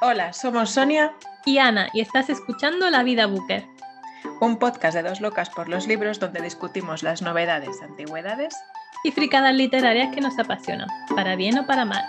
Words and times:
Hola, 0.00 0.32
somos 0.32 0.70
Sonia 0.70 1.12
y 1.44 1.58
Ana 1.58 1.88
y 1.92 2.00
estás 2.00 2.30
escuchando 2.30 2.88
La 2.88 3.02
Vida 3.02 3.26
Booker, 3.26 3.66
un 4.40 4.56
podcast 4.60 4.94
de 4.94 5.02
dos 5.02 5.20
locas 5.20 5.50
por 5.50 5.68
los 5.68 5.88
libros 5.88 6.20
donde 6.20 6.40
discutimos 6.40 7.02
las 7.02 7.20
novedades, 7.20 7.82
antigüedades 7.82 8.54
y 9.02 9.10
fricadas 9.10 9.56
literarias 9.56 10.14
que 10.14 10.20
nos 10.20 10.38
apasionan, 10.38 10.86
para 11.16 11.34
bien 11.34 11.58
o 11.58 11.66
para 11.66 11.84
mal. 11.84 12.04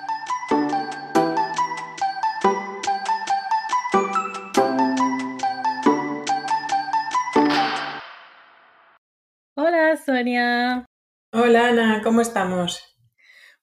Hola 9.56 9.98
Sonia. 9.98 10.86
Hola 11.34 11.70
Ana, 11.70 12.02
¿cómo 12.04 12.22
estamos? 12.22 12.99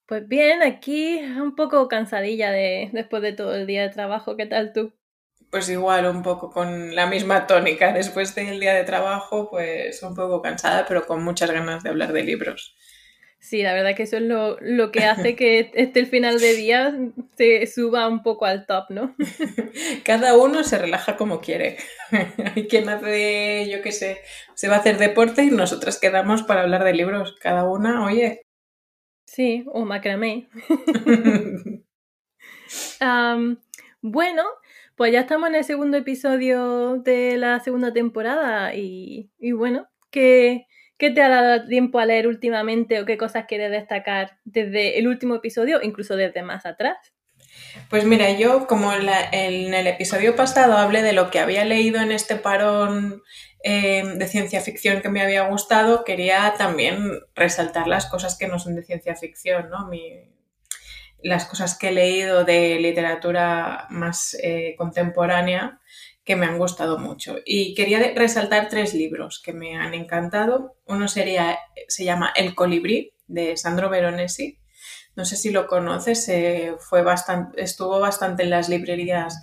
Pues 0.07 0.29
bien, 0.29 0.62
aquí 0.62 1.18
un 1.18 1.57
poco 1.57 1.89
cansadilla 1.89 2.50
de 2.52 2.91
después 2.93 3.22
de 3.22 3.32
todo 3.32 3.54
el 3.54 3.66
día 3.66 3.82
de 3.82 3.89
trabajo. 3.91 4.36
¿Qué 4.36 4.46
tal 4.46 4.72
tú? 4.72 4.93
Pues 5.50 5.68
igual, 5.68 6.07
un 6.07 6.22
poco 6.22 6.50
con 6.50 6.94
la 6.94 7.07
misma 7.07 7.46
tónica. 7.49 7.93
Después 7.93 8.35
del 8.35 8.61
día 8.61 8.75
de 8.75 8.85
trabajo, 8.85 9.50
pues 9.50 10.03
un 10.03 10.14
poco 10.14 10.43
cansada, 10.43 10.86
pero 10.86 11.07
con 11.07 11.25
muchas 11.25 11.50
ganas 11.50 11.82
de 11.82 11.90
hablar 11.90 12.13
de 12.13 12.22
libros. 12.22 12.77
Sí, 13.40 13.63
la 13.63 13.75
verdad 13.75 13.94
que 13.94 14.04
eso 14.04 14.16
es 14.16 14.22
lo, 14.22 14.58
lo 14.61 14.90
que 14.90 15.04
hace 15.04 15.36
que 15.36 15.71
este 15.75 16.00
el 16.00 16.07
final 16.07 16.41
de 16.41 16.54
día 16.54 16.96
se 17.36 17.66
suba 17.66 18.08
un 18.08 18.22
poco 18.22 18.44
al 18.44 18.66
top, 18.66 18.86
¿no? 18.91 19.14
Cada 20.04 20.36
uno 20.36 20.64
se 20.64 20.79
relaja 20.79 21.16
como 21.16 21.41
quiere. 21.41 21.77
Hay 22.54 22.66
quien 22.66 22.88
hace, 22.88 23.68
yo 23.71 23.82
qué 23.82 23.93
sé, 23.93 24.21
se 24.54 24.68
va 24.68 24.77
a 24.77 24.79
hacer 24.79 24.99
deporte 24.99 25.44
y 25.44 25.50
nosotras 25.50 25.99
quedamos 26.00 26.43
para 26.43 26.63
hablar 26.63 26.82
de 26.82 26.94
libros. 26.94 27.36
Cada 27.41 27.64
una, 27.64 28.04
oye, 28.04 28.46
Sí, 29.36 29.64
o 29.71 29.85
macramé. 29.85 30.49
bueno, 34.00 34.42
pues 34.97 35.12
ya 35.12 35.20
estamos 35.20 35.50
en 35.50 35.56
el 35.56 35.64
segundo 35.64 35.98
episodio 35.98 36.97
de 37.05 37.36
la 37.36 37.61
segunda 37.61 37.92
temporada 37.92 38.75
y, 38.75 39.28
bueno, 39.52 39.88
¿qué, 40.10 40.66
¿qué, 40.97 41.10
te 41.10 41.20
ha 41.20 41.28
dado 41.28 41.69
tiempo 41.69 41.98
a 41.98 42.06
leer 42.06 42.28
últimamente 42.28 42.98
o 42.98 43.05
qué 43.05 43.19
cosas 43.19 43.44
quieres 43.47 43.70
destacar 43.70 44.38
desde 44.47 44.98
el 44.98 45.06
último 45.06 45.34
episodio, 45.34 45.82
incluso 45.82 46.16
desde 46.16 46.42
más 46.42 46.64
atrás? 46.64 46.97
Pues 47.91 48.06
mira, 48.06 48.30
yo 48.38 48.66
como 48.66 48.91
en 48.94 49.75
el 49.75 49.86
episodio 49.86 50.34
pasado 50.34 50.78
hablé 50.78 51.03
de 51.03 51.12
lo 51.12 51.30
que 51.30 51.41
había 51.41 51.66
leído 51.66 52.00
en 52.00 52.10
este 52.10 52.36
parón 52.36 53.22
Em, 53.62 54.18
de 54.18 54.28
ciencia 54.28 54.60
ficción 54.60 55.00
que 55.00 55.08
me 55.08 55.22
había 55.22 55.48
gustado, 55.48 56.04
quería 56.04 56.54
también 56.56 57.20
resaltar 57.34 57.88
las 57.88 58.06
cosas 58.06 58.36
que 58.38 58.48
no 58.48 58.58
son 58.58 58.76
de 58.76 58.84
ciencia 58.84 59.16
ficción, 59.16 59.70
¿no? 59.70 59.90
las 61.22 61.46
cosas 61.46 61.76
que 61.76 61.88
he 61.88 61.92
leído 61.92 62.44
de 62.44 62.78
literatura 62.78 63.86
más 63.90 64.36
eh, 64.42 64.74
contemporánea 64.76 65.80
que 66.24 66.36
me 66.36 66.46
han 66.46 66.58
gustado 66.58 66.98
mucho. 66.98 67.36
Y 67.44 67.74
quería 67.74 68.12
resaltar 68.14 68.68
tres 68.68 68.94
libros 68.94 69.40
que 69.42 69.52
me 69.52 69.76
han 69.76 69.94
encantado. 69.94 70.76
Uno 70.84 71.08
sería, 71.08 71.58
se 71.88 72.04
llama 72.04 72.32
El 72.36 72.54
colibrí, 72.54 73.14
de 73.26 73.56
Sandro 73.56 73.91
Veronesi. 73.91 74.58
No 75.16 75.24
sé 75.24 75.36
si 75.36 75.50
lo 75.50 75.66
conoces, 75.66 76.30
fue 76.78 77.02
bastante, 77.02 77.62
estuvo 77.62 77.98
bastante 77.98 78.42
en 78.42 78.50
las 78.50 78.68
librerías 78.68 79.41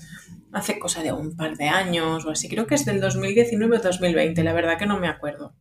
hace 0.53 0.79
cosa 0.79 1.01
de 1.03 1.11
un 1.11 1.35
par 1.35 1.57
de 1.57 1.67
años 1.67 2.25
o 2.25 2.31
así, 2.31 2.47
creo 2.47 2.67
que 2.67 2.75
es 2.75 2.85
del 2.85 3.01
2019 3.01 3.77
o 3.77 3.81
2020, 3.81 4.43
la 4.43 4.53
verdad 4.53 4.77
que 4.77 4.85
no 4.85 4.99
me 4.99 5.07
acuerdo. 5.07 5.55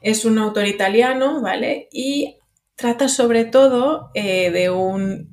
Es 0.00 0.24
un 0.24 0.38
autor 0.38 0.66
italiano, 0.66 1.40
¿vale? 1.42 1.88
Y 1.92 2.38
trata 2.74 3.08
sobre 3.08 3.44
todo 3.44 4.10
eh, 4.14 4.50
de 4.50 4.70
un 4.70 5.30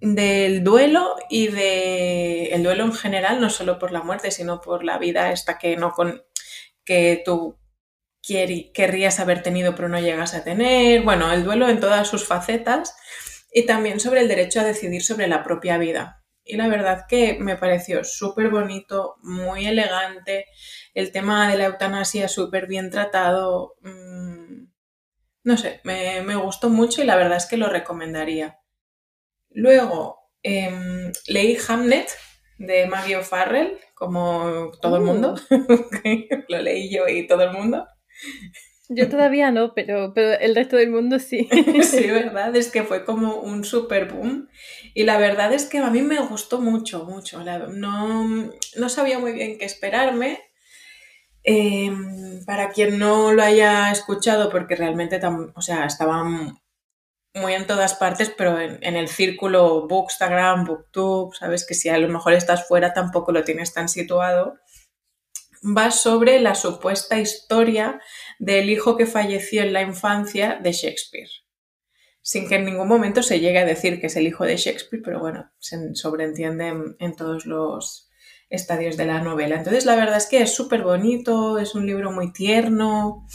del 0.00 0.64
duelo 0.64 1.14
y 1.30 1.48
de 1.48 2.46
el 2.46 2.62
duelo 2.64 2.84
en 2.84 2.92
general, 2.92 3.40
no 3.40 3.50
solo 3.50 3.78
por 3.78 3.92
la 3.92 4.02
muerte, 4.02 4.30
sino 4.30 4.60
por 4.60 4.84
la 4.84 4.98
vida 4.98 5.30
esta 5.32 5.58
que 5.58 5.76
no 5.76 5.92
con 5.92 6.22
que 6.84 7.22
tú 7.24 7.58
querrías 8.22 9.20
haber 9.20 9.42
tenido 9.42 9.74
pero 9.74 9.88
no 9.88 10.00
llegas 10.00 10.34
a 10.34 10.44
tener, 10.44 11.02
bueno, 11.02 11.32
el 11.32 11.44
duelo 11.44 11.68
en 11.68 11.80
todas 11.80 12.08
sus 12.08 12.26
facetas 12.26 12.94
y 13.52 13.66
también 13.66 14.00
sobre 14.00 14.20
el 14.20 14.28
derecho 14.28 14.60
a 14.60 14.64
decidir 14.64 15.02
sobre 15.02 15.26
la 15.26 15.42
propia 15.42 15.78
vida, 15.78 16.21
y 16.52 16.56
la 16.56 16.68
verdad 16.68 17.06
que 17.08 17.38
me 17.40 17.56
pareció 17.56 18.04
súper 18.04 18.50
bonito, 18.50 19.16
muy 19.22 19.64
elegante, 19.64 20.48
el 20.92 21.10
tema 21.10 21.50
de 21.50 21.56
la 21.56 21.64
eutanasia 21.64 22.28
súper 22.28 22.66
bien 22.66 22.90
tratado, 22.90 23.76
mm, 23.80 24.66
no 25.44 25.56
sé, 25.56 25.80
me, 25.84 26.36
gustó 26.36 26.68
mucho 26.68 27.02
y 27.02 27.06
la 27.06 27.16
verdad 27.16 27.38
es 27.38 27.46
que 27.46 27.56
lo 27.56 27.70
recomendaría. 27.70 28.58
Luego 29.48 30.30
em, 30.42 31.10
leí 31.26 31.56
Hamlet 31.66 32.10
de 32.58 32.86
Maggie 32.86 33.16
O'Farrell, 33.16 33.78
como 33.94 34.72
todo 34.82 34.96
el 34.96 35.04
mundo, 35.04 35.34
uh. 35.50 35.66
lo 36.48 36.58
leí 36.60 36.94
yo 36.94 37.08
y 37.08 37.26
todo 37.26 37.44
el 37.44 37.52
mundo. 37.52 37.86
Yo 38.94 39.08
todavía 39.08 39.50
no, 39.50 39.74
pero, 39.74 40.12
pero 40.14 40.38
el 40.38 40.54
resto 40.54 40.76
del 40.76 40.90
mundo 40.90 41.18
sí. 41.18 41.48
sí, 41.82 42.10
verdad, 42.10 42.54
es 42.56 42.70
que 42.70 42.82
fue 42.82 43.04
como 43.04 43.36
un 43.36 43.64
super 43.64 44.12
boom. 44.12 44.48
Y 44.94 45.04
la 45.04 45.18
verdad 45.18 45.52
es 45.52 45.66
que 45.66 45.78
a 45.78 45.90
mí 45.90 46.02
me 46.02 46.20
gustó 46.20 46.60
mucho, 46.60 47.04
mucho. 47.04 47.42
no, 47.70 48.50
no 48.76 48.88
sabía 48.88 49.18
muy 49.18 49.32
bien 49.32 49.58
qué 49.58 49.64
esperarme. 49.64 50.40
Em, 51.44 52.44
para 52.44 52.70
quien 52.70 52.98
no 52.98 53.32
lo 53.32 53.42
haya 53.42 53.90
escuchado, 53.90 54.48
porque 54.50 54.76
realmente 54.76 55.20
o 55.54 55.60
sea, 55.60 55.86
estaba 55.86 56.22
muy 57.34 57.54
en 57.54 57.66
todas 57.66 57.94
partes, 57.94 58.30
pero 58.36 58.60
en, 58.60 58.78
en, 58.82 58.94
el 58.94 59.08
círculo 59.08 59.88
Bookstagram, 59.88 60.64
Booktube, 60.64 61.34
sabes 61.34 61.66
que 61.66 61.74
si 61.74 61.88
a 61.88 61.98
lo 61.98 62.08
mejor 62.08 62.34
estás 62.34 62.68
fuera 62.68 62.92
tampoco 62.92 63.32
lo 63.32 63.42
tienes 63.42 63.72
tan 63.72 63.88
situado, 63.88 64.54
va 65.64 65.90
sobre 65.90 66.40
la 66.40 66.54
supuesta 66.54 67.18
historia 67.18 68.00
del 68.42 68.70
hijo 68.70 68.96
que 68.96 69.06
falleció 69.06 69.62
en 69.62 69.72
la 69.72 69.82
infancia 69.82 70.58
de 70.60 70.72
Shakespeare. 70.72 71.28
Sin 72.22 72.48
que 72.48 72.56
en 72.56 72.64
ningún 72.64 72.88
momento 72.88 73.22
se 73.22 73.38
llegue 73.38 73.60
a 73.60 73.64
decir 73.64 74.00
que 74.00 74.08
es 74.08 74.16
el 74.16 74.26
hijo 74.26 74.44
de 74.44 74.56
Shakespeare, 74.56 75.00
pero 75.00 75.20
bueno, 75.20 75.52
se 75.60 75.94
sobreentiende 75.94 76.74
en, 76.98 77.14
todos 77.14 77.46
los 77.46 78.10
estadios 78.50 78.96
de 78.96 79.06
la 79.06 79.20
novela. 79.20 79.54
Entonces, 79.54 79.86
la 79.86 79.94
verdad 79.94 80.16
es 80.16 80.26
que 80.26 80.42
es 80.42 80.52
súper 80.52 80.82
bonito, 80.82 81.60
es 81.60 81.76
un 81.76 81.86
libro 81.86 82.10
muy 82.10 82.32
tierno, 82.32 83.28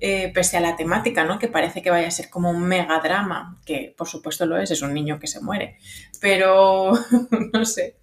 eh, 0.00 0.32
pese 0.32 0.56
a 0.56 0.62
la 0.62 0.76
temática, 0.76 1.24
¿no? 1.24 1.38
Que 1.38 1.48
parece 1.48 1.82
que 1.82 1.90
vaya 1.90 2.08
a 2.08 2.10
ser 2.10 2.30
como 2.30 2.48
un 2.48 2.62
megadrama, 2.62 3.60
que 3.66 3.94
por 3.98 4.08
supuesto 4.08 4.46
lo 4.46 4.56
es, 4.56 4.70
es 4.70 4.80
un 4.80 4.94
niño 4.94 5.20
que 5.20 5.26
se 5.26 5.42
muere. 5.42 5.76
Pero, 6.22 6.92
no 7.52 7.66
sé, 7.66 7.98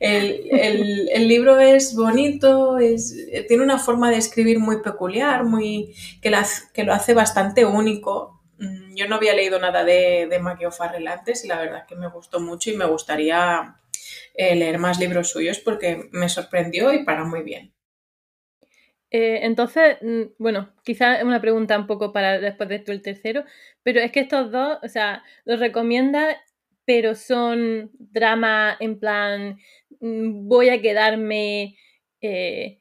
el, 0.00 1.28
libro 1.28 1.58
es 1.58 1.94
bonito, 1.94 2.78
es, 2.78 3.16
tiene 3.48 3.62
una 3.62 3.78
forma 3.78 4.10
de 4.10 4.18
escribir 4.18 4.58
muy 4.58 4.82
peculiar, 4.82 5.44
muy, 5.44 5.94
que, 6.20 6.32
que 6.72 6.84
lo 6.84 6.92
hace 6.92 7.14
bastante 7.14 7.64
único. 7.64 8.42
Mm, 8.58 8.94
yo 8.94 9.08
no 9.08 9.16
había 9.16 9.34
leído 9.34 9.58
nada 9.58 9.84
de, 9.84 10.26
de 10.30 10.38
Maggie 10.38 10.66
O'Farrell 10.66 11.08
antes 11.08 11.44
y 11.44 11.48
la 11.48 11.58
verdad 11.58 11.86
que 11.86 11.96
me 11.96 12.08
gustó 12.08 12.40
mucho 12.40 12.70
y 12.70 12.76
me 12.76 12.86
gustaría 12.86 13.76
eh, 14.34 14.56
leer 14.56 14.78
más 14.78 14.98
libros 14.98 15.30
suyos 15.30 15.60
porque 15.60 16.08
me 16.10 16.28
sorprendió 16.28 16.92
y 16.92 17.04
para 17.04 17.24
muy 17.24 17.42
bien. 17.42 17.72
Eh, 19.10 19.46
entonces, 19.46 19.96
mm, 20.02 20.22
bueno, 20.38 20.74
quizás 20.82 21.18
es 21.18 21.24
una 21.24 21.40
pregunta 21.40 21.78
un 21.78 21.86
poco 21.86 22.12
para 22.12 22.40
después 22.40 22.68
de 22.68 22.76
esto 22.76 22.90
el 22.90 23.00
tercero, 23.00 23.44
pero 23.84 24.00
es 24.00 24.10
que 24.10 24.18
estos 24.18 24.50
dos, 24.50 24.78
o 24.82 24.88
sea, 24.88 25.22
los 25.44 25.60
recomienda 25.60 26.36
pero 26.84 27.14
son 27.14 27.90
drama 27.98 28.76
en 28.80 28.98
plan, 28.98 29.58
mm, 30.00 30.48
voy 30.48 30.68
a 30.68 30.80
quedarme, 30.80 31.76
eh, 32.20 32.78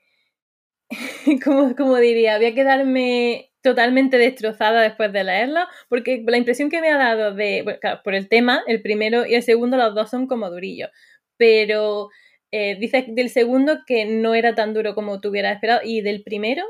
como, 1.78 1.98
diría, 1.98 2.38
voy 2.38 2.48
a 2.48 2.56
quedarme 2.56 3.52
totalmente 3.62 4.18
destrozada 4.18 4.82
después 4.82 5.14
de 5.14 5.24
leerlo, 5.24 5.62
porque 5.90 6.24
la 6.28 6.38
impresión 6.38 6.70
que 6.70 6.82
me 6.82 6.90
ha 6.90 6.98
dado 6.98 7.34
de, 7.34 7.80
por 8.04 8.14
el 8.16 8.28
tema, 8.30 8.64
el 8.68 8.82
primero 8.82 9.26
y 9.26 9.36
el 9.36 9.44
segundo, 9.44 9.78
los 9.78 9.96
dos 9.96 10.10
son 10.10 10.28
como 10.28 10.50
durillos, 10.50 10.90
pero 11.38 12.10
eh, 12.52 12.76
dices 12.76 13.06
del 13.08 13.30
segundo 13.30 13.80
que 13.88 14.06
no 14.06 14.36
era 14.36 14.54
tan 14.56 14.74
duro 14.74 14.96
como 14.96 15.22
tú 15.22 15.30
hubieras 15.30 15.56
esperado, 15.56 15.82
y 15.84 16.02
del 16.02 16.24
primero 16.24 16.64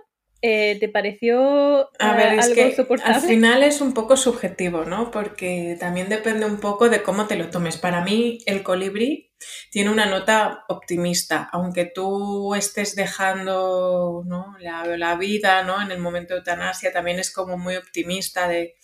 eh, 0.45 0.75
¿Te 0.77 0.89
pareció 0.89 1.89
a 1.99 2.15
ver, 2.17 2.33
es 2.37 2.49
que 2.49 2.75
Al 3.05 3.21
final 3.21 3.63
es 3.63 3.79
un 3.79 3.93
poco 3.93 4.17
subjetivo, 4.17 4.83
¿no? 4.83 5.09
Porque 5.09 5.77
también 5.79 6.09
depende 6.09 6.45
un 6.45 6.59
poco 6.59 6.89
de 6.89 7.01
cómo 7.01 7.27
te 7.27 7.37
lo 7.37 7.49
tomes. 7.49 7.77
Para 7.77 8.03
mí, 8.03 8.39
el 8.45 8.61
colibrí 8.61 9.31
tiene 9.71 9.89
una 9.89 10.05
nota 10.05 10.65
optimista, 10.67 11.47
aunque 11.53 11.85
tú 11.85 12.55
estés 12.55 12.93
dejando 12.93 14.25
la, 14.59 15.15
vida, 15.15 15.63
¿no? 15.63 15.81
En 15.81 15.91
el 15.91 15.99
momento 15.99 16.33
de 16.33 16.39
eutanasia 16.39 16.91
también 16.91 17.19
es 17.19 17.31
como 17.31 17.57
muy 17.57 17.77
optimista 17.77 18.49
de, 18.49 18.75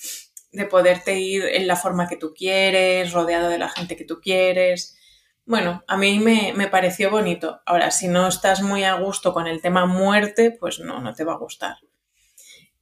de 0.54 0.66
poderte 0.66 1.20
ir 1.20 1.44
en 1.44 1.68
la 1.68 1.76
forma 1.76 2.08
que 2.08 2.16
tú 2.16 2.34
quieres, 2.34 3.12
rodeado 3.12 3.50
de 3.50 3.58
la 3.58 3.68
gente 3.68 3.98
que 3.98 4.06
tú 4.06 4.22
quieres. 4.22 4.98
Bueno, 5.50 5.84
a 5.88 5.98
mí 5.98 6.20
me, 6.20 6.68
pareció 6.68 7.10
bonito. 7.10 7.60
Ahora, 7.66 7.90
si 7.90 8.08
no 8.08 8.28
estás 8.28 8.62
muy 8.62 8.84
a 8.84 8.94
gusto 8.94 9.34
con 9.34 9.48
el 9.48 9.64
tema 9.64 9.88
muerte, 9.88 10.52
pues 10.52 10.80
no, 10.80 11.02
no 11.02 11.16
te 11.16 11.24
va 11.24 11.34
a 11.34 11.38
gustar. 11.40 11.78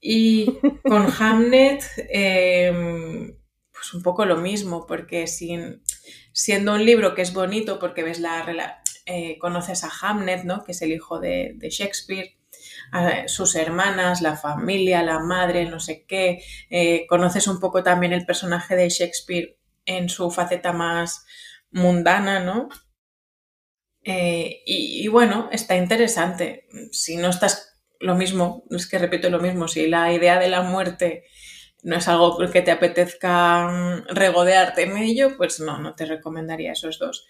Y 0.01 0.59
con 0.83 1.07
Hamnet, 1.17 1.81
em, 2.09 3.37
pues 3.71 3.93
un 3.93 4.03
poco 4.03 4.25
lo 4.25 4.35
mismo, 4.35 4.85
porque 4.85 5.27
sin, 5.27 5.81
siendo 6.33 6.73
un 6.73 6.83
libro 6.83 7.15
que 7.15 7.21
es 7.21 7.31
bonito 7.31 7.79
porque 7.79 8.03
ves 8.03 8.19
la, 8.19 8.83
eh, 9.05 9.37
conoces 9.39 9.85
a 9.85 9.89
Hamnet, 10.01 10.43
¿no? 10.43 10.65
que 10.65 10.73
es 10.73 10.81
el 10.81 10.91
hijo 10.91 11.21
de, 11.21 11.57
Shakespeare, 11.71 12.35
a 12.91 13.29
sus 13.29 13.55
hermanas, 13.55 14.21
la 14.21 14.35
familia, 14.35 15.03
la 15.03 15.19
madre, 15.19 15.69
no 15.69 15.79
sé 15.79 16.03
qué, 16.05 16.43
eh, 16.69 17.05
conoces 17.07 17.47
un 17.47 17.61
poco 17.61 17.81
también 17.81 18.11
el 18.11 18.25
personaje 18.25 18.75
de 18.75 18.89
Shakespeare 18.89 19.57
en 19.85 20.09
su 20.09 20.29
faceta 20.31 20.73
más 20.73 21.25
mundana, 21.71 22.39
¿no? 22.39 22.69
Eh, 24.03 24.61
y, 24.65 25.07
bueno, 25.09 25.49
está 25.51 25.75
interesante. 25.75 26.67
Si 26.91 27.17
no 27.17 27.29
estás 27.29 27.77
lo 27.99 28.15
mismo, 28.15 28.63
es 28.69 28.87
que 28.87 28.99
repito 28.99 29.29
lo 29.29 29.39
mismo, 29.39 29.67
si 29.67 29.87
la 29.87 30.13
idea 30.13 30.39
de 30.39 30.49
la 30.49 30.61
muerte 30.61 31.25
no 31.83 31.97
es 31.97 32.07
algo 32.07 32.37
que 32.51 32.61
te 32.61 32.71
apetezca 32.71 33.67
mm, 33.67 34.07
regodearte 34.15 34.83
en 34.83 34.97
ello, 34.97 35.35
pues 35.37 35.59
no, 35.59 35.79
no 35.79 35.95
te 35.95 36.05
recomendaría 36.05 36.71
esos 36.71 36.99
dos. 36.99 37.27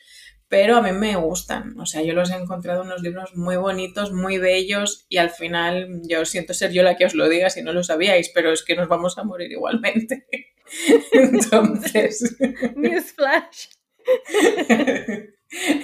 Pero 0.50 0.78
a 0.78 0.82
mí 0.82 0.92
me 0.92 1.16
gustan, 1.18 1.78
o 1.80 1.86
sea, 1.86 2.02
yo 2.04 2.14
los 2.14 2.32
he 2.32 2.36
encontrado 2.36 2.84
unos 2.84 3.02
libros 3.02 3.36
muy 3.36 3.58
bonitos, 3.58 4.14
muy 4.14 4.38
bellos 4.38 5.06
y 5.10 5.18
al 5.18 5.30
final 5.30 6.02
yo 6.08 6.26
siento 6.26 6.54
ser 6.54 6.72
yo 6.72 6.84
la 6.84 6.96
que 6.96 7.06
os 7.06 7.16
lo 7.16 7.28
diga 7.28 7.50
si 7.50 7.64
no 7.64 7.74
lo 7.74 7.84
sabíais, 7.84 8.30
pero 8.34 8.54
es 8.54 8.64
que 8.64 8.76
nos 8.76 8.88
vamos 8.88 9.18
a 9.18 9.24
morir 9.24 9.52
igualmente. 9.52 10.28
Entonces... 11.12 12.38
Newsflash. 12.76 13.77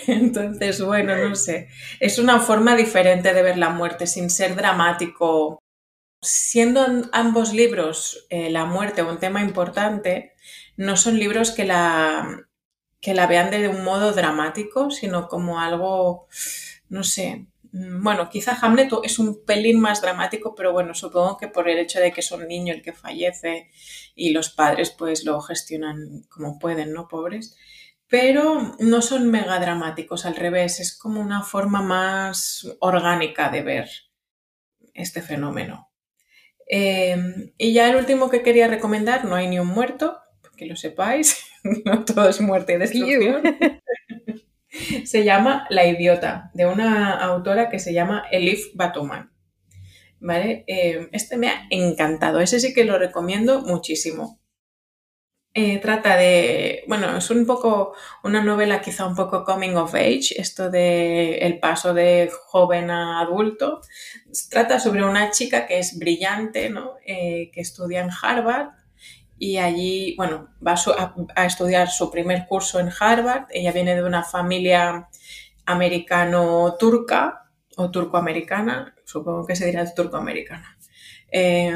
Entonces, 0.08 0.82
bueno, 0.82 1.16
no 1.18 1.36
sé. 1.36 1.70
Es 2.00 2.20
una 2.20 2.40
forma 2.40 2.76
diferente 2.76 3.34
de 3.34 3.44
ver 3.44 3.58
la 3.58 3.70
muerte, 3.70 4.08
sin 4.08 4.30
ser 4.30 4.56
dramático. 4.56 5.60
Siendo 6.22 6.86
ambos 7.12 7.54
libros 7.54 8.26
eh, 8.30 8.50
la 8.50 8.66
muerte 8.66 9.04
un 9.04 9.20
tema 9.20 9.42
importante, 9.42 10.34
no 10.78 10.98
son 10.98 11.20
libros 11.20 11.52
que 11.52 11.66
la, 11.66 12.48
que 13.02 13.14
la 13.14 13.28
vean 13.28 13.52
de 13.52 13.68
un 13.68 13.84
modo 13.84 14.14
dramático, 14.14 14.90
sino 14.92 15.28
como 15.28 15.60
algo, 15.60 16.28
no 16.90 17.04
sé. 17.04 17.48
Bueno, 17.74 18.30
quizá 18.30 18.58
Hamlet 18.62 18.92
es 19.04 19.20
un 19.20 19.44
pelín 19.46 19.80
más 19.82 20.02
dramático, 20.02 20.54
pero 20.56 20.72
bueno, 20.74 20.94
supongo 20.94 21.38
que 21.38 21.48
por 21.48 21.68
el 21.68 21.80
hecho 21.80 22.00
de 22.00 22.12
que 22.12 22.22
es 22.22 22.32
un 22.32 22.48
niño 22.48 22.74
el 22.74 22.84
que 22.84 22.94
fallece 22.94 23.72
y 24.16 24.32
los 24.32 24.50
padres 24.50 24.92
pues 24.92 25.26
lo 25.26 25.42
gestionan 25.42 26.24
como 26.30 26.60
pueden, 26.60 26.94
¿no? 26.94 27.08
Pobres 27.08 27.58
pero 28.14 28.76
no 28.78 29.02
son 29.02 29.32
mega 29.32 29.58
dramáticos, 29.58 30.28
al 30.28 30.36
revés, 30.36 30.80
es 30.80 30.96
como 30.96 31.20
una 31.20 31.42
forma 31.42 31.82
más 31.82 32.64
orgánica 32.80 33.50
de 33.50 33.64
ver 33.64 33.90
este 34.94 35.24
fenómeno. 35.24 35.90
Em, 36.68 37.54
y 37.58 37.74
ya 37.74 37.90
el 37.90 37.96
último 37.96 38.30
que 38.30 38.44
quería 38.44 38.68
recomendar, 38.68 39.26
no 39.26 39.34
hay 39.34 39.48
ni 39.48 39.58
un 39.58 39.70
muerto, 39.70 40.20
que 40.56 40.68
lo 40.68 40.76
sepáis, 40.76 41.44
no 41.86 42.06
todo 42.06 42.30
es 42.30 42.40
muerte 42.40 42.74
y 42.74 42.78
destrucción. 42.78 43.42
se 45.06 45.24
llama 45.24 45.66
La 45.72 45.88
idiota, 45.88 46.52
de 46.54 46.68
una 46.68 47.14
autora 47.14 47.72
que 47.72 47.80
se 47.80 47.94
llama 47.94 48.26
Elif 48.32 48.76
Batuman. 48.76 49.34
¿Vale? 50.20 50.66
Em, 50.68 51.10
este 51.14 51.36
me 51.36 51.48
ha 51.48 51.66
encantado, 51.72 52.42
ese 52.42 52.60
sí 52.60 52.76
que 52.76 52.86
lo 52.86 53.00
recomiendo 53.00 53.62
muchísimo. 53.62 54.40
Eh, 55.56 55.78
trata 55.80 56.18
de, 56.18 56.84
bueno, 56.88 57.16
es 57.16 57.30
un 57.30 57.46
poco 57.46 57.94
una 58.24 58.44
novela 58.44 58.82
quizá 58.82 59.06
un 59.06 59.16
poco 59.16 59.44
coming 59.44 59.76
of 59.76 59.94
age, 59.94 60.34
esto 60.38 60.72
de 60.72 61.38
el 61.38 61.60
paso 61.60 61.94
de 61.94 62.32
joven 62.48 62.90
a 62.90 63.20
adulto. 63.20 63.82
Trata 64.50 64.80
sobre 64.80 65.06
una 65.06 65.30
chica 65.30 65.68
que 65.68 65.78
es 65.78 66.00
brillante, 66.00 66.70
¿no? 66.72 66.96
Eh, 67.06 67.52
que 67.54 67.62
estudia 67.62 68.02
en 68.02 68.10
Harvard 68.10 68.70
y 69.38 69.58
allí, 69.58 70.16
bueno, 70.18 70.50
va 70.66 70.74
a, 70.74 71.16
a, 71.36 71.46
estudiar 71.46 71.90
su 71.90 72.10
primer 72.10 72.48
curso 72.48 72.80
en 72.80 72.90
Harvard. 73.00 73.46
Ella 73.52 73.72
viene 73.72 73.96
de 73.96 74.04
una 74.04 74.24
familia 74.24 75.10
americano-turca 75.66 77.52
o 77.78 77.92
turco-americana, 77.92 78.96
supongo 79.06 79.46
que 79.46 79.56
se 79.56 79.68
dirá 79.68 79.86
turco-americana. 79.94 80.78
Eh, 81.32 81.74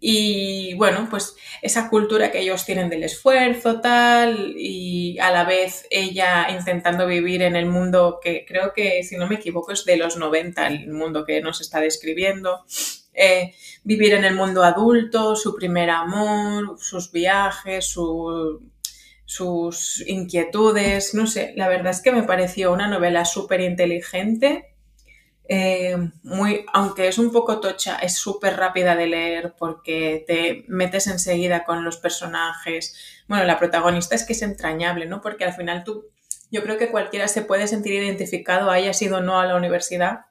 y 0.00 0.74
bueno, 0.74 1.08
pues 1.10 1.34
esa 1.60 1.88
cultura 1.88 2.30
que 2.30 2.40
ellos 2.40 2.64
tienen 2.64 2.88
del 2.88 3.02
esfuerzo, 3.02 3.80
tal, 3.80 4.54
y 4.56 5.18
a 5.18 5.30
la 5.30 5.44
vez 5.44 5.86
ella 5.90 6.46
intentando 6.50 7.06
vivir 7.06 7.42
en 7.42 7.56
el 7.56 7.66
mundo 7.66 8.20
que 8.22 8.44
creo 8.46 8.72
que, 8.72 9.02
si 9.02 9.16
no 9.16 9.26
me 9.26 9.36
equivoco, 9.36 9.72
es 9.72 9.84
de 9.84 9.96
los 9.96 10.16
90, 10.16 10.66
el 10.68 10.88
mundo 10.92 11.24
que 11.24 11.40
nos 11.40 11.60
está 11.60 11.80
describiendo. 11.80 12.64
Eh, 13.12 13.54
vivir 13.82 14.14
en 14.14 14.24
el 14.24 14.36
mundo 14.36 14.62
adulto, 14.62 15.34
su 15.34 15.56
primer 15.56 15.90
amor, 15.90 16.76
sus 16.78 17.10
viajes, 17.10 17.92
sus 19.24 20.04
inquietudes, 20.06 21.14
no 21.14 21.26
sé, 21.26 21.52
la 21.56 21.66
verdad 21.66 21.90
es 21.90 22.00
que 22.00 22.12
me 22.12 22.22
pareció 22.22 22.72
una 22.72 22.86
novela 22.86 23.24
súper 23.24 23.60
inteligente 23.60 24.77
eh, 25.50 25.96
muy, 26.22 26.66
aunque 26.74 27.08
es 27.08 27.18
un 27.18 27.32
poco 27.32 27.58
tocha, 27.58 27.96
es 27.96 28.18
súper 28.18 28.56
rápida 28.58 28.94
de 28.94 29.06
leer 29.06 29.54
porque 29.58 30.22
te 30.26 30.64
metes 30.68 31.06
enseguida 31.06 31.64
con 31.64 31.84
los 31.84 31.96
personajes. 31.96 32.94
Bueno, 33.28 33.44
la 33.44 33.58
protagonista 33.58 34.14
es 34.14 34.24
que 34.24 34.34
es 34.34 34.42
entrañable, 34.42 35.06
¿no? 35.06 35.22
Porque 35.22 35.44
al 35.44 35.54
final 35.54 35.84
tú, 35.84 36.04
yo 36.50 36.62
creo 36.62 36.76
que 36.76 36.90
cualquiera 36.90 37.28
se 37.28 37.40
puede 37.40 37.66
sentir 37.66 37.94
identificado, 37.94 38.70
haya 38.70 38.92
sido 38.92 39.22
no 39.22 39.40
a 39.40 39.46
la 39.46 39.56
universidad, 39.56 40.26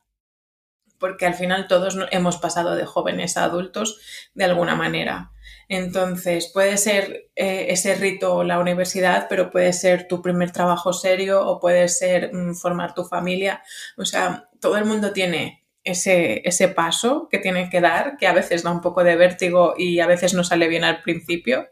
porque 0.99 1.25
al 1.25 1.33
final 1.33 1.67
todos 1.67 1.97
hemos 2.11 2.37
pasado 2.37 2.75
de 2.75 2.85
jóvenes 2.85 3.37
a 3.37 3.43
adultos 3.43 3.99
de 4.35 4.45
alguna 4.45 4.75
manera. 4.75 5.31
Entonces, 5.69 6.49
puede 6.53 6.77
ser 6.77 7.29
eh, 7.35 7.67
ese 7.69 7.95
rito 7.95 8.43
la 8.43 8.59
universidad, 8.59 9.27
pero 9.29 9.49
puede 9.51 9.73
ser 9.73 10.07
tu 10.07 10.21
primer 10.21 10.51
trabajo 10.51 10.93
serio 10.93 11.45
o 11.45 11.59
puede 11.59 11.89
ser 11.89 12.33
mm, 12.33 12.55
formar 12.55 12.93
tu 12.93 13.03
familia. 13.03 13.61
O 13.97 14.05
sea, 14.05 14.49
todo 14.61 14.77
el 14.77 14.85
mundo 14.85 15.11
tiene 15.11 15.65
ese, 15.83 16.41
ese 16.47 16.69
paso 16.69 17.27
que 17.29 17.39
tiene 17.39 17.69
que 17.69 17.81
dar, 17.81 18.17
que 18.17 18.27
a 18.27 18.33
veces 18.33 18.63
da 18.63 18.71
un 18.71 18.81
poco 18.81 19.03
de 19.03 19.15
vértigo 19.17 19.73
y 19.77 19.99
a 19.99 20.07
veces 20.07 20.33
no 20.33 20.43
sale 20.43 20.67
bien 20.67 20.83
al 20.83 21.01
principio. 21.01 21.67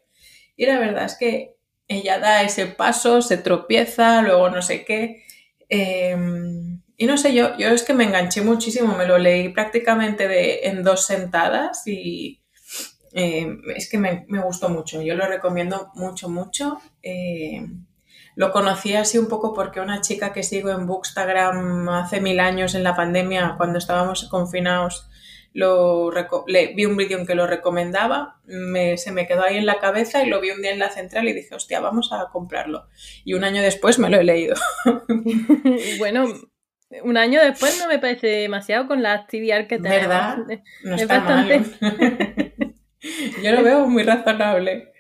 Y 0.58 0.66
la 0.66 0.80
verdad 0.80 1.06
es 1.06 1.16
que 1.18 1.56
ella 1.88 2.20
da 2.20 2.44
ese 2.44 2.66
paso, 2.68 3.22
se 3.22 3.38
tropieza, 3.38 4.22
luego 4.22 4.50
no 4.50 4.62
sé 4.62 4.86
qué. 4.86 5.24
Em, 5.70 6.82
y 6.98 7.06
no 7.08 7.18
sé, 7.18 7.34
yo, 7.34 7.58
yo 7.58 7.70
es 7.70 7.84
que 7.84 7.94
me 7.94 8.06
enganché 8.06 8.42
muchísimo, 8.42 8.96
me 8.98 9.06
lo 9.08 9.18
leí 9.18 9.50
prácticamente 9.50 10.68
en 10.68 10.84
dos 10.84 11.06
sentadas 11.06 11.86
y 11.88 12.42
eh, 13.18 13.62
es 13.74 13.90
que 13.90 13.98
me, 13.98 14.26
gustó 14.44 14.68
mucho, 14.68 15.02
yo 15.02 15.16
lo 15.16 15.26
recomiendo 15.26 15.90
mucho, 15.96 16.28
mucho. 16.28 16.82
Eh, 17.02 17.66
lo 18.36 18.52
conocí 18.52 18.94
así 18.94 19.18
un 19.18 19.30
poco 19.30 19.54
porque 19.54 19.80
una 19.80 20.02
chica 20.02 20.34
que 20.34 20.44
sigo 20.44 20.70
en 20.70 20.86
Bookstagram 20.86 21.88
hace 21.88 22.20
mil 22.20 22.42
años 22.42 22.76
en 22.76 22.84
la 22.84 22.94
pandemia, 22.94 23.56
cuando 23.56 23.80
estábamos 23.80 24.28
confinados, 24.30 25.10
lo 25.54 26.12
le, 26.46 26.74
vi 26.74 26.86
un 26.86 26.98
vídeo 26.98 27.18
en 27.18 27.26
que 27.26 27.36
lo 27.36 27.48
recomendaba, 27.48 28.42
se 28.98 29.12
me 29.14 29.26
quedó 29.26 29.44
ahí 29.44 29.56
en 29.56 29.66
la 29.66 29.80
cabeza 29.80 30.22
y 30.22 30.30
lo 30.30 30.42
vi 30.42 30.52
un 30.52 30.62
día 30.62 30.74
en 30.74 30.80
la 30.80 30.90
central 30.90 31.30
y 31.30 31.34
dije, 31.34 31.56
hostia, 31.56 31.80
vamos 31.80 32.12
a 32.12 32.28
comprarlo. 32.34 32.90
Y 33.24 33.36
un 33.36 33.46
año 33.46 33.62
después 33.62 33.98
me 33.98 34.10
lo 34.10 34.20
he 34.20 34.26
leído. 34.26 34.58
bueno, 36.00 36.26
un 37.02 37.16
año 37.16 37.40
después 37.40 37.80
no 37.80 37.88
me 37.88 38.00
parece 38.00 38.28
demasiado 38.28 38.90
con 38.90 39.02
la 39.02 39.14
actividad 39.14 39.68
que 39.68 39.80
tenemos. 39.80 40.08
¿Verdad? 40.10 40.38
No 40.84 40.96
está 40.96 41.20
bastante... 41.20 42.56
Yo 43.44 43.52
lo 43.52 43.64
veo 43.64 43.88
muy 43.88 44.04
razonable. 44.04 44.94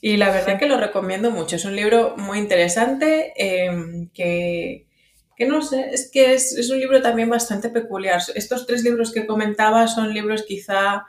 Y 0.00 0.16
la 0.16 0.30
verdad 0.30 0.58
que 0.58 0.66
lo 0.66 0.78
recomiendo 0.78 1.30
mucho. 1.30 1.56
Es 1.56 1.64
un 1.64 1.76
libro 1.76 2.16
muy 2.16 2.38
interesante 2.38 3.32
em, 3.36 4.08
que, 4.10 4.88
que, 5.36 5.46
no 5.46 5.62
sé, 5.62 5.90
es 5.92 6.10
que 6.10 6.34
es, 6.34 6.56
es, 6.56 6.70
un 6.70 6.80
libro 6.80 7.00
también 7.00 7.30
bastante 7.30 7.68
peculiar. 7.68 8.20
Estos 8.34 8.66
tres 8.66 8.82
libros 8.82 9.12
que 9.12 9.26
comentaba 9.26 9.86
son 9.86 10.12
libros 10.12 10.42
quizá 10.42 11.06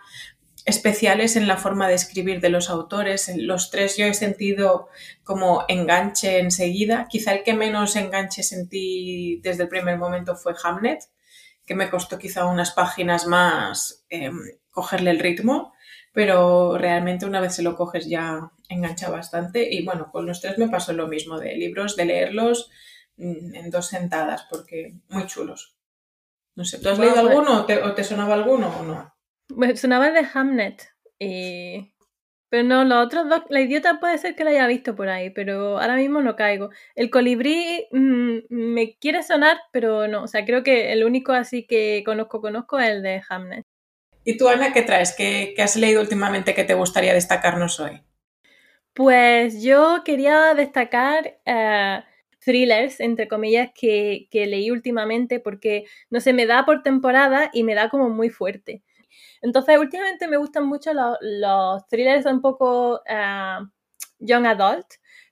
especiales 0.66 1.36
en 1.36 1.48
la 1.48 1.58
forma 1.58 1.88
de 1.88 1.96
escribir 1.96 2.40
de 2.40 2.50
los 2.50 2.70
autores. 2.70 3.32
Los 3.36 3.72
tres 3.72 3.98
yo 3.98 4.06
he 4.06 4.14
sentido 4.14 4.90
como 5.24 5.66
enganche 5.68 6.40
enseguida. 6.40 7.08
Quizá 7.10 7.34
el 7.34 7.44
que 7.44 7.54
menos 7.54 7.96
enganche 7.96 8.44
sentí 8.44 9.40
desde 9.42 9.64
el 9.64 9.70
primer 9.70 9.98
momento 9.98 10.36
fue 10.36 10.54
Hamlet, 10.64 11.00
que 11.66 11.74
me 11.74 11.90
costó 11.90 12.20
quizá 12.20 12.46
unas 12.46 12.72
páginas 12.72 13.26
más 13.26 14.06
em, 14.10 14.40
cogerle 14.70 15.10
el 15.10 15.20
ritmo 15.20 15.74
pero 16.14 16.78
realmente 16.78 17.26
una 17.26 17.42
vez 17.42 17.56
se 17.56 17.64
lo 17.64 17.76
coges 17.76 18.08
ya 18.08 18.52
engancha 18.70 19.10
bastante 19.10 19.74
y 19.74 19.84
bueno, 19.84 20.10
con 20.12 20.26
los 20.26 20.40
tres 20.40 20.58
me 20.58 20.70
pasó 20.70 20.94
lo 20.94 21.08
mismo 21.08 21.40
de 21.40 21.56
libros, 21.56 21.96
de 21.96 22.06
leerlos 22.06 22.70
mm, 23.18 23.56
en 23.56 23.70
dos 23.72 23.88
sentadas 23.88 24.46
porque 24.50 24.94
muy 25.10 25.26
chulos. 25.26 25.76
No 26.56 26.64
sé, 26.64 26.80
¿tú 26.80 26.90
has 26.90 27.00
leído 27.00 27.20
alguno 27.20 27.62
o 27.62 27.66
te, 27.66 28.04
sonaba 28.04 28.36
alguno 28.36 28.68
o 28.68 28.84
no? 28.84 29.14
Me 29.56 29.76
sonaba 29.76 30.12
de 30.12 30.26
Hamnet 30.34 30.88
y... 31.20 31.90
Pero 32.50 32.64
no, 32.68 32.84
los 32.84 33.08
otros 33.08 33.28
dos, 33.28 33.42
la 33.50 33.62
idiota 33.62 34.00
puede 34.00 34.20
ser 34.20 34.36
que 34.36 34.44
la 34.44 34.52
haya 34.52 34.68
visto 34.68 34.96
por 34.96 35.10
ahí, 35.10 35.32
pero 35.32 35.80
ahora 35.80 35.96
mismo 35.96 36.22
no 36.22 36.36
caigo. 36.36 36.70
El 36.94 37.10
colibrí 37.10 37.88
mm, 37.92 38.42
me 38.50 38.96
quiere 39.00 39.24
sonar, 39.24 39.58
pero 39.72 40.08
no. 40.08 40.22
O 40.22 40.28
sea, 40.28 40.46
creo 40.46 40.62
que 40.62 40.94
el 40.94 41.04
único 41.04 41.32
así 41.32 41.66
que 41.66 42.04
conozco, 42.06 42.42
conozco 42.42 42.80
es 42.80 42.90
el 42.90 43.02
de 43.02 43.24
Hamnet. 43.28 43.66
¿Y 44.26 44.38
tú, 44.38 44.48
Ana, 44.48 44.72
qué 44.72 44.82
traes? 44.82 45.14
¿Qué, 45.16 45.56
has 45.58 45.76
leído 45.76 46.02
últimamente 46.02 46.54
que 46.54 46.64
te 46.64 46.74
gustaría 46.74 47.14
destacarnos 47.14 47.80
hoy? 47.80 48.02
Pues 48.94 49.62
yo 49.62 50.02
quería 50.06 50.54
destacar 50.54 51.40
eh, 51.46 52.04
thrillers, 52.40 53.00
entre 53.00 53.28
comillas, 53.28 53.72
que, 53.76 54.28
leí 54.32 54.72
últimamente 54.72 55.40
porque, 55.40 55.86
no 56.10 56.22
sé, 56.22 56.32
me 56.32 56.46
da 56.46 56.66
por 56.66 56.84
temporada 56.84 57.50
y 57.54 57.64
me 57.64 57.76
da 57.76 57.90
como 57.90 58.10
muy 58.10 58.30
fuerte. 58.30 58.84
Entonces, 59.42 59.78
últimamente 59.78 60.28
me 60.28 60.38
gustan 60.38 60.66
mucho 60.68 60.92
los, 60.94 61.88
thrillers 61.88 62.26
un 62.26 62.42
poco 62.42 63.02
ah, 63.10 63.66
young 64.20 64.46
adult, 64.46 64.86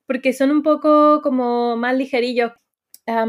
porque 0.06 0.34
son 0.34 0.52
un 0.52 0.64
poco 0.64 1.22
como 1.22 1.78
más 1.78 1.96
ligerillos. 1.96 2.52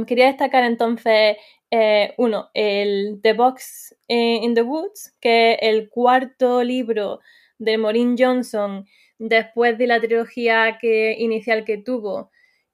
quería 0.06 0.26
destacar 0.26 0.64
entonces, 0.64 1.36
eh, 1.74 2.12
uno, 2.18 2.50
el 2.52 3.20
The 3.22 3.32
Box 3.32 3.96
eh, 4.06 4.40
in 4.42 4.54
the 4.54 4.60
Woods, 4.60 5.16
que 5.22 5.52
es 5.54 5.58
el 5.62 5.88
cuarto 5.88 6.62
libro 6.62 7.20
de 7.58 7.78
Maureen 7.78 8.14
Johnson 8.18 8.84
después 9.18 9.78
de 9.78 9.86
la 9.86 9.98
trilogía 9.98 10.76
que, 10.78 11.16
inicial 11.18 11.64
que 11.64 11.78
tuvo. 11.78 12.30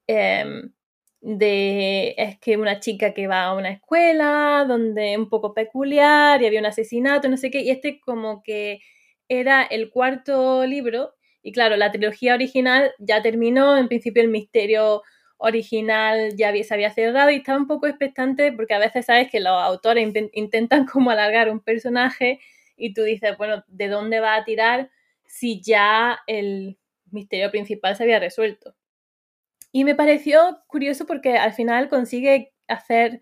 Em, 0.09 0.73
de 1.21 2.15
es 2.19 2.39
que 2.41 2.57
una 2.57 2.81
chica 2.81 3.15
que 3.15 3.29
va 3.29 3.45
a 3.45 3.55
una 3.55 3.71
escuela 3.71 4.65
donde 4.67 5.17
un 5.17 5.29
poco 5.29 5.55
peculiar 5.55 6.43
y 6.43 6.47
había 6.47 6.61
un 6.61 6.67
asesinato, 6.67 7.29
no 7.29 7.37
sé 7.37 7.51
qué, 7.53 7.61
y 7.61 7.71
este 7.71 8.01
como 8.01 8.43
que 8.43 8.81
era 9.29 9.63
el 9.63 9.91
cuarto 9.91 10.67
libro 10.67 11.15
y 11.43 11.53
claro, 11.53 11.77
la 11.77 11.93
trilogía 11.93 12.35
original 12.35 12.93
ya 12.99 13.23
terminó, 13.23 13.77
en 13.77 13.89
principio 13.89 14.23
el 14.23 14.29
misterio 14.29 15.03
original 15.39 16.37
ya 16.37 16.53
se 16.63 16.75
había 16.75 16.91
cerrado 16.91 17.31
y 17.31 17.37
estaba 17.37 17.59
un 17.59 17.67
poco 17.67 17.87
expectante 17.87 18.53
porque 18.53 18.75
a 18.75 18.79
veces 18.79 19.07
sabes 19.07 19.31
que 19.31 19.41
los 19.41 19.53
autores 19.53 20.13
intentan 20.33 20.87
como 20.93 21.11
alargar 21.11 21.51
un 21.51 21.61
personaje 21.61 22.41
y 22.77 22.93
tú 22.93 23.03
dices, 23.03 23.37
bueno, 23.39 23.65
¿de 23.69 23.89
dónde 23.89 24.21
va 24.21 24.37
a 24.37 24.45
tirar 24.45 24.91
si 25.25 25.61
ya 25.61 26.21
el 26.27 26.79
misterio 27.11 27.51
principal 27.51 27.97
se 27.97 28.05
había 28.05 28.21
resuelto? 28.21 28.75
Y 29.73 29.85
me 29.85 29.95
pareció 29.95 30.63
curioso 30.67 31.07
porque 31.07 31.37
al 31.37 31.53
final 31.53 31.89
consigue 31.89 32.53
hacer, 32.69 33.21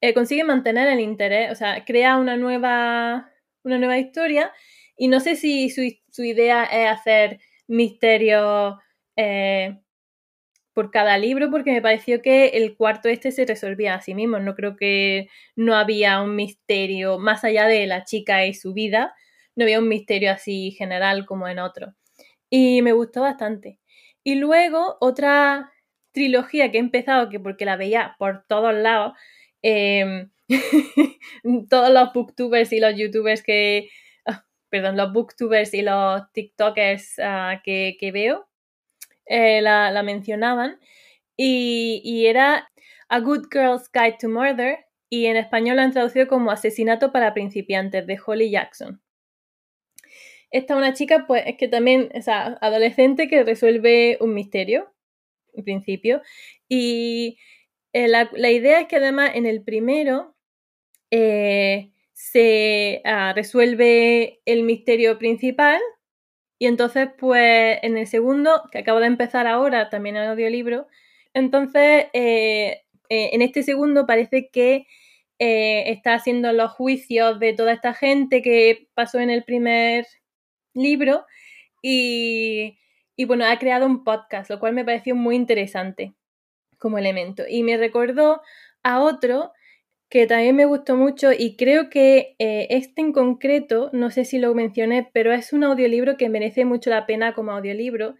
eh, 0.00 0.14
consigue 0.14 0.44
mantener 0.44 0.88
el 0.88 1.00
interés, 1.00 1.52
o 1.52 1.54
sea, 1.54 1.84
crea 1.84 2.16
una 2.16 2.36
nueva, 2.36 3.30
una 3.62 3.78
nueva 3.78 3.98
historia 3.98 4.52
y 4.96 5.08
no 5.08 5.20
sé 5.20 5.36
si 5.36 5.70
su, 5.70 6.22
idea 6.22 6.64
es 6.64 6.88
hacer 6.88 7.40
misterio 7.66 8.78
eh, 9.16 9.78
por 10.74 10.90
cada 10.90 11.16
libro, 11.18 11.50
porque 11.50 11.72
me 11.72 11.82
pareció 11.82 12.20
que 12.22 12.48
el 12.48 12.76
cuarto 12.76 13.08
este 13.08 13.32
se 13.32 13.46
resolvía 13.46 13.94
a 13.94 14.00
sí 14.02 14.14
mismo. 14.14 14.38
No 14.40 14.54
creo 14.54 14.76
que 14.76 15.28
no 15.56 15.76
había 15.76 16.20
un 16.20 16.36
misterio 16.36 17.18
más 17.18 17.44
allá 17.44 17.66
de 17.66 17.86
la 17.86 18.04
chica 18.04 18.46
y 18.46 18.54
su 18.54 18.74
vida, 18.74 19.14
no 19.56 19.64
había 19.64 19.78
un 19.78 19.88
misterio 19.88 20.32
así 20.32 20.72
general 20.72 21.26
como 21.26 21.48
en 21.48 21.60
otro. 21.60 21.94
Y 22.50 22.82
me 22.82 22.92
gustó 22.92 23.22
bastante. 23.22 23.78
Y 24.24 24.36
luego 24.36 24.96
otra 25.00 25.72
trilogía 26.12 26.70
que 26.70 26.78
he 26.78 26.80
empezado, 26.80 27.28
que 27.28 27.40
porque 27.40 27.64
la 27.66 27.76
veía 27.76 28.16
por 28.18 28.44
todos 28.48 28.74
lados, 28.74 29.14
em, 29.62 30.30
todos 31.70 31.90
los 31.90 32.12
booktubers 32.12 32.72
y 32.72 32.80
los 32.80 32.96
youtubers 32.96 33.42
que, 33.42 33.88
ah, 34.26 34.44
perdón, 34.70 34.96
los 34.96 35.12
booktubers 35.12 35.74
y 35.74 35.82
los 35.82 36.22
tiktokers 36.32 37.18
ah, 37.20 37.60
que, 37.64 37.96
veo, 38.12 38.48
eh, 39.26 39.62
la, 39.62 40.02
mencionaban, 40.02 40.78
y, 41.36 42.00
y 42.04 42.26
era 42.26 42.70
A 43.08 43.20
Good 43.20 43.46
Girl's 43.50 43.90
Guide 43.92 44.18
to 44.20 44.28
Murder, 44.28 44.86
y 45.10 45.26
en 45.26 45.36
español 45.36 45.76
la 45.76 45.84
han 45.84 45.92
traducido 45.92 46.26
como 46.26 46.50
Asesinato 46.50 47.12
para 47.12 47.34
principiantes 47.34 48.06
de 48.06 48.18
Holly 48.24 48.50
Jackson. 48.50 49.00
Esta 50.50 50.74
es 50.74 50.78
una 50.78 50.94
chica, 50.94 51.24
pues, 51.26 51.42
es 51.46 51.56
que 51.56 51.68
también, 51.68 52.10
o 52.14 52.22
sea, 52.22 52.58
adolescente 52.60 53.28
que 53.28 53.42
resuelve 53.42 54.18
un 54.20 54.34
misterio 54.34 54.94
en 55.52 55.64
principio. 55.64 56.22
Y 56.68 57.38
eh, 57.92 58.08
la, 58.08 58.28
idea 58.50 58.80
es 58.80 58.88
que 58.88 58.96
además 58.96 59.32
en 59.34 59.46
el 59.46 59.62
primero 59.62 60.36
eh, 61.10 61.92
se 62.12 63.02
ah, 63.04 63.32
resuelve 63.34 64.40
el 64.46 64.62
misterio 64.64 65.18
principal 65.18 65.80
y 66.58 66.66
entonces 66.66 67.08
pues 67.18 67.78
en 67.82 67.96
el 67.96 68.06
segundo, 68.06 68.62
que 68.72 68.78
acabo 68.78 69.00
de 69.00 69.06
empezar 69.06 69.46
ahora, 69.46 69.90
también 69.90 70.16
en 70.16 70.24
audiolibro, 70.24 70.86
entonces 71.34 72.06
eh, 72.12 72.82
en 73.08 73.42
este 73.42 73.62
segundo 73.62 74.06
parece 74.06 74.48
que 74.50 74.86
está 75.38 76.14
haciendo 76.14 76.52
los 76.52 76.70
juicios 76.72 77.38
de 77.38 77.52
toda 77.52 77.72
esta 77.72 77.92
gente 77.92 78.40
que 78.40 78.88
pasó 78.94 79.18
en 79.20 79.28
el 79.30 79.44
primer 79.44 80.06
libro 80.74 81.26
y 81.82 82.78
y 83.16 83.24
bueno, 83.26 83.44
ha 83.46 83.58
creado 83.58 83.86
un 83.86 84.04
podcast, 84.04 84.50
lo 84.50 84.58
cual 84.58 84.74
me 84.74 84.84
pareció 84.84 85.14
muy 85.14 85.36
interesante 85.36 86.14
como 86.78 86.98
elemento. 86.98 87.44
Y 87.48 87.62
me 87.62 87.76
recordó 87.76 88.42
a 88.82 89.00
otro 89.00 89.52
que 90.14 90.28
también 90.28 90.54
me 90.54 90.64
gustó 90.64 90.94
mucho 90.94 91.32
y 91.36 91.56
creo 91.56 91.90
que 91.90 92.36
eh, 92.38 92.68
este 92.70 93.00
en 93.00 93.12
concreto, 93.12 93.90
no 93.92 94.12
sé 94.12 94.24
si 94.24 94.38
lo 94.38 94.54
mencioné, 94.54 95.10
pero 95.12 95.32
es 95.32 95.52
un 95.52 95.64
audiolibro 95.64 96.16
que 96.16 96.28
merece 96.28 96.64
mucho 96.64 96.88
la 96.88 97.04
pena 97.04 97.34
como 97.34 97.50
audiolibro. 97.50 98.14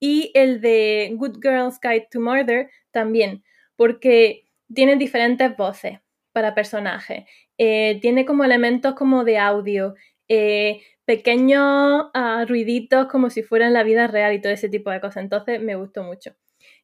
Y 0.00 0.32
el 0.34 0.60
de 0.60 1.12
Good 1.14 1.38
Girls 1.40 1.78
Guide 1.80 2.08
to 2.10 2.18
Murder 2.18 2.68
también, 2.90 3.44
porque 3.76 4.48
tiene 4.74 4.96
diferentes 4.96 5.56
voces 5.56 6.00
para 6.32 6.52
personajes. 6.52 7.26
Eh, 7.58 8.00
tiene 8.02 8.26
como 8.26 8.42
elementos 8.42 8.94
como 8.94 9.22
de 9.22 9.38
audio. 9.38 9.94
Eh, 10.26 10.82
pequeños 11.04 12.06
ah, 12.12 12.44
ruiditos 12.48 13.06
como 13.06 13.30
si 13.30 13.44
fueran 13.44 13.72
la 13.72 13.84
vida 13.84 14.08
real 14.08 14.34
y 14.34 14.40
todo 14.40 14.52
ese 14.52 14.68
tipo 14.68 14.90
de 14.90 15.00
cosas. 15.00 15.22
Entonces 15.22 15.62
me 15.62 15.76
gustó 15.76 16.02
mucho. 16.02 16.32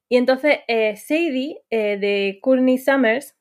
Y 0.08 0.18
entonces 0.18 0.60
eh, 0.68 0.94
Sadie 0.94 1.62
de 1.68 2.38
Courtney 2.40 2.78
Summers 2.78 3.34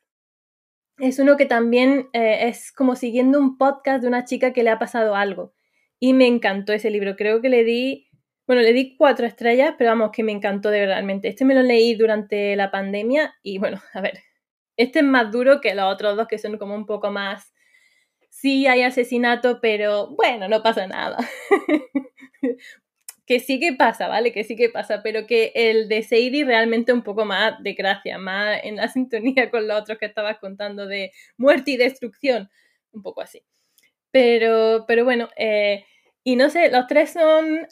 es 1.02 1.20
uno 1.20 1.36
que 1.36 1.46
también 1.46 2.10
eh, 2.14 2.48
es 2.48 2.72
como 2.72 2.96
siguiendo 2.96 3.40
un 3.40 3.58
podcast 3.58 4.02
de 4.02 4.08
una 4.08 4.24
chica 4.26 4.54
que 4.54 4.64
le 4.64 4.70
ha 4.70 4.80
pasado 4.80 5.16
algo. 5.16 5.54
Y 6.00 6.14
me 6.14 6.28
encantó 6.28 6.74
ese 6.74 6.90
libro. 6.90 7.16
Creo 7.16 7.42
que 7.42 7.50
le 7.50 7.64
di, 7.64 8.08
bueno, 8.48 8.62
le 8.62 8.74
di 8.74 8.96
cuatro 8.96 9.26
estrellas, 9.26 9.76
pero 9.78 9.90
vamos, 9.92 10.12
que 10.12 10.24
me 10.24 10.32
encantó 10.32 10.70
de 10.70 10.86
realmente. 10.86 11.28
Este 11.28 11.46
me 11.46 11.56
lo 11.56 11.64
leí 11.64 11.96
durante 11.96 12.56
la 12.56 12.72
pandemia 12.72 13.36
y 13.44 13.58
bueno, 13.58 13.82
a 13.94 14.02
ver, 14.02 14.20
este 14.78 15.00
es 15.00 15.06
más 15.06 15.32
duro 15.32 15.60
que 15.62 15.76
los 15.76 15.86
otros 15.92 16.16
dos 16.18 16.28
que 16.28 16.38
son 16.38 16.58
como 16.58 16.76
un 16.76 16.86
poco 16.86 17.12
más 17.12 17.52
sí 18.32 18.66
hay 18.66 18.82
asesinato, 18.82 19.60
pero 19.62 20.08
bueno, 20.16 20.48
no 20.48 20.64
pasa 20.64 20.88
nada. 20.88 21.18
que 23.32 23.40
sí 23.40 23.62
que 23.62 23.72
pasa, 23.72 24.10
¿vale? 24.10 24.34
Que 24.34 24.44
sí 24.44 24.58
que 24.58 24.68
pasa, 24.68 25.02
pero 25.02 25.26
que 25.26 25.54
el 25.56 25.88
de 25.88 26.04
Sadie 26.04 26.44
realmente 26.44 26.92
un 26.92 27.02
poco 27.02 27.24
más 27.24 27.64
de 27.64 27.76
gracia, 27.76 28.18
más 28.18 28.60
en 28.66 28.76
la 28.76 28.88
sintonía 28.90 29.50
con 29.50 29.70
los 29.70 29.80
otros 29.80 29.98
que 30.00 30.06
estabas 30.06 30.38
contando 30.40 30.86
de 30.86 31.14
muerte 31.38 31.72
y 31.72 31.78
destrucción, 31.78 32.50
un 32.92 33.02
poco 33.02 33.22
así. 33.22 33.42
Pero, 34.12 34.84
pero 34.86 35.06
bueno, 35.06 35.30
eh, 35.38 35.86
y 36.26 36.36
no 36.36 36.50
sé, 36.50 36.70
los 36.72 36.88
tres 36.88 37.14
son 37.14 37.70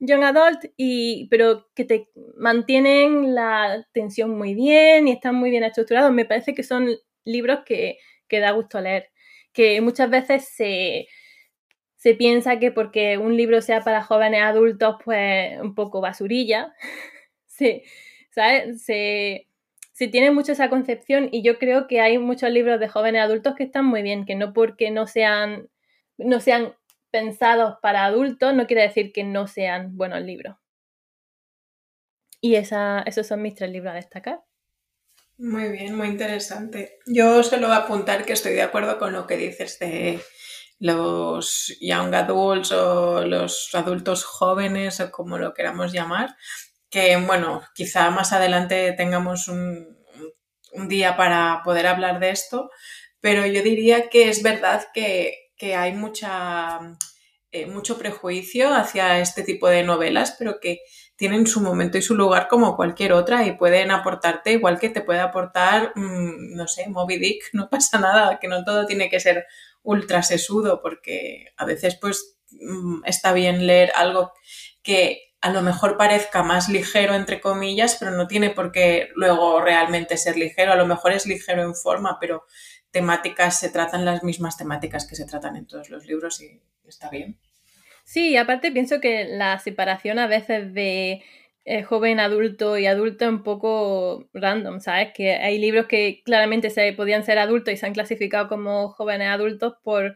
young 0.00 0.24
adult, 0.24 0.64
y, 0.76 1.28
pero 1.28 1.68
que 1.76 1.84
te 1.84 2.08
mantienen 2.36 3.36
la 3.36 3.86
tensión 3.92 4.36
muy 4.36 4.54
bien 4.54 5.06
y 5.06 5.12
están 5.12 5.36
muy 5.36 5.50
bien 5.50 5.62
estructurados. 5.62 6.12
Me 6.12 6.24
parece 6.24 6.56
que 6.56 6.64
son 6.64 6.88
libros 7.24 7.60
que, 7.64 7.98
que 8.26 8.40
da 8.40 8.50
gusto 8.50 8.80
leer 8.80 9.10
que 9.52 9.80
muchas 9.80 10.10
veces 10.10 10.48
se, 10.56 11.06
piensa 12.14 12.58
que 12.58 12.70
porque 12.70 13.18
un 13.18 13.36
libro 13.36 13.60
sea 13.60 13.80
para 13.80 14.02
jóvenes 14.02 14.42
adultos, 14.42 14.96
pues 15.04 15.60
un 15.60 15.74
poco 15.74 16.00
basurilla. 16.00 16.74
se, 17.46 17.84
¿sabes? 18.30 18.84
Se, 18.84 19.48
tiene 19.98 20.30
mucho 20.30 20.52
esa 20.52 20.68
concepción 20.68 21.30
y 21.32 21.42
yo 21.42 21.58
creo 21.58 21.86
que 21.86 22.00
hay 22.00 22.18
muchos 22.18 22.50
libros 22.50 22.78
de 22.78 22.88
jóvenes 22.88 23.22
adultos 23.22 23.54
que 23.56 23.64
están 23.64 23.86
muy 23.86 24.02
bien, 24.02 24.26
que 24.26 24.34
no 24.34 24.52
porque 24.52 24.90
no 24.90 25.06
sean, 25.06 25.70
no 26.18 26.40
sean 26.40 26.74
pensados 27.10 27.76
para 27.80 28.04
adultos, 28.04 28.54
no 28.54 28.66
quiere 28.66 28.82
decir 28.82 29.12
que 29.12 29.24
no 29.24 29.46
sean 29.46 29.96
buenos 29.96 30.20
libros. 30.20 30.56
Y 32.42 32.56
esa, 32.56 33.02
esos 33.06 33.26
son 33.26 33.40
mis 33.40 33.54
tres 33.54 33.70
libros 33.70 33.92
a 33.92 33.96
destacar. 33.96 34.44
Muy 35.38 35.70
bien, 35.70 35.96
muy 35.96 36.08
interesante. 36.08 36.98
Yo 37.06 37.42
solo 37.42 37.68
voy 37.68 37.76
a 37.76 37.80
apuntar 37.80 38.26
que 38.26 38.34
estoy 38.34 38.52
de 38.52 38.62
acuerdo 38.62 38.98
con 38.98 39.14
lo 39.14 39.26
que 39.26 39.38
dices 39.38 39.78
de 39.78 40.20
los 40.78 41.76
young 41.80 42.14
adults 42.14 42.72
o 42.72 43.22
los 43.26 43.70
adultos 43.74 44.24
jóvenes 44.24 45.00
o 45.00 45.10
como 45.10 45.38
lo 45.38 45.54
queramos 45.54 45.92
llamar, 45.92 46.36
que 46.90 47.16
bueno, 47.16 47.62
quizá 47.74 48.10
más 48.10 48.32
adelante 48.32 48.92
tengamos 48.92 49.48
un, 49.48 49.96
día 50.88 51.16
para 51.16 51.62
poder 51.64 51.86
hablar 51.86 52.20
de 52.20 52.30
esto, 52.30 52.70
pero 53.20 53.46
yo 53.46 53.62
diría 53.62 54.10
que 54.10 54.28
es 54.28 54.42
verdad 54.42 54.86
que, 54.92 55.52
que 55.56 55.74
hay 55.74 55.94
mucha, 55.94 56.80
eh, 57.50 57.64
mucho 57.64 57.96
prejuicio 57.96 58.74
hacia 58.74 59.18
este 59.20 59.42
tipo 59.42 59.68
de 59.68 59.84
novelas, 59.84 60.36
pero 60.38 60.60
que 60.60 60.80
tienen 61.16 61.46
su 61.46 61.60
momento 61.60 61.98
y 61.98 62.02
su 62.02 62.14
lugar 62.14 62.46
como 62.48 62.76
cualquier 62.76 63.12
otra 63.12 63.46
y 63.46 63.56
pueden 63.56 63.90
aportarte 63.90 64.52
igual 64.52 64.78
que 64.78 64.90
te 64.90 65.00
puede 65.00 65.20
aportar, 65.20 65.92
mm, 65.94 66.54
no 66.54 66.68
sé, 66.68 66.88
Moby 66.88 67.18
Dick, 67.18 67.44
no 67.52 67.68
pasa 67.68 67.98
nada, 67.98 68.38
que 68.38 68.48
no 68.48 68.64
todo 68.64 68.86
tiene 68.86 69.08
que 69.08 69.20
ser 69.20 69.46
ultra 69.82 70.22
sesudo 70.22 70.82
porque 70.82 71.46
a 71.56 71.64
veces 71.64 71.96
pues 71.96 72.36
mm, 72.50 73.04
está 73.04 73.32
bien 73.32 73.66
leer 73.66 73.92
algo 73.94 74.32
que 74.82 75.22
a 75.40 75.50
lo 75.50 75.62
mejor 75.62 75.96
parezca 75.96 76.42
más 76.42 76.68
ligero, 76.68 77.14
entre 77.14 77.40
comillas, 77.40 77.96
pero 78.00 78.10
no 78.10 78.26
tiene 78.26 78.50
por 78.50 78.72
qué 78.72 79.10
luego 79.14 79.60
realmente 79.60 80.16
ser 80.16 80.36
ligero. 80.36 80.72
A 80.72 80.76
lo 80.76 80.86
mejor 80.86 81.12
es 81.12 81.26
ligero 81.26 81.62
en 81.62 81.74
forma, 81.74 82.18
pero 82.20 82.46
temáticas 82.90 83.60
se 83.60 83.68
tratan 83.68 84.04
las 84.04 84.24
mismas 84.24 84.56
temáticas 84.56 85.06
que 85.06 85.14
se 85.14 85.26
tratan 85.26 85.56
en 85.56 85.66
todos 85.66 85.90
los 85.90 86.04
libros 86.04 86.40
y 86.40 86.62
está 86.86 87.10
bien. 87.10 87.38
Sí, 88.06 88.36
aparte 88.36 88.70
pienso 88.70 89.00
que 89.00 89.24
la 89.24 89.58
separación 89.58 90.20
a 90.20 90.28
veces 90.28 90.72
de 90.72 91.24
eh, 91.64 91.82
joven 91.82 92.20
adulto 92.20 92.78
y 92.78 92.86
adulto 92.86 93.24
es 93.24 93.30
un 93.32 93.42
poco 93.42 94.28
random, 94.32 94.78
¿sabes? 94.80 95.08
Que 95.12 95.32
hay 95.34 95.58
libros 95.58 95.86
que 95.86 96.22
claramente 96.24 96.70
se 96.70 96.92
podían 96.92 97.24
ser 97.24 97.40
adultos 97.40 97.74
y 97.74 97.76
se 97.76 97.84
han 97.84 97.94
clasificado 97.94 98.48
como 98.48 98.90
jóvenes 98.90 99.28
adultos 99.28 99.74
por, 99.82 100.14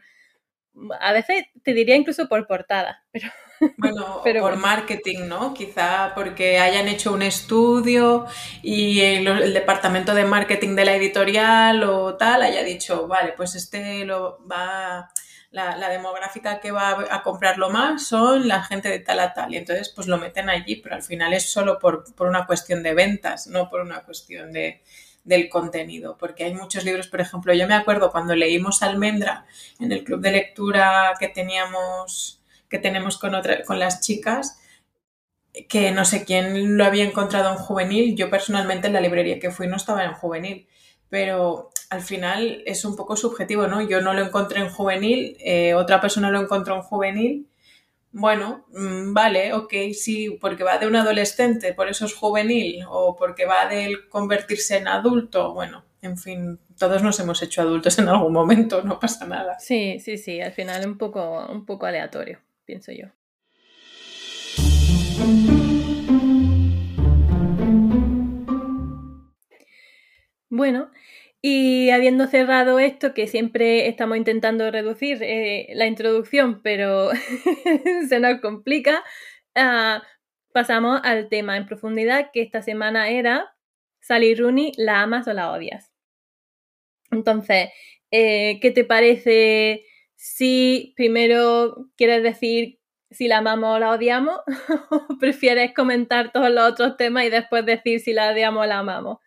a 1.01 1.11
veces 1.11 1.43
te 1.63 1.73
diría 1.73 1.97
incluso 1.97 2.29
por 2.29 2.47
portada, 2.47 3.03
pero... 3.11 3.29
Bueno, 3.77 4.23
por 4.23 4.55
marketing, 4.55 5.27
¿no? 5.27 5.53
Quizá 5.53 6.13
porque 6.15 6.57
hayan 6.57 6.87
hecho 6.87 7.13
un 7.13 7.21
estudio 7.21 8.25
y 8.63 9.01
el, 9.01 9.53
departamento 9.53 10.15
de 10.15 10.23
marketing 10.23 10.75
de 10.75 10.85
la 10.85 10.95
editorial 10.95 11.83
o 11.83 12.17
tal 12.17 12.41
haya 12.41 12.63
dicho, 12.63 13.07
vale, 13.07 13.33
pues 13.37 13.53
este 13.53 14.03
lo 14.05 14.39
va 14.47 15.11
la, 15.51 15.89
demográfica 15.89 16.59
que 16.61 16.71
va 16.71 17.05
a 17.09 17.23
comprarlo 17.23 17.69
más 17.69 18.07
son 18.07 18.47
la 18.47 18.63
gente 18.63 18.89
de 18.89 18.99
tal 18.99 19.19
a 19.19 19.33
tal. 19.33 19.53
Y 19.53 19.57
entonces 19.57 19.89
pues 19.89 20.07
lo 20.07 20.17
meten 20.17 20.49
allí, 20.49 20.77
pero 20.77 20.95
al 20.95 21.03
final 21.03 21.33
es 21.33 21.51
solo 21.51 21.77
por, 21.77 22.05
una 22.19 22.45
cuestión 22.47 22.81
de 22.83 22.93
ventas, 22.93 23.47
no 23.47 23.69
por 23.69 23.81
una 23.81 24.03
cuestión 24.03 24.53
de, 24.53 24.81
del 25.23 25.49
contenido. 25.49 26.17
Porque 26.17 26.45
hay 26.45 26.53
muchos 26.53 26.85
libros, 26.85 27.07
por 27.07 27.21
ejemplo, 27.21 27.53
yo 27.53 27.67
me 27.67 27.75
acuerdo 27.75 28.11
cuando 28.11 28.33
leímos 28.35 28.81
Almendra 28.81 29.45
en 29.79 29.91
el 29.91 30.03
club 30.03 30.21
de 30.21 30.31
lectura 30.31 31.13
que 31.19 31.27
teníamos, 31.27 32.41
que 32.69 32.79
tenemos 32.79 33.17
con, 33.17 33.35
otra, 33.35 33.63
con 33.63 33.77
las 33.77 33.99
chicas, 34.01 34.57
que 35.67 35.91
no 35.91 36.05
sé 36.05 36.23
quién 36.23 36.77
lo 36.77 36.85
había 36.85 37.03
encontrado 37.03 37.51
en 37.51 37.57
juvenil. 37.57 38.15
Yo 38.15 38.29
personalmente 38.29 38.87
en 38.87 38.93
la 38.93 39.01
librería 39.01 39.39
que 39.39 39.51
fui 39.51 39.67
no 39.67 39.75
estaba 39.75 40.05
en 40.05 40.13
juvenil 40.13 40.67
pero 41.11 41.71
al 41.89 42.01
final 42.01 42.63
es 42.65 42.85
un 42.85 42.95
poco 42.95 43.17
subjetivo, 43.17 43.67
¿no? 43.67 43.81
Yo 43.81 43.99
no 43.99 44.13
lo 44.13 44.21
encontré 44.21 44.61
en 44.61 44.69
juvenil, 44.69 45.35
eh, 45.41 45.73
otra 45.73 45.99
persona 45.99 46.31
lo 46.31 46.39
encontró 46.39 46.73
en 46.75 46.83
juvenil. 46.83 47.49
Bueno, 48.13 48.65
mm, 48.69 49.13
vale, 49.13 49.53
ok, 49.53 49.73
sí, 49.93 50.37
porque 50.39 50.63
va 50.63 50.77
de 50.77 50.87
un 50.87 50.95
adolescente, 50.95 51.73
por 51.73 51.89
eso 51.89 52.05
es 52.05 52.13
juvenil, 52.13 52.85
o 52.87 53.17
porque 53.17 53.45
va 53.45 53.67
de 53.67 53.93
convertirse 54.07 54.77
en 54.77 54.87
adulto, 54.87 55.53
bueno, 55.53 55.83
en 56.01 56.17
fin, 56.17 56.59
todos 56.79 57.03
nos 57.03 57.19
hemos 57.19 57.43
hecho 57.43 57.61
adultos 57.61 57.99
en 57.99 58.07
algún 58.07 58.31
momento, 58.31 58.81
no 58.81 58.97
pasa 58.97 59.27
nada. 59.27 59.59
Sí, 59.59 59.99
sí, 59.99 60.17
sí, 60.17 60.39
al 60.39 60.53
final 60.53 60.87
un 60.87 60.97
poco, 60.97 61.45
un 61.51 61.65
poco 61.65 61.87
aleatorio, 61.87 62.39
pienso 62.63 62.93
yo. 62.93 63.07
Bueno, 70.53 70.91
y 71.41 71.89
habiendo 71.89 72.27
cerrado 72.27 72.77
esto, 72.79 73.13
que 73.13 73.27
siempre 73.27 73.87
estamos 73.87 74.17
intentando 74.17 74.69
reducir 74.69 75.23
eh, 75.23 75.69
la 75.73 75.87
introducción, 75.87 76.61
pero 76.61 77.09
se 78.09 78.19
nos 78.19 78.39
complica, 78.41 79.03
ah, 79.55 80.03
pasamos 80.53 81.01
al 81.03 81.29
tema 81.29 81.57
en 81.57 81.65
profundidad, 81.65 82.29
que 82.31 82.41
esta 82.41 82.61
semana 82.61 83.09
era 83.09 83.55
Sally 84.01 84.35
Rooney, 84.35 84.73
¿la 84.77 85.01
amas 85.01 85.27
o 85.27 85.33
la 85.33 85.51
odias? 85.51 85.91
Entonces, 87.11 87.69
eh, 88.11 88.59
¿qué 88.61 88.71
te 88.71 88.85
parece 88.85 89.85
si 90.15 90.93
primero 90.95 91.89
quieres 91.97 92.21
decir 92.23 92.79
si 93.09 93.27
la 93.27 93.39
amamos 93.39 93.77
o 93.77 93.79
la 93.79 93.91
odiamos? 93.91 94.39
¿O 94.91 95.17
prefieres 95.19 95.73
comentar 95.73 96.31
todos 96.31 96.51
los 96.51 96.71
otros 96.71 96.97
temas 96.97 97.25
y 97.25 97.29
después 97.29 97.65
decir 97.65 97.99
si 97.99 98.13
la 98.13 98.31
odiamos 98.31 98.63
o 98.63 98.67
la 98.67 98.79
amamos? 98.79 99.17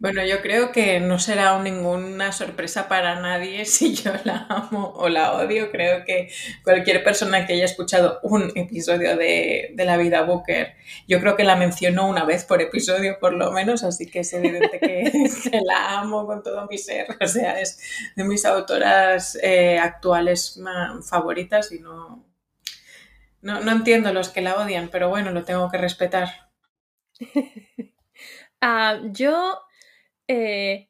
Bueno, 0.00 0.24
yo 0.24 0.40
creo 0.42 0.70
que 0.70 1.00
no 1.00 1.18
será 1.18 1.60
ninguna 1.60 2.30
sorpresa 2.30 2.86
para 2.86 3.20
nadie 3.20 3.64
si 3.66 3.94
yo 3.94 4.12
la 4.24 4.46
amo 4.48 4.92
o 4.94 5.08
la 5.08 5.32
odio. 5.32 5.72
Creo 5.72 6.04
que 6.04 6.30
cualquier 6.62 7.02
persona 7.02 7.46
que 7.46 7.54
haya 7.54 7.64
escuchado 7.64 8.20
un 8.22 8.52
episodio 8.54 9.16
de, 9.16 9.74
La 9.76 9.96
vida 9.96 10.22
Booker, 10.22 10.76
yo 11.08 11.18
creo 11.20 11.34
que 11.34 11.42
la 11.42 11.56
mencionó 11.56 12.08
una 12.08 12.24
vez 12.24 12.44
por 12.44 12.62
episodio 12.62 13.18
por 13.18 13.32
lo 13.32 13.50
menos, 13.50 13.82
así 13.82 14.06
que 14.06 14.20
es 14.20 14.32
evidente 14.32 14.78
que, 14.80 15.60
la 15.64 15.98
amo 15.98 16.26
con 16.26 16.44
todo 16.44 16.68
mi 16.68 16.78
ser. 16.78 17.08
O 17.20 17.26
sea, 17.26 17.60
es 17.60 17.80
de 18.14 18.22
mis 18.22 18.44
autoras 18.44 19.36
eh, 19.42 19.80
actuales 19.80 20.60
favoritas 21.02 21.72
y 21.72 21.80
no, 21.80 22.24
no, 23.42 23.60
no 23.60 23.72
entiendo 23.72 24.12
los 24.12 24.28
que 24.28 24.42
la 24.42 24.56
odian, 24.56 24.90
pero 24.90 25.08
bueno, 25.08 25.32
lo 25.32 25.42
tengo 25.44 25.68
que 25.70 25.78
respetar. 25.78 26.50
Ah, 28.60 28.98
yo 29.12 29.67
eh, 30.28 30.88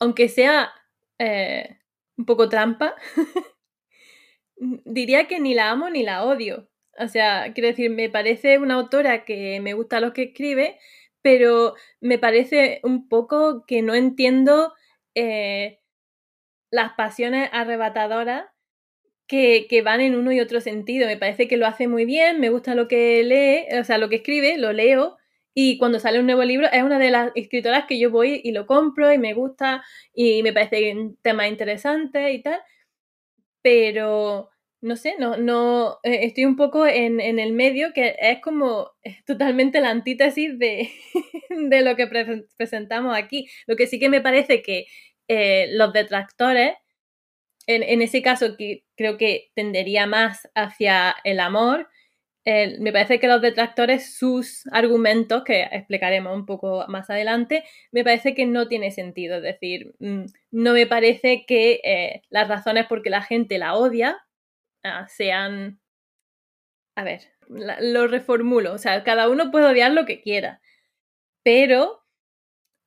aunque 0.00 0.28
sea 0.28 0.72
eh, 1.18 1.78
un 2.16 2.26
poco 2.26 2.48
trampa, 2.48 2.96
diría 4.56 5.26
que 5.28 5.40
ni 5.40 5.54
la 5.54 5.70
amo 5.70 5.88
ni 5.90 6.02
la 6.02 6.24
odio. 6.24 6.68
O 6.98 7.08
sea, 7.08 7.52
quiero 7.54 7.68
decir, 7.68 7.90
me 7.90 8.10
parece 8.10 8.58
una 8.58 8.74
autora 8.74 9.24
que 9.24 9.60
me 9.60 9.74
gusta 9.74 10.00
lo 10.00 10.12
que 10.12 10.24
escribe, 10.24 10.78
pero 11.22 11.74
me 12.00 12.18
parece 12.18 12.80
un 12.82 13.08
poco 13.08 13.64
que 13.66 13.82
no 13.82 13.94
entiendo 13.94 14.74
eh, 15.14 15.80
las 16.70 16.92
pasiones 16.94 17.48
arrebatadoras 17.52 18.46
que, 19.26 19.66
que, 19.68 19.82
van 19.82 20.00
en 20.00 20.16
uno 20.16 20.32
y 20.32 20.40
otro 20.40 20.60
sentido. 20.60 21.06
Me 21.06 21.16
parece 21.16 21.48
que 21.48 21.56
lo 21.56 21.66
hace 21.66 21.88
muy 21.88 22.04
bien, 22.04 22.40
me 22.40 22.50
gusta 22.50 22.74
lo 22.74 22.88
que 22.88 23.22
lee, 23.22 23.78
o 23.78 23.84
sea, 23.84 23.98
lo 23.98 24.08
que 24.08 24.16
escribe, 24.16 24.58
lo 24.58 24.72
leo, 24.72 25.16
y 25.54 25.78
cuando 25.78 25.98
sale 25.98 26.20
un 26.20 26.26
nuevo 26.26 26.44
libro, 26.44 26.68
es 26.72 26.82
una 26.82 26.98
de 26.98 27.10
las 27.10 27.32
escritoras 27.34 27.86
que 27.86 27.98
yo 27.98 28.10
voy 28.10 28.40
y 28.44 28.52
lo 28.52 28.66
compro 28.66 29.12
y 29.12 29.18
me 29.18 29.34
gusta 29.34 29.84
y 30.14 30.42
me 30.42 30.52
parece 30.52 30.92
un 30.94 31.16
tema 31.22 31.48
interesante 31.48 32.32
y 32.32 32.42
tal. 32.42 32.60
Pero 33.62 34.50
no 34.80 34.96
sé, 34.96 35.14
no, 35.18 35.36
no, 35.36 35.98
eh, 36.04 36.20
estoy 36.22 36.44
un 36.46 36.56
poco 36.56 36.86
en, 36.86 37.20
el 37.20 37.52
medio 37.52 37.92
que 37.92 38.16
es 38.18 38.40
como 38.40 38.92
totalmente 39.26 39.80
la 39.80 39.90
antítesis 39.90 40.58
de, 40.58 40.90
de 41.50 41.82
lo 41.82 41.96
que 41.96 42.08
presentamos 42.56 43.16
aquí. 43.16 43.48
Lo 43.66 43.76
que 43.76 43.86
sí 43.86 43.98
que 43.98 44.08
me 44.08 44.20
parece 44.20 44.62
que 44.62 44.86
eh, 45.28 45.68
los 45.72 45.92
detractores, 45.92 46.74
en, 47.66 47.82
en, 47.82 48.02
ese 48.02 48.22
caso 48.22 48.56
que 48.56 48.84
creo 48.96 49.18
que 49.18 49.50
tendería 49.54 50.06
más 50.06 50.48
hacia 50.54 51.14
el 51.24 51.40
amor, 51.40 51.88
me 52.78 52.92
parece 52.92 53.20
que 53.20 53.28
los 53.28 53.42
detractores, 53.42 54.16
sus 54.16 54.66
argumentos, 54.72 55.44
que 55.44 55.62
explicaremos 55.62 56.34
un 56.34 56.46
poco 56.46 56.84
más 56.88 57.10
adelante, 57.10 57.64
me 57.92 58.04
parece 58.04 58.34
que 58.34 58.46
no 58.46 58.68
tiene 58.68 58.90
sentido. 58.90 59.36
Es 59.36 59.42
decir, 59.42 59.94
mm, 59.98 60.24
no 60.50 60.72
me 60.72 60.86
parece 60.86 61.44
que 61.46 61.80
eh, 61.84 62.22
las 62.30 62.48
razones 62.48 62.86
por 62.86 63.02
que 63.02 63.10
la 63.10 63.22
gente 63.22 63.58
la 63.58 63.74
odia 63.74 64.18
ah, 64.84 65.06
sean... 65.08 65.80
A 66.96 67.04
ver, 67.04 67.22
lo 67.48 68.06
reformulo. 68.08 68.74
O 68.74 68.78
sea, 68.78 69.04
cada 69.04 69.28
uno 69.28 69.50
puede 69.50 69.66
odiar 69.66 69.92
lo 69.92 70.06
que 70.06 70.20
quiera. 70.20 70.60
Pero, 71.42 72.04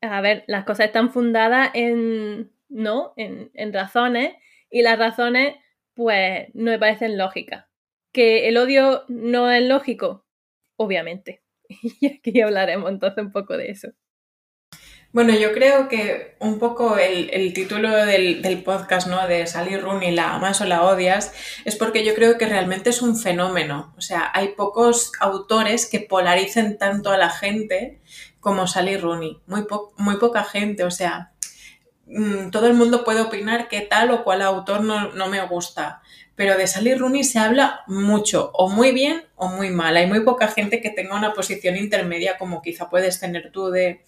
a 0.02 0.22
ver, 0.22 0.44
las 0.48 0.66
cosas 0.66 0.88
están 0.88 1.12
fundadas 1.12 1.72
en... 1.74 2.52
¿No? 2.70 3.14
En, 3.18 3.52
en 3.54 3.74
razones. 3.74 4.34
Y 4.70 4.82
las 4.82 4.98
razones, 5.00 5.56
pues, 5.94 6.50
no 6.56 6.72
me 6.72 6.80
parecen 6.80 7.18
lógicas. 7.18 7.66
¿Que 8.14 8.48
el 8.48 8.58
odio 8.58 9.04
no 9.08 9.52
es 9.52 9.64
lógico? 9.64 10.26
Obviamente. 10.78 11.44
Y 12.00 12.08
aquí 12.08 12.42
hablaremos 12.42 12.90
entonces 12.90 13.24
un 13.24 13.32
poco 13.32 13.58
de 13.58 13.72
eso. 13.72 13.90
Bueno, 15.12 15.34
yo 15.36 15.54
creo 15.54 15.88
que 15.90 16.36
un 16.40 16.58
poco 16.58 16.98
el, 16.98 17.54
título 17.54 17.92
del, 18.06 18.64
podcast, 18.64 19.08
¿no? 19.08 19.28
De 19.28 19.46
Sally 19.46 19.78
Rooney, 19.78 20.12
la 20.12 20.34
amas 20.34 20.60
o 20.62 20.66
la 20.66 20.84
odias, 20.84 21.34
es 21.66 21.76
porque 21.76 22.04
yo 22.04 22.16
creo 22.16 22.40
que 22.40 22.48
realmente 22.48 22.90
es 22.90 23.04
un 23.04 23.16
fenómeno. 23.16 23.94
O 23.96 24.02
sea, 24.02 24.32
hay 24.34 24.50
pocos 24.50 25.12
autores 25.20 25.86
que 25.86 26.00
polaricen 26.00 26.80
tanto 26.80 27.12
a 27.12 27.18
la 27.18 27.30
gente 27.30 28.02
como 28.40 28.66
Sally 28.66 28.98
Rooney. 28.98 29.40
Muy, 29.46 29.68
muy 29.98 30.18
poca 30.18 30.44
gente. 30.44 30.84
O 30.84 30.92
sea, 30.92 31.34
mm, 32.08 32.50
todo 32.50 32.66
el 32.66 32.74
mundo 32.74 33.04
puede 33.04 33.22
opinar 33.22 33.68
que 33.68 33.82
tal 33.82 34.10
o 34.10 34.24
cual 34.24 34.42
autor 34.42 34.82
no, 34.82 35.12
no 35.14 35.28
me 35.28 35.46
gusta 35.46 36.02
pero 36.36 36.58
de 36.58 36.68
Sally 36.68 36.96
Rooney 36.96 37.24
se 37.24 37.40
habla 37.40 37.82
mucho, 37.88 38.52
o 38.54 38.70
muy 38.70 38.92
bien 38.92 39.24
o 39.36 39.50
muy 39.50 39.70
mal. 39.70 39.96
Hay 39.98 40.08
muy 40.08 40.22
poca 40.22 40.48
gente 40.48 40.82
que 40.82 40.90
tenga 40.90 41.16
una 41.16 41.34
posición 41.34 41.78
intermedia 41.78 42.38
como 42.38 42.62
quizá 42.62 42.90
puedes 42.90 43.20
tener 43.20 43.52
tú 43.52 43.70
de, 43.70 44.04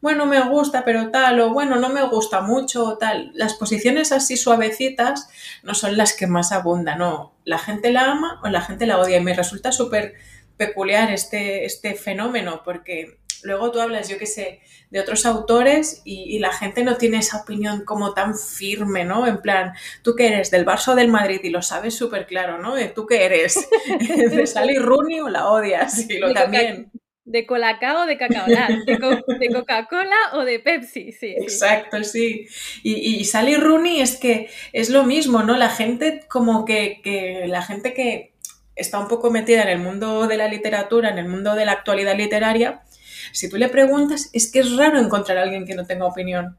bueno, 0.00 0.26
me 0.26 0.40
gusta, 0.48 0.84
pero 0.84 1.10
tal, 1.10 1.40
o 1.40 1.52
bueno, 1.52 1.76
no 1.76 1.88
me 1.88 2.02
gusta 2.02 2.40
mucho, 2.40 2.84
o 2.84 2.98
tal. 2.98 3.30
Las 3.34 3.54
posiciones 3.54 4.12
así 4.12 4.36
suavecitas 4.36 5.28
no 5.62 5.74
son 5.74 5.96
las 5.96 6.14
que 6.14 6.26
más 6.26 6.52
abundan, 6.52 6.98
no. 6.98 7.34
La 7.44 7.58
gente 7.58 7.90
la 7.92 8.10
ama 8.10 8.40
o 8.42 8.48
la 8.48 8.60
gente 8.60 8.86
la 8.86 8.98
odia. 8.98 9.18
Y 9.18 9.24
me 9.24 9.34
resulta 9.34 9.72
súper 9.72 10.14
peculiar 10.56 11.10
este, 11.12 11.64
este 11.64 11.94
fenómeno, 11.94 12.62
porque 12.64 13.18
luego 13.44 13.70
tú 13.70 13.80
hablas, 13.80 14.08
yo 14.08 14.18
qué 14.18 14.26
sé, 14.26 14.60
de 14.90 15.00
otros 15.00 15.26
autores 15.26 16.02
y, 16.04 16.38
la 16.38 16.52
gente 16.52 16.84
no 16.84 16.96
tiene 16.96 17.18
esa 17.18 17.38
opinión 17.42 17.84
como 17.84 18.14
tan 18.14 18.36
firme, 18.36 19.04
¿no? 19.04 19.26
En 19.26 19.42
plan, 19.42 19.72
tú 20.02 20.14
que 20.14 20.28
eres 20.28 20.50
del 20.50 20.64
Barça 20.64 20.92
o 20.92 20.94
del 20.94 21.08
Madrid 21.08 21.40
y 21.42 21.50
lo 21.50 21.62
sabes 21.62 21.94
súper 21.94 22.26
claro, 22.26 22.58
¿no? 22.58 22.74
¿Tú 22.94 23.06
qué 23.06 23.24
eres? 23.24 23.68
¿De 24.30 24.46
Sally 24.46 24.78
Rooney 24.78 25.20
o 25.20 25.28
la 25.28 25.48
odias? 25.48 26.08
Y 26.08 26.18
lo 26.18 26.32
también. 26.32 26.90
De 27.24 27.44
Colacao 27.44 28.04
o 28.04 28.06
de 28.06 28.16
cacao, 28.16 28.46
de, 28.46 29.52
Coca-Cola 29.52 30.16
o 30.32 30.44
de 30.44 30.60
Pepsi, 30.60 31.12
sí. 31.12 31.34
Exacto, 31.36 32.02
sí. 32.02 32.46
Y, 32.82 33.16
y, 33.16 33.24
Sally 33.26 33.56
Rooney 33.56 34.00
es 34.00 34.16
que 34.16 34.48
es 34.72 34.88
lo 34.88 35.04
mismo, 35.04 35.42
¿no? 35.42 35.56
La 35.56 35.68
gente 35.68 36.24
como 36.28 36.64
que, 36.64 37.02
que 37.02 37.44
la 37.46 37.60
gente 37.60 37.92
que 37.92 38.32
está 38.76 38.98
un 38.98 39.08
poco 39.08 39.30
metida 39.30 39.62
en 39.62 39.68
el 39.68 39.78
mundo 39.78 40.26
de 40.26 40.38
la 40.38 40.48
literatura, 40.48 41.10
en 41.10 41.18
el 41.18 41.28
mundo 41.28 41.54
de 41.54 41.66
la 41.66 41.72
actualidad 41.72 42.16
literaria, 42.16 42.82
si 43.32 43.48
tú 43.48 43.56
le 43.56 43.68
preguntas, 43.68 44.30
es 44.32 44.50
que 44.50 44.60
es 44.60 44.76
raro 44.76 44.98
encontrar 44.98 45.38
a 45.38 45.42
alguien 45.42 45.66
que 45.66 45.74
no 45.74 45.86
tenga 45.86 46.06
opinión. 46.06 46.58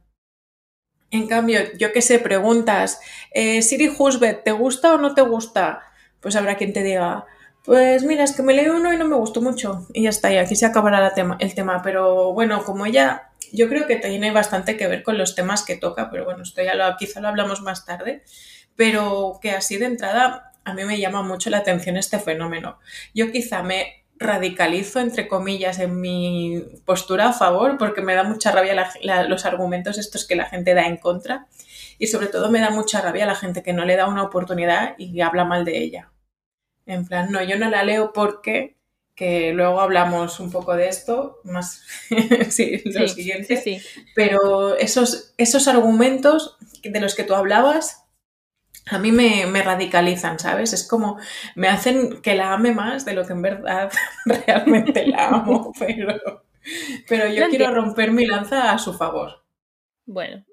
En 1.11 1.27
cambio, 1.27 1.59
yo 1.77 1.91
que 1.91 2.01
sé, 2.01 2.19
preguntas, 2.19 2.99
eh, 3.31 3.61
Siri 3.61 3.91
Husbeth, 3.97 4.43
¿te 4.43 4.51
gusta 4.51 4.93
o 4.93 4.97
no 4.97 5.15
te 5.15 5.21
gusta? 5.21 5.81
Pues 6.19 6.35
habrá 6.35 6.55
quien 6.55 6.71
te 6.71 6.83
diga, 6.83 7.25
pues 7.63 8.03
mira, 8.03 8.23
es 8.23 8.33
que 8.33 8.43
me 8.43 8.53
leí 8.53 8.67
uno 8.67 8.93
y 8.93 8.97
no 8.97 9.05
me 9.05 9.15
gustó 9.15 9.41
mucho. 9.41 9.87
Y 9.93 10.03
ya 10.03 10.09
está, 10.09 10.31
y 10.31 10.37
aquí 10.37 10.55
se 10.55 10.65
acabará 10.65 11.13
tema, 11.13 11.37
el 11.39 11.53
tema. 11.55 11.81
Pero 11.83 12.33
bueno, 12.33 12.63
como 12.63 12.85
ella, 12.85 13.29
yo 13.51 13.69
creo 13.69 13.87
que 13.87 13.97
tiene 13.97 14.31
bastante 14.31 14.77
que 14.77 14.87
ver 14.87 15.03
con 15.03 15.17
los 15.17 15.35
temas 15.35 15.63
que 15.63 15.75
toca, 15.77 16.09
pero 16.09 16.25
bueno, 16.25 16.43
esto 16.43 16.61
ya 16.61 16.75
lo, 16.75 16.95
quizá 16.97 17.21
lo 17.21 17.27
hablamos 17.27 17.61
más 17.61 17.85
tarde. 17.85 18.23
Pero 18.75 19.39
que 19.41 19.51
así 19.51 19.77
de 19.77 19.85
entrada, 19.85 20.53
a 20.63 20.73
mí 20.73 20.85
me 20.85 20.99
llama 20.99 21.21
mucho 21.21 21.49
la 21.49 21.59
atención 21.59 21.97
este 21.97 22.19
fenómeno. 22.19 22.79
Yo 23.13 23.31
quizá 23.31 23.63
me 23.63 23.98
radicalizo, 24.19 24.99
entre 24.99 25.27
comillas, 25.27 25.79
en 25.79 25.99
mi 25.99 26.61
postura 26.85 27.29
a 27.29 27.33
favor, 27.33 27.77
porque 27.77 28.01
me 28.01 28.15
da 28.15 28.23
mucha 28.23 28.51
rabia 28.51 28.91
los 29.27 29.45
argumentos 29.45 29.97
estos 29.97 30.27
que 30.27 30.35
la 30.35 30.45
gente 30.45 30.73
da 30.73 30.85
en 30.85 30.97
contra 30.97 31.47
y 31.97 32.07
sobre 32.07 32.27
todo 32.27 32.51
me 32.51 32.59
da 32.59 32.69
mucha 32.69 33.01
rabia 33.01 33.25
la 33.25 33.35
gente 33.35 33.63
que 33.63 33.73
no 33.73 33.85
le 33.85 33.95
da 33.95 34.07
una 34.07 34.23
oportunidad 34.23 34.95
y 34.97 35.21
habla 35.21 35.45
mal 35.45 35.65
de 35.65 35.77
ella. 35.77 36.11
En 36.85 37.05
plan, 37.05 37.31
no, 37.31 37.43
yo 37.43 37.57
no 37.57 37.69
la 37.69 37.83
leo 37.83 38.11
porque, 38.13 38.77
que 39.15 39.53
luego 39.53 39.79
hablamos 39.79 40.39
un 40.39 40.51
poco 40.51 40.75
de 40.75 40.89
esto, 40.89 41.39
más 41.43 41.83
sí, 42.49 42.81
lo 42.85 43.07
siguiente, 43.07 43.81
pero 44.15 44.75
esos, 44.75 45.33
esos 45.37 45.67
argumentos 45.67 46.57
de 46.83 46.99
los 46.99 47.15
que 47.15 47.23
tú 47.23 47.35
hablabas 47.35 48.05
a 48.87 48.99
mí 48.99 49.11
me, 49.11 49.45
radicalizan, 49.61 50.39
¿sabes? 50.39 50.73
Es 50.73 50.87
como, 50.87 51.17
me 51.55 51.67
hacen 51.67 52.21
que 52.21 52.35
la 52.35 52.53
ame 52.53 52.73
más 52.73 53.05
de 53.05 53.13
lo 53.13 53.25
que 53.25 53.33
en 53.33 53.41
verdad 53.41 53.91
realmente 54.25 55.05
la 55.07 55.27
amo, 55.27 55.71
pero, 55.79 56.43
pero 57.07 57.27
yo 57.27 57.49
quiero 57.49 57.73
romper 57.73 58.11
mi 58.11 58.25
lanza 58.25 58.71
a 58.71 58.77
su 58.77 58.93
favor. 58.93 59.43
Bueno, 60.05 60.43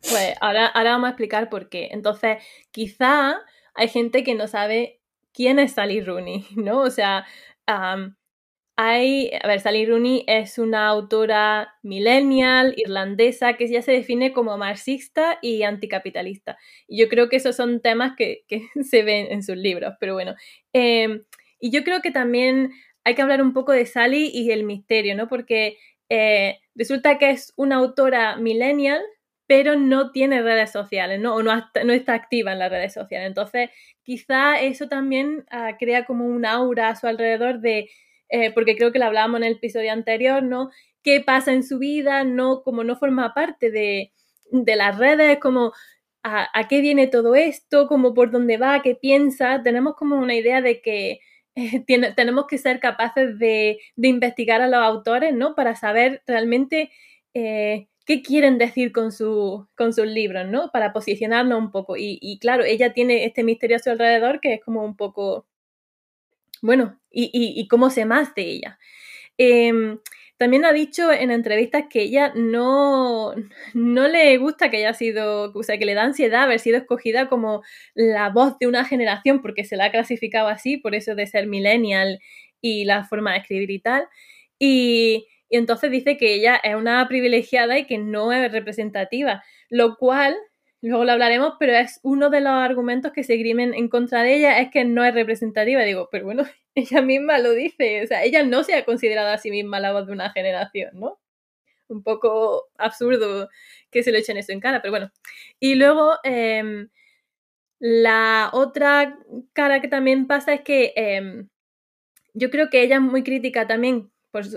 pues 0.00 0.34
ahora, 0.40 0.66
ahora 0.66 0.92
vamos 0.92 1.06
a 1.06 1.10
explicar 1.10 1.48
por 1.48 1.68
qué. 1.68 1.88
Entonces, 1.92 2.38
quizá 2.70 3.36
hay 3.74 3.88
gente 3.88 4.24
que 4.24 4.34
no 4.34 4.48
sabe 4.48 5.00
quién 5.32 5.58
es 5.58 5.72
Sally 5.72 6.00
Rooney, 6.00 6.46
¿no? 6.56 6.80
O 6.80 6.90
sea, 6.90 7.26
hay, 8.76 9.30
a 9.42 9.46
ver, 9.46 9.60
Sally 9.60 9.84
Rooney 9.86 10.24
es 10.26 10.58
una 10.58 10.86
autora 10.88 11.74
millennial, 11.82 12.74
irlandesa, 12.76 13.54
que 13.56 13.68
ya 13.68 13.82
se 13.82 13.92
define 13.92 14.32
como 14.32 14.56
marxista 14.56 15.38
y 15.42 15.62
anticapitalista. 15.62 16.58
Y 16.88 16.98
yo 16.98 17.08
creo 17.08 17.28
que 17.28 17.36
esos 17.36 17.54
son 17.56 17.80
temas 17.80 18.14
que, 18.16 18.44
se 18.82 19.02
ven 19.02 19.26
en 19.30 19.42
sus 19.42 19.56
libros, 19.56 19.94
pero 20.00 20.14
bueno. 20.14 20.34
Em, 20.72 21.24
y 21.60 21.70
yo 21.70 21.84
creo 21.84 22.00
que 22.00 22.10
también 22.10 22.72
hay 23.04 23.14
que 23.14 23.22
hablar 23.22 23.42
un 23.42 23.52
poco 23.52 23.72
de 23.72 23.86
Sally 23.86 24.30
y 24.32 24.50
el 24.52 24.64
misterio, 24.64 25.14
¿no? 25.16 25.28
Porque 25.28 25.76
eh, 26.08 26.58
resulta 26.74 27.18
que 27.18 27.30
es 27.30 27.52
una 27.56 27.76
autora 27.76 28.36
millennial, 28.36 29.00
pero 29.46 29.76
no 29.76 30.12
tiene 30.12 30.42
redes 30.42 30.70
sociales, 30.72 31.20
¿no? 31.20 31.34
O 31.34 31.42
no, 31.42 31.52
está 31.92 32.14
activa 32.14 32.52
en 32.52 32.58
las 32.58 32.70
redes 32.70 32.94
sociales. 32.94 33.28
Entonces, 33.28 33.70
quizá 34.02 34.60
eso 34.60 34.88
también 34.88 35.44
ah, 35.50 35.76
crea 35.78 36.04
como 36.06 36.26
un 36.26 36.46
aura 36.46 36.88
a 36.88 36.96
su 36.96 37.06
alrededor 37.06 37.60
de 37.60 37.90
eh, 38.32 38.50
porque 38.52 38.76
creo 38.76 38.92
que 38.92 38.98
lo 38.98 39.04
hablábamos 39.04 39.40
en 39.40 39.44
el 39.44 39.52
episodio 39.54 39.92
anterior, 39.92 40.42
¿no? 40.42 40.70
¿Qué 41.02 41.20
pasa 41.20 41.52
en 41.52 41.62
su 41.62 41.78
vida? 41.78 42.24
No, 42.24 42.62
como 42.62 42.82
no 42.82 42.96
forma 42.96 43.34
parte 43.34 43.70
de, 43.70 44.12
las 44.50 44.98
redes, 44.98 45.38
como 45.38 45.72
a, 46.22 46.48
qué 46.68 46.80
viene 46.80 47.08
todo 47.08 47.34
esto, 47.34 47.86
como 47.88 48.14
por 48.14 48.30
dónde 48.30 48.56
va, 48.56 48.82
qué 48.82 48.94
piensa. 48.94 49.62
Tenemos 49.62 49.96
como 49.96 50.16
una 50.16 50.34
idea 50.34 50.62
de 50.62 50.80
que 50.80 51.20
eh, 51.56 51.84
tenemos 52.16 52.46
que 52.46 52.58
ser 52.58 52.80
capaces 52.80 53.38
de, 53.38 53.78
investigar 53.96 54.62
a 54.62 54.68
los 54.68 54.80
autores, 54.80 55.34
¿no? 55.34 55.54
Para 55.54 55.76
saber 55.76 56.22
realmente 56.26 56.90
eh, 57.34 57.88
qué 58.06 58.22
quieren 58.22 58.56
decir 58.58 58.92
con, 58.92 59.12
su, 59.12 59.68
con 59.76 59.92
sus 59.92 60.06
libros, 60.06 60.46
¿no? 60.48 60.70
Para 60.72 60.92
posicionarnos 60.94 61.58
un 61.58 61.70
poco. 61.70 61.96
Y, 61.98 62.18
y, 62.22 62.38
claro, 62.38 62.64
ella 62.64 62.94
tiene 62.94 63.26
este 63.26 63.44
misterio 63.44 63.76
a 63.76 63.80
su 63.80 63.90
alrededor 63.90 64.40
que 64.40 64.54
es 64.54 64.60
como 64.64 64.84
un 64.84 64.96
poco 64.96 65.46
bueno, 66.62 67.01
y, 67.12 67.30
y, 67.32 67.68
cómo 67.68 67.90
sé 67.90 68.04
más 68.04 68.34
de 68.34 68.42
ella. 68.42 68.78
Em, 69.38 69.98
también 70.38 70.64
ha 70.64 70.72
dicho 70.72 71.12
en 71.12 71.30
entrevistas 71.30 71.84
que 71.88 72.02
ella 72.02 72.32
no, 72.34 73.32
no 73.74 74.08
le 74.08 74.36
gusta 74.38 74.70
que 74.70 74.78
haya 74.78 74.94
sido, 74.94 75.52
o 75.54 75.62
sea, 75.62 75.78
que 75.78 75.84
le 75.86 75.94
da 75.94 76.02
ansiedad 76.02 76.42
haber 76.42 76.58
sido 76.58 76.78
escogida 76.78 77.28
como 77.28 77.62
la 77.94 78.30
voz 78.30 78.58
de 78.58 78.66
una 78.66 78.84
generación, 78.84 79.40
porque 79.40 79.64
se 79.64 79.76
la 79.76 79.86
ha 79.86 79.90
clasificado 79.92 80.48
así, 80.48 80.78
por 80.78 80.94
eso 80.94 81.14
de 81.14 81.26
ser 81.26 81.46
millennial 81.46 82.18
y 82.60 82.84
la 82.84 83.04
forma 83.04 83.32
de 83.32 83.38
escribir 83.38 83.70
y 83.70 83.78
tal. 83.80 84.08
Y, 84.58 85.26
y 85.48 85.58
entonces 85.58 85.90
dice 85.90 86.16
que 86.16 86.34
ella 86.34 86.56
es 86.56 86.74
una 86.74 87.06
privilegiada 87.08 87.78
y 87.78 87.86
que 87.86 87.98
no 87.98 88.32
es 88.32 88.50
representativa, 88.50 89.44
lo 89.68 89.96
cual 89.96 90.34
luego 90.88 91.04
lo 91.04 91.12
hablaremos, 91.12 91.54
pero 91.58 91.74
es 91.74 92.00
uno 92.02 92.28
de 92.28 92.40
los 92.40 92.50
argumentos 92.50 93.12
que 93.12 93.22
se 93.24 93.36
grimen 93.36 93.72
en 93.74 93.88
contra 93.88 94.22
de 94.22 94.34
ella, 94.36 94.58
es 94.60 94.70
que 94.70 94.84
no 94.84 95.04
es 95.04 95.14
representativa. 95.14 95.82
Digo, 95.82 96.08
pero 96.10 96.24
bueno, 96.24 96.44
ella 96.74 97.00
misma 97.02 97.38
lo 97.38 97.52
dice, 97.52 98.02
o 98.02 98.06
sea, 98.06 98.24
ella 98.24 98.44
no 98.44 98.64
se 98.64 98.74
ha 98.74 98.84
considerado 98.84 99.30
a 99.30 99.38
sí 99.38 99.50
misma 99.50 99.80
la 99.80 99.92
voz 99.92 100.06
de 100.06 100.12
una 100.12 100.30
generación, 100.30 100.90
¿no? 100.94 101.20
Un 101.88 102.02
poco 102.02 102.68
absurdo 102.78 103.48
que 103.90 104.02
se 104.02 104.12
lo 104.12 104.18
echen 104.18 104.38
eso 104.38 104.52
en 104.52 104.60
cara, 104.60 104.82
pero 104.82 104.92
bueno. 104.92 105.12
Y 105.60 105.76
luego, 105.76 106.14
em, 106.24 106.88
la 107.80 108.50
otra 108.52 109.18
cara 109.52 109.80
que 109.80 109.88
también 109.88 110.26
pasa 110.26 110.54
es 110.54 110.62
que 110.62 110.92
em, 110.96 111.48
yo 112.34 112.50
creo 112.50 112.70
que 112.70 112.82
ella 112.82 112.96
es 112.96 113.02
muy 113.02 113.22
crítica 113.24 113.66
también, 113.66 114.10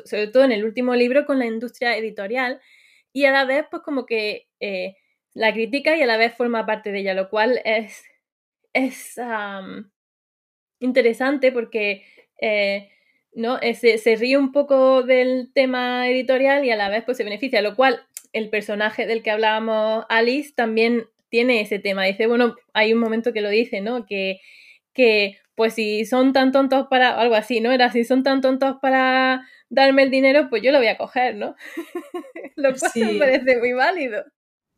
sobre 0.06 0.28
todo 0.28 0.44
en 0.46 0.54
el 0.54 0.66
último 0.66 0.96
libro, 0.96 1.26
con 1.26 1.40
la 1.40 1.46
industria 1.46 1.98
editorial, 1.98 2.62
y 3.14 3.26
a 3.26 3.32
la 3.32 3.46
vez, 3.46 3.66
pues 3.72 3.84
como 3.84 4.06
que... 4.06 4.48
Eh, 4.60 4.96
la 5.36 5.54
critica 5.54 5.96
y 5.96 6.02
a 6.02 6.08
la 6.08 6.18
vez 6.18 6.34
forma 6.34 6.66
parte 6.66 6.92
de 6.92 7.02
ella, 7.02 7.14
lo 7.14 7.30
cual 7.30 7.62
es, 7.64 8.04
es 8.74 9.20
interesante 10.80 11.52
porque 11.52 12.04
eh, 12.42 12.90
¿no? 13.36 13.60
Eh, 13.62 13.76
se, 13.76 14.16
ríe 14.16 14.38
un 14.38 14.52
poco 14.52 15.04
del 15.04 15.52
tema 15.54 16.10
editorial 16.10 16.66
y 16.66 16.72
a 16.72 16.76
la 16.76 16.90
vez 16.90 17.04
pues, 17.04 17.18
se 17.18 17.24
beneficia, 17.24 17.62
lo 17.62 17.76
cual 17.76 18.02
el 18.34 18.50
personaje 18.50 19.06
del 19.06 19.22
que 19.22 19.32
hablábamos, 19.32 20.06
Alice, 20.10 20.54
también 20.56 21.06
tiene 21.30 21.62
ese 21.62 21.80
tema. 21.80 22.06
Dice, 22.06 22.28
bueno, 22.28 22.56
hay 22.74 22.94
un 22.94 23.00
momento 23.00 23.34
que 23.34 23.42
lo 23.42 23.50
dice, 23.50 23.82
¿no? 23.82 24.06
Que, 24.06 24.40
que 24.94 25.38
pues 25.56 25.74
si 25.74 26.06
son 26.06 26.34
tan 26.34 26.52
tontos 26.52 26.88
para, 26.90 27.20
algo 27.20 27.36
así, 27.36 27.60
¿no? 27.60 27.72
Era, 27.72 27.92
si 27.92 28.06
son 28.06 28.24
tan 28.24 28.42
tontos 28.42 28.78
para 28.82 29.46
darme 29.70 30.04
el 30.04 30.12
dinero, 30.12 30.50
pues 30.50 30.62
yo 30.62 30.72
lo 30.72 30.78
voy 30.80 30.88
a 30.88 30.98
coger, 30.98 31.36
¿no? 31.36 31.56
lo 32.56 32.74
cual 32.74 32.92
me 32.96 33.20
parece 33.20 33.58
muy 33.58 33.74
válido. 33.74 34.24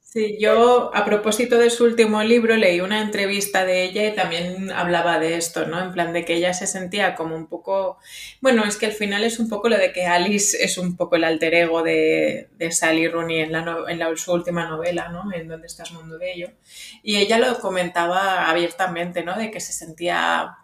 Sí, 0.09 0.37
yo 0.39 0.89
a 0.95 1.03
propósito 1.03 1.57
de 1.57 1.69
su 1.69 1.83
último 1.83 2.23
libro 2.23 2.55
leí 2.55 2.79
una 2.79 3.01
entrevista 3.01 3.65
de 3.65 3.83
ella 3.83 4.07
y 4.07 4.15
también 4.15 4.71
hablaba 4.71 5.19
de 5.19 5.35
esto, 5.35 5.65
¿no? 5.67 5.81
En 5.81 5.91
plan 5.91 6.13
de 6.13 6.23
que 6.23 6.35
ella 6.35 6.53
se 6.53 6.65
sentía 6.65 7.13
como 7.13 7.35
un 7.35 7.47
poco, 7.47 7.97
bueno, 8.39 8.63
es 8.63 8.77
que 8.77 8.85
al 8.85 8.93
final 8.93 9.25
es 9.25 9.37
un 9.37 9.49
poco 9.49 9.67
lo 9.67 9.77
de 9.77 9.91
que 9.91 10.05
Alice 10.05 10.63
es 10.63 10.77
un 10.77 10.95
poco 10.95 11.17
el 11.17 11.25
alter 11.25 11.53
ego 11.55 11.83
de, 11.83 12.47
Sally 12.71 13.09
Rooney 13.09 13.41
en, 13.41 13.51
la, 13.51 13.79
en 13.89 14.17
su 14.17 14.31
última 14.31 14.65
novela, 14.65 15.09
¿no? 15.09 15.29
En 15.33 15.49
donde 15.49 15.67
estás 15.67 15.91
mundo 15.91 16.17
de 16.17 16.31
ello. 16.31 16.51
Y 17.03 17.17
ella 17.17 17.37
lo 17.37 17.59
comentaba 17.59 18.49
abiertamente, 18.49 19.23
¿no? 19.25 19.37
De 19.37 19.51
que 19.51 19.59
se 19.59 19.73
sentía 19.73 20.55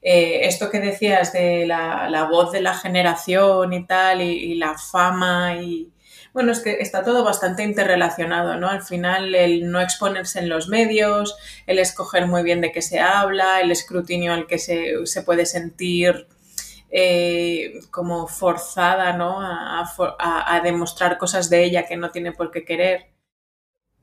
eh, 0.00 0.46
esto 0.46 0.70
que 0.70 0.78
decías 0.78 1.32
de 1.32 1.66
la, 1.66 2.28
voz 2.30 2.52
de 2.52 2.60
la 2.60 2.74
generación 2.74 3.72
y 3.72 3.84
tal, 3.84 4.20
y 4.22 4.54
la 4.54 4.78
fama 4.78 5.56
y, 5.56 5.92
bueno, 6.32 6.52
es 6.52 6.60
que 6.60 6.78
está 6.80 7.04
todo 7.04 7.24
bastante 7.24 7.62
interrelacionado, 7.62 8.56
¿no? 8.56 8.68
Al 8.68 8.82
final, 8.82 9.34
el 9.34 9.70
no 9.70 9.80
exponerse 9.80 10.38
en 10.38 10.48
los 10.48 10.68
medios, 10.68 11.36
el 11.66 11.78
escoger 11.78 12.26
muy 12.26 12.42
bien 12.42 12.60
de 12.62 12.72
qué 12.72 12.80
se 12.80 13.00
habla, 13.00 13.60
el 13.60 13.70
escrutinio 13.70 14.32
al 14.32 14.46
que 14.46 14.58
se, 14.58 15.04
puede 15.26 15.44
sentir 15.44 16.26
eh, 16.90 17.80
como 17.90 18.26
forzada, 18.28 19.12
¿no? 19.14 19.38
A, 19.40 20.60
demostrar 20.64 21.18
cosas 21.18 21.50
de 21.50 21.64
ella 21.64 21.86
que 21.86 21.96
no 21.96 22.10
tiene 22.10 22.32
por 22.32 22.50
qué 22.50 22.64
querer 22.64 23.12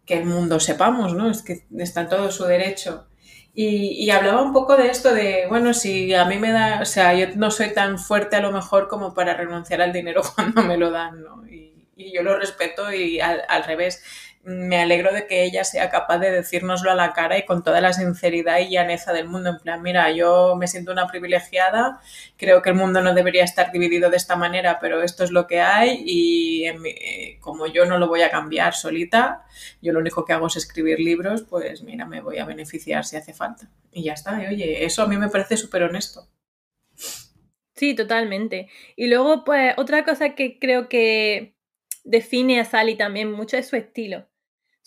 que 0.05 0.15
el 0.15 0.25
mundo 0.25 0.59
sepamos, 0.59 1.13
¿no? 1.13 1.29
Es 1.31 1.41
que 1.41 1.65
está 1.77 2.01
en 2.01 2.09
todo 2.09 2.31
su 2.31 2.45
derecho. 2.45 3.07
Y, 3.53 4.09
hablaba 4.11 4.41
un 4.41 4.53
poco 4.53 4.77
de 4.77 4.89
esto 4.89 5.13
de, 5.13 5.45
bueno, 5.49 5.73
si 5.73 6.13
a 6.13 6.25
mí 6.25 6.37
me 6.37 6.51
da, 6.51 6.79
o 6.81 6.85
sea, 6.85 7.13
yo 7.13 7.27
no 7.35 7.51
soy 7.51 7.73
tan 7.73 7.99
fuerte 7.99 8.35
a 8.35 8.41
lo 8.41 8.51
mejor 8.51 8.87
como 8.87 9.13
para 9.13 9.33
renunciar 9.33 9.81
al 9.81 9.91
dinero 9.91 10.21
cuando 10.35 10.63
me 10.63 10.77
lo 10.77 10.91
dan, 10.91 11.23
¿no? 11.23 11.45
Y, 11.47 11.68
yo 11.99 12.23
lo 12.23 12.38
respeto 12.38 12.91
y 12.93 13.19
al, 13.19 13.43
al 13.47 13.63
revés 13.63 14.03
me 14.43 14.79
alegro 14.81 15.13
de 15.13 15.27
que 15.27 15.43
ella 15.43 15.63
sea 15.63 15.89
capaz 15.89 16.17
de 16.19 16.31
decírnoslo 16.31 16.91
a 16.91 16.95
la 16.95 17.12
cara 17.12 17.38
y 17.38 17.45
con 17.45 17.63
toda 17.63 17.81
la 17.81 17.91
sinceridad 17.93 18.59
y 18.59 18.69
llaneza 18.69 19.12
del 19.12 19.27
mundo. 19.27 19.49
En 19.49 19.57
plan, 19.59 19.81
mira, 19.81 20.12
yo 20.12 20.55
me 20.55 20.67
siento 20.67 20.91
una 20.91 21.07
privilegiada, 21.07 21.99
creo 22.38 22.62
que 22.62 22.69
el 22.69 22.75
mundo 22.75 23.01
no 23.01 23.13
debería 23.13 23.43
estar 23.43 23.71
dividido 23.71 24.09
de 24.09 24.17
esta 24.17 24.35
manera, 24.35 24.79
pero 24.79 25.03
esto 25.03 25.23
es 25.23 25.31
lo 25.31 25.45
que 25.45 25.59
hay 25.59 26.01
y 26.05 26.65
eh, 26.65 27.38
como 27.41 27.67
yo 27.67 27.85
no 27.85 27.97
lo 27.97 28.07
voy 28.07 28.21
a 28.21 28.31
cambiar 28.31 28.73
solita, 28.73 29.45
yo 29.81 29.91
lo 29.91 29.99
único 29.99 30.23
que 30.25 30.33
hago 30.33 30.47
es 30.47 30.55
escribir 30.55 30.99
libros, 30.99 31.43
pues 31.43 31.83
mira, 31.83 32.05
me 32.05 32.21
voy 32.21 32.38
a 32.38 32.45
beneficiar 32.45 33.05
si 33.05 33.17
hace 33.17 33.33
falta. 33.33 33.69
Y 33.91 34.03
ya 34.03 34.13
está, 34.13 34.41
y 34.41 34.47
oye, 34.47 34.85
eso 34.85 35.03
a 35.03 35.07
mí 35.07 35.17
me 35.17 35.29
parece 35.29 35.57
súper 35.57 35.83
honesto. 35.83 36.27
Sí, 37.75 37.95
totalmente. 37.95 38.69
Y 38.97 39.07
luego, 39.07 39.45
pues, 39.45 39.73
otra 39.77 40.03
cosa 40.03 40.35
que 40.35 40.59
creo 40.59 40.89
que 40.89 41.55
define 42.03 42.59
a 42.59 42.65
Sally 42.65 42.95
también 42.95 43.31
mucho 43.31 43.57
es 43.57 43.67
su 43.67 43.75
estilo 43.75 44.29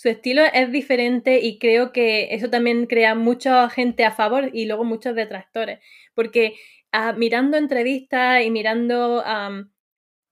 su 0.03 0.09
estilo 0.09 0.43
es 0.53 0.73
diferente 0.73 1.39
y 1.41 1.61
creo 1.61 1.93
que 1.93 2.35
eso 2.35 2.51
también 2.51 2.87
crea 2.87 3.15
mucha 3.15 3.69
gente 3.71 4.05
a 4.05 4.11
favor 4.11 4.51
y 4.53 4.65
luego 4.67 4.83
muchos 4.83 5.15
detractores, 5.15 5.79
porque 6.15 6.57
ah, 6.91 7.13
mirando 7.13 7.57
entrevistas 7.57 8.45
y 8.45 8.51
mirando 8.51 9.23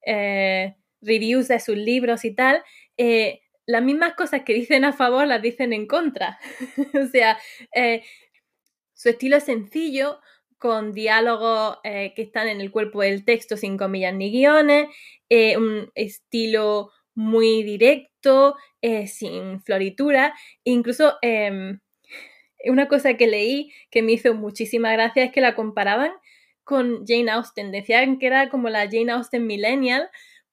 eh, 0.05 0.75
reviews 1.01 1.47
de 1.47 1.61
sus 1.61 1.77
libros 1.77 2.25
y 2.25 2.35
tal, 2.35 2.65
eh, 2.97 3.43
las 3.65 3.83
mismas 3.85 4.15
cosas 4.15 4.43
que 4.43 4.55
dicen 4.55 4.85
a 4.85 4.93
favor 4.93 5.27
las 5.29 5.41
dicen 5.41 5.73
en 5.73 5.87
contra. 5.87 6.41
o 7.01 7.07
sea, 7.07 7.39
eh, 7.73 8.03
su 8.93 9.11
estilo 9.11 9.37
es 9.37 9.45
sencillo, 9.45 10.21
con 10.61 10.93
diálogos 10.93 11.79
que 11.83 12.13
están 12.17 12.47
en 12.47 12.61
el 12.61 12.71
cuerpo 12.71 13.03
del 13.03 13.25
texto 13.25 13.57
sin 13.57 13.77
comillas 13.77 14.15
ni 14.15 14.31
guiones, 14.31 14.89
un 15.57 15.91
estilo 15.97 16.93
muy 17.15 17.63
directo, 17.63 18.57
eh, 18.83 19.07
sin 19.07 19.61
floritura. 19.63 20.35
Incluso 20.65 21.19
em, 21.23 21.81
una 22.65 22.89
cosa 22.89 23.15
que 23.15 23.27
leí 23.27 23.73
que 23.91 24.03
me 24.03 24.13
hizo 24.13 24.35
muchísima 24.35 24.93
gracia 24.93 25.25
es 25.25 25.33
que 25.33 25.41
la 25.41 25.55
comparaban 25.55 26.13
con 26.65 27.07
Jane 27.07 27.31
Austen. 27.31 27.73
Decían 27.73 28.19
que 28.19 28.27
era 28.27 28.49
como 28.51 28.69
la 28.71 28.89
Jane 28.91 29.13
Austen 29.13 29.47
millennial 29.47 30.09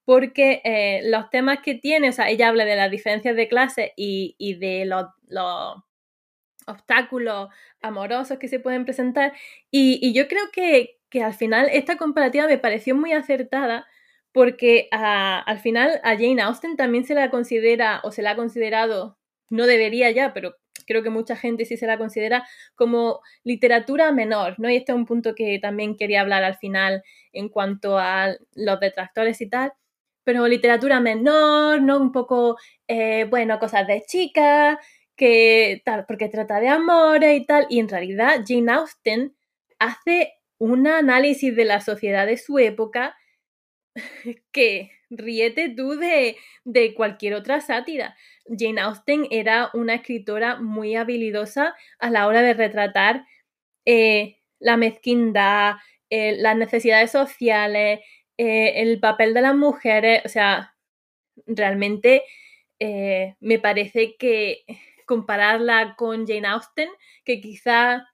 porque 0.05 0.61
eh, 0.63 1.01
los 1.05 1.29
temas 1.29 1.59
que 1.61 1.75
tiene, 1.75 2.09
o 2.09 2.13
sea, 2.13 2.29
ella 2.29 2.47
habla 2.49 2.65
de 2.65 2.77
las 2.77 2.91
diferencias 2.91 3.35
de 3.35 3.49
clase 3.49 3.93
y, 3.97 4.35
de 4.55 4.85
los, 4.85 5.05
obstáculos 6.67 7.49
amorosos 7.81 8.37
que 8.37 8.47
se 8.47 8.59
pueden 8.59 8.85
presentar. 8.85 9.33
Y, 9.71 10.13
yo 10.13 10.27
creo 10.27 10.43
que, 10.51 10.97
al 11.23 11.33
final 11.33 11.69
esta 11.71 11.97
comparativa 11.97 12.45
me 12.47 12.59
pareció 12.59 12.95
muy 12.95 13.13
acertada 13.13 13.87
porque 14.33 14.87
al 14.91 15.59
final 15.59 15.99
a 16.03 16.11
Jane 16.15 16.41
Austen 16.41 16.77
también 16.77 17.05
se 17.05 17.15
la 17.15 17.31
considera 17.31 18.01
o 18.03 18.11
se 18.11 18.21
la 18.21 18.31
ha 18.31 18.35
considerado, 18.35 19.17
no 19.49 19.65
debería 19.65 20.11
ya, 20.11 20.33
pero 20.33 20.55
creo 20.85 21.01
que 21.03 21.09
mucha 21.09 21.35
gente 21.35 21.65
sí 21.65 21.77
se 21.77 21.87
la 21.87 21.97
considera 21.97 22.47
como 22.75 23.21
literatura 23.43 24.11
menor, 24.11 24.55
¿no? 24.59 24.69
Y 24.69 24.75
este 24.75 24.91
es 24.91 24.97
un 24.97 25.05
punto 25.05 25.33
que 25.35 25.59
también 25.59 25.97
quería 25.97 26.21
hablar 26.21 26.43
al 26.43 26.57
final 26.57 27.03
en 27.33 27.49
cuanto 27.49 27.97
a 27.97 28.35
los 28.53 28.79
detractores 28.79 29.41
y 29.41 29.49
tal, 29.49 29.73
pero 30.23 30.47
literatura 30.47 30.99
menor, 30.99 31.81
¿no? 31.81 31.99
Un 31.99 32.11
poco, 32.11 32.57
eh, 32.87 33.25
bueno, 33.29 33.59
cosas 33.59 33.87
de 33.87 34.03
chicas, 34.05 34.77
que 35.17 35.81
tal, 35.83 36.05
porque 36.05 36.29
trata 36.29 36.59
de 36.59 36.69
amores 36.69 37.41
y 37.41 37.45
tal, 37.45 37.65
y 37.69 37.79
en 37.79 37.89
realidad 37.89 38.43
Jane 38.47 38.71
Austen 38.71 39.35
hace 39.79 40.35
un 40.59 40.87
análisis 40.87 41.55
de 41.55 41.65
la 41.65 41.81
sociedad 41.81 42.25
de 42.25 42.37
su 42.37 42.59
época 42.59 43.17
que 44.51 44.91
ríete 45.09 45.69
tú 45.69 45.97
de, 45.97 46.37
cualquier 46.95 47.33
otra 47.33 47.61
sátira. 47.61 48.15
Jane 48.45 48.81
Austen 48.81 49.27
era 49.31 49.71
una 49.73 49.95
escritora 49.95 50.57
muy 50.57 50.95
habilidosa 50.95 51.75
a 51.99 52.09
la 52.09 52.27
hora 52.27 52.41
de 52.41 52.53
retratar 52.53 53.25
eh, 53.85 54.37
la 54.59 54.77
mezquindad, 54.77 55.75
eh, 56.09 56.35
las 56.37 56.55
necesidades 56.57 57.11
sociales, 57.11 58.01
eh, 58.37 58.81
el 58.81 58.99
papel 58.99 59.33
de 59.33 59.41
las 59.41 59.55
mujeres. 59.55 60.21
O 60.25 60.29
sea, 60.29 60.75
realmente 61.47 62.23
me 62.79 63.57
parece 63.57 64.15
que 64.17 64.63
compararla 65.07 65.95
con 65.97 66.27
Jane 66.27 66.47
Austen, 66.47 66.89
que 67.25 67.41
quizá 67.41 68.05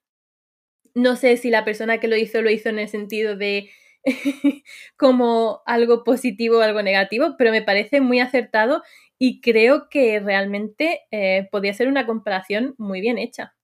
no 0.94 1.16
sé 1.16 1.36
si 1.36 1.50
la 1.50 1.64
persona 1.64 1.98
que 1.98 2.08
lo 2.08 2.16
hizo 2.16 2.40
lo 2.40 2.50
hizo 2.50 2.70
en 2.70 2.78
el 2.78 2.88
sentido 2.88 3.36
de 3.36 3.70
como 4.96 5.62
algo 5.66 6.04
positivo 6.04 6.58
o 6.58 6.62
algo 6.62 6.82
negativo, 6.82 7.34
pero 7.36 7.50
me 7.50 7.62
parece 7.62 8.00
muy 8.00 8.20
acertado 8.20 8.82
y 9.18 9.40
creo 9.40 9.88
que 9.88 10.20
realmente 10.20 11.02
eh, 11.10 11.48
podría 11.50 11.74
ser 11.74 11.88
una 11.88 12.06
comparación 12.06 12.74
muy 12.78 13.00
bien 13.00 13.18
hecha. 13.18 13.54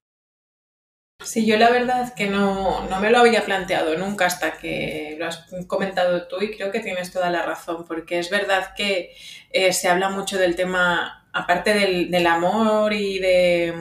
Sí, 1.22 1.44
yo 1.44 1.58
la 1.58 1.68
verdad 1.68 2.14
que 2.14 2.28
no, 2.28 2.88
me 2.98 3.10
lo 3.10 3.18
había 3.18 3.44
planteado 3.44 3.96
nunca 3.98 4.24
hasta 4.24 4.52
que 4.52 5.16
lo 5.18 5.26
has 5.26 5.46
comentado 5.66 6.26
tú 6.28 6.40
y 6.40 6.56
creo 6.56 6.72
que 6.72 6.80
tienes 6.80 7.12
toda 7.12 7.28
la 7.28 7.42
razón, 7.42 7.84
porque 7.86 8.18
es 8.18 8.30
verdad 8.30 8.72
que 8.74 9.14
eh, 9.50 9.74
se 9.74 9.88
habla 9.88 10.08
mucho 10.08 10.38
del 10.38 10.56
tema, 10.56 11.19
aparte 11.32 11.74
del, 11.74 12.26
amor 12.26 12.92
y 12.92 13.18
de, 13.18 13.74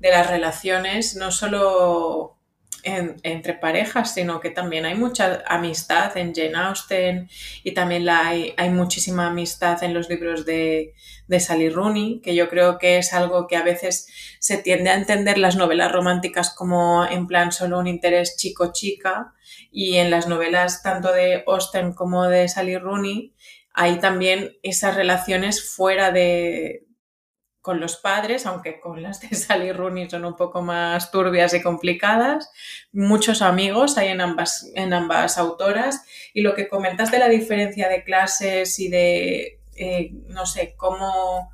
de, 0.00 0.10
las 0.10 0.28
relaciones, 0.28 1.16
no 1.16 1.30
solo 1.30 2.34
entre 2.84 3.54
parejas, 3.54 4.12
sino 4.12 4.40
que 4.40 4.50
también 4.50 4.84
hay 4.84 4.94
mucha 4.94 5.42
amistad 5.46 6.16
en 6.18 6.34
Jane 6.34 6.54
Austen 6.54 7.30
y 7.62 7.72
también 7.72 8.06
hay, 8.08 8.52
hay, 8.58 8.70
muchísima 8.70 9.28
amistad 9.28 9.82
en 9.82 9.94
los 9.94 10.10
libros 10.10 10.44
de, 10.44 10.92
de 11.26 11.40
Sally 11.40 11.70
Rooney, 11.70 12.20
que 12.20 12.34
yo 12.34 12.48
creo 12.50 12.78
que 12.78 12.98
es 12.98 13.14
algo 13.14 13.46
que 13.46 13.56
a 13.56 13.62
veces 13.62 14.06
se 14.38 14.58
tiende 14.58 14.90
a 14.90 14.96
entender 14.96 15.38
las 15.38 15.56
novelas 15.56 15.92
románticas 15.92 16.54
como 16.54 17.06
en 17.06 17.26
plan 17.26 17.52
solo 17.52 17.78
un 17.78 17.86
interés 17.86 18.36
chico-chica 18.36 19.32
y 19.70 19.96
en 19.96 20.10
las 20.10 20.28
novelas 20.28 20.82
tanto 20.82 21.12
de 21.12 21.42
Austen 21.46 21.94
como 21.94 22.28
de 22.28 22.48
Sally 22.48 22.76
Rooney 22.76 23.33
hay 23.74 23.98
también 23.98 24.56
esas 24.62 24.94
relaciones 24.94 25.68
fuera 25.74 26.12
de, 26.12 26.86
con 27.64 27.80
los 27.80 27.96
padres, 27.96 28.46
aunque 28.46 28.78
con 28.78 29.02
las 29.02 29.20
de 29.20 29.28
Sally 29.34 29.72
Rooney 29.72 30.08
son 30.08 30.24
un 30.24 30.36
poco 30.36 30.62
más 30.62 31.10
turbias 31.10 31.54
y 31.54 31.62
complicadas. 31.62 32.50
Muchos 32.92 33.42
amigos 33.42 33.98
hay 33.98 34.08
en 34.08 34.20
ambas, 34.20 34.70
en 34.74 34.92
ambas 34.92 35.38
autoras. 35.38 36.04
Y 36.32 36.42
lo 36.42 36.54
que 36.54 36.68
comentas 36.68 37.10
de 37.10 37.18
la 37.18 37.28
diferencia 37.28 37.88
de 37.88 38.04
clases 38.04 38.78
y 38.78 38.88
de, 38.88 39.60
eh, 39.76 40.10
no 40.28 40.46
sé, 40.46 40.74
cómo, 40.76 41.50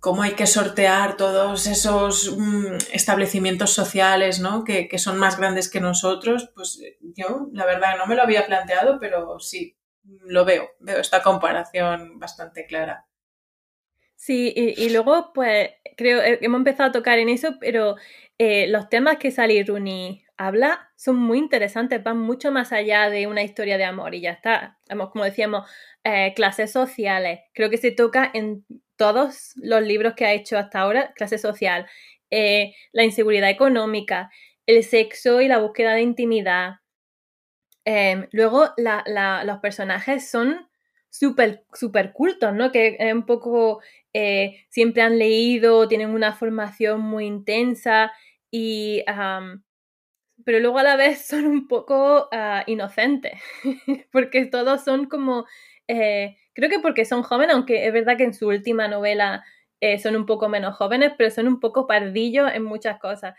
cómo 0.00 0.22
hay 0.22 0.32
que 0.32 0.46
sortear 0.46 1.16
todos 1.16 1.68
esos 1.68 2.36
mm, 2.36 2.78
establecimientos 2.92 3.70
sociales, 3.70 4.40
¿no? 4.40 4.64
Que, 4.64 4.88
que 4.88 4.98
son 4.98 5.18
más 5.18 5.36
grandes 5.38 5.70
que 5.70 5.80
nosotros, 5.80 6.50
pues 6.54 6.80
yo, 7.14 7.48
la 7.52 7.64
verdad, 7.64 7.96
no 7.96 8.06
me 8.06 8.16
lo 8.16 8.22
había 8.22 8.46
planteado, 8.46 8.98
pero 8.98 9.38
sí, 9.38 9.76
lo 10.04 10.44
veo, 10.44 10.70
veo 10.80 10.98
esta 10.98 11.22
comparación 11.22 12.18
bastante 12.18 12.66
clara. 12.66 13.06
Sí, 14.24 14.52
y, 14.54 14.90
luego, 14.90 15.32
pues, 15.34 15.70
creo, 15.96 16.22
eh, 16.22 16.38
hemos 16.42 16.58
empezado 16.58 16.90
a 16.90 16.92
tocar 16.92 17.18
en 17.18 17.28
eso, 17.28 17.56
pero 17.58 17.96
eh, 18.38 18.68
los 18.68 18.88
temas 18.88 19.16
que 19.16 19.32
Sally 19.32 19.64
Rooney 19.64 20.22
habla 20.36 20.92
son 20.94 21.16
muy 21.16 21.38
interesantes, 21.38 22.04
van 22.04 22.18
mucho 22.18 22.52
más 22.52 22.72
allá 22.72 23.10
de 23.10 23.26
una 23.26 23.42
historia 23.42 23.78
de 23.78 23.84
amor 23.84 24.14
y 24.14 24.20
ya 24.20 24.30
está. 24.30 24.78
como 25.12 25.24
decíamos, 25.24 25.68
eh, 26.04 26.34
clases 26.36 26.70
sociales. 26.70 27.40
Creo 27.52 27.68
que 27.68 27.78
se 27.78 27.90
toca 27.90 28.30
en 28.32 28.64
todos 28.94 29.54
los 29.56 29.82
libros 29.82 30.14
que 30.14 30.24
ha 30.24 30.34
hecho 30.34 30.56
hasta 30.56 30.80
ahora, 30.80 31.12
clase 31.14 31.38
social, 31.38 31.86
la 32.92 33.04
inseguridad 33.04 33.50
económica, 33.50 34.30
el 34.66 34.84
sexo 34.84 35.40
y 35.40 35.48
la 35.48 35.58
búsqueda 35.58 35.94
de 35.94 36.02
intimidad. 36.02 36.76
Em, 37.84 38.28
luego, 38.32 38.70
los 39.44 39.58
personajes 39.58 40.30
son 40.30 40.68
súper 41.10 41.64
super 41.74 42.12
cultos, 42.12 42.54
¿no? 42.54 42.72
Que 42.72 42.96
es 42.98 43.12
un 43.12 43.26
poco 43.26 43.80
eh, 44.12 44.64
siempre 44.68 45.02
han 45.02 45.18
leído, 45.18 45.88
tienen 45.88 46.10
una 46.10 46.32
formación 46.34 47.00
muy 47.00 47.26
intensa 47.26 48.12
y... 48.50 49.02
pero 50.44 50.58
luego 50.60 50.78
a 50.78 50.82
la 50.82 50.96
vez 50.96 51.24
son 51.26 51.46
un 51.46 51.68
poco 51.68 52.28
ah, 52.32 52.64
inocentes, 52.66 53.40
porque 54.12 54.46
todos 54.46 54.84
son 54.84 55.06
como... 55.06 55.46
Eh, 55.88 56.36
creo 56.54 56.70
que 56.70 56.78
porque 56.80 57.04
son 57.04 57.22
jóvenes, 57.22 57.54
aunque 57.54 57.86
es 57.86 57.92
verdad 57.92 58.16
que 58.16 58.24
en 58.24 58.34
su 58.34 58.48
última 58.48 58.88
novela 58.88 59.44
eh, 59.80 59.98
son 59.98 60.16
un 60.16 60.26
poco 60.26 60.48
menos 60.48 60.76
jóvenes, 60.76 61.12
pero 61.18 61.30
son 61.30 61.48
un 61.48 61.60
poco 61.60 61.86
pardillos 61.86 62.50
en 62.54 62.62
muchas 62.64 62.98
cosas. 63.00 63.34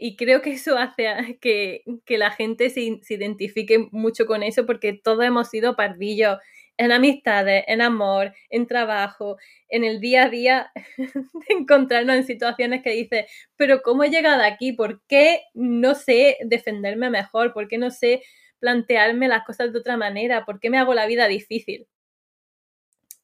Y 0.00 0.16
creo 0.16 0.42
que 0.42 0.52
eso 0.52 0.76
hace 0.76 1.38
que, 1.40 1.84
que 2.04 2.18
la 2.18 2.30
gente 2.30 2.70
se, 2.70 3.00
se, 3.02 3.14
identifique 3.14 3.88
mucho 3.92 4.26
con 4.26 4.42
eso, 4.42 4.66
porque 4.66 4.92
todos 4.92 5.24
hemos 5.24 5.48
sido 5.48 5.76
pardillos 5.76 6.38
en 6.80 6.92
amistades, 6.92 7.64
en 7.66 7.82
amor, 7.82 8.34
en 8.48 8.66
trabajo, 8.66 9.36
en 9.68 9.84
el 9.84 10.00
día 10.00 10.24
a 10.24 10.28
día, 10.30 10.72
de 10.96 11.54
encontrarnos 11.58 12.16
en 12.16 12.26
situaciones 12.26 12.82
que 12.82 12.92
dices, 12.92 13.26
pero 13.56 13.82
¿cómo 13.82 14.02
he 14.02 14.10
llegado 14.10 14.42
aquí? 14.42 14.72
¿Por 14.72 15.02
qué 15.06 15.42
no 15.54 15.94
sé 15.94 16.38
defenderme 16.42 17.10
mejor? 17.10 17.52
¿Por 17.52 17.68
qué 17.68 17.76
no 17.76 17.90
sé 17.90 18.22
plantearme 18.60 19.28
las 19.28 19.44
cosas 19.44 19.72
de 19.72 19.78
otra 19.78 19.96
manera? 19.96 20.46
¿Por 20.46 20.58
qué 20.58 20.70
me 20.70 20.78
hago 20.78 20.94
la 20.94 21.06
vida 21.06 21.28
difícil? 21.28 21.86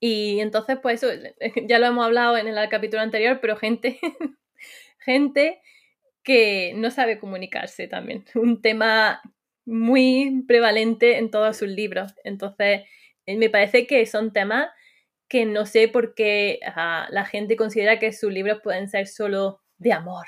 Y 0.01 0.41
entonces, 0.41 0.79
pues 0.83 1.03
eso, 1.03 1.13
ya 1.67 1.79
lo 1.79 1.87
hemos 1.87 2.05
hablado 2.05 2.37
en 2.37 2.49
el 2.49 2.69
capítulo 2.69 3.03
anterior, 3.03 3.39
pero 3.41 3.57
gente, 3.57 3.99
gente 4.99 5.61
que 6.27 6.73
no 6.75 6.91
sabe 6.91 7.21
comunicarse 7.21 7.87
también. 7.87 8.25
Un 8.35 8.61
tema 8.61 9.23
muy 9.65 10.45
prevalente 10.47 11.19
en 11.19 11.31
todos 11.31 11.57
sus 11.57 11.69
libros. 11.69 12.15
Entonces, 12.25 12.83
eh, 13.25 13.37
me 13.37 13.49
parece 13.49 13.87
que 13.87 14.05
son 14.05 14.33
temas 14.33 14.69
que 15.29 15.45
no 15.45 15.67
sé 15.67 15.89
por 15.89 16.15
qué 16.15 16.61
la 17.11 17.25
gente 17.25 17.57
considera 17.57 17.99
que 17.99 18.13
sus 18.13 18.33
libros 18.33 18.61
pueden 18.63 18.89
ser 18.89 19.09
solo 19.09 19.61
de 19.77 19.93
amor. 19.93 20.27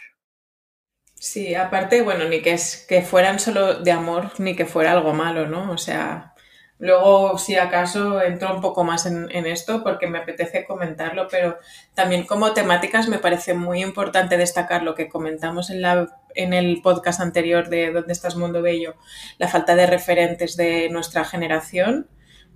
Sí, 1.15 1.55
aparte, 1.55 2.03
bueno, 2.03 2.29
ni 2.29 2.43
que, 2.43 2.53
es, 2.53 2.85
que 2.89 3.03
fueran 3.03 3.39
solo 3.39 3.75
de 3.75 3.93
amor, 3.93 4.33
ni 4.39 4.57
que 4.57 4.67
fuera 4.67 4.93
algo 4.93 5.13
malo, 5.15 5.47
¿no? 5.47 5.71
O 5.71 5.79
sea, 5.79 6.35
luego 6.79 7.39
si 7.39 7.57
acaso 7.57 8.23
entro 8.23 8.55
un 8.55 8.61
poco 8.61 8.85
más 8.85 9.07
en, 9.07 9.29
esto 9.47 9.83
porque 9.83 10.07
me 10.07 10.19
apetece 10.19 10.65
comentarlo, 10.65 11.29
pero 11.29 11.59
también 11.95 12.25
como 12.25 12.53
temáticas 12.53 13.09
me 13.09 13.19
parece 13.19 13.55
muy 13.55 13.83
importante 13.83 14.37
destacar 14.37 14.83
lo 14.83 14.95
que 14.95 15.09
comentamos 15.09 15.71
en, 15.71 15.83
la, 15.83 16.09
en 16.35 16.53
el 16.53 16.81
podcast 16.83 17.21
anterior 17.21 17.69
de 17.69 17.93
¿Dónde 17.93 18.13
estás, 18.13 18.37
Mundo 18.37 18.63
Bello? 18.63 18.95
La 19.39 19.49
falta 19.49 19.75
de 19.75 19.87
referentes 19.87 20.57
de 20.57 20.89
nuestra 20.91 21.25
generación 21.25 22.09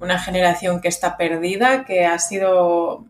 una 0.03 0.19
generación 0.19 0.81
que 0.81 0.89
está 0.89 1.17
perdida, 1.17 1.85
que 1.85 2.05
ha 2.07 2.19
sido, 2.19 3.07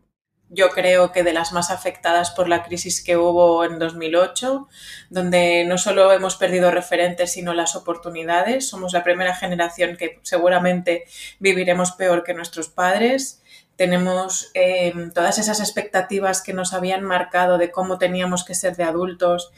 yo 0.55 0.69
creo 0.69 1.13
que 1.13 1.23
de 1.23 1.33
las 1.33 1.53
más 1.53 1.71
afectadas 1.71 2.31
por 2.31 2.47
la 2.47 2.63
crisis 2.63 3.03
que 3.03 3.17
hubo 3.17 3.65
en 3.65 3.79
2008, 3.79 4.69
donde 5.09 5.65
no 5.65 5.79
solo 5.79 6.13
hemos 6.13 6.37
perdido 6.37 6.71
referentes, 6.71 7.33
sino 7.33 7.55
las 7.55 7.75
oportunidades. 7.75 8.69
Somos 8.69 8.93
la 8.93 9.03
primera 9.03 9.35
generación 9.35 9.97
que 9.97 10.21
seguramente 10.23 11.05
viviremos 11.39 11.93
peor 11.93 12.23
que 12.23 12.35
nuestros 12.35 12.69
padres. 12.69 13.43
Tenemos 13.77 14.51
eh, 14.53 14.93
todas 15.15 15.39
esas 15.39 15.59
expectativas 15.61 16.43
que 16.43 16.53
nos 16.53 16.75
habían 16.75 17.03
marcado 17.03 17.57
de 17.57 17.71
cómo 17.71 17.97
teníamos 17.97 18.45
que 18.45 18.55
ser 18.55 18.77
de 18.77 18.85
adultos, 18.85 19.53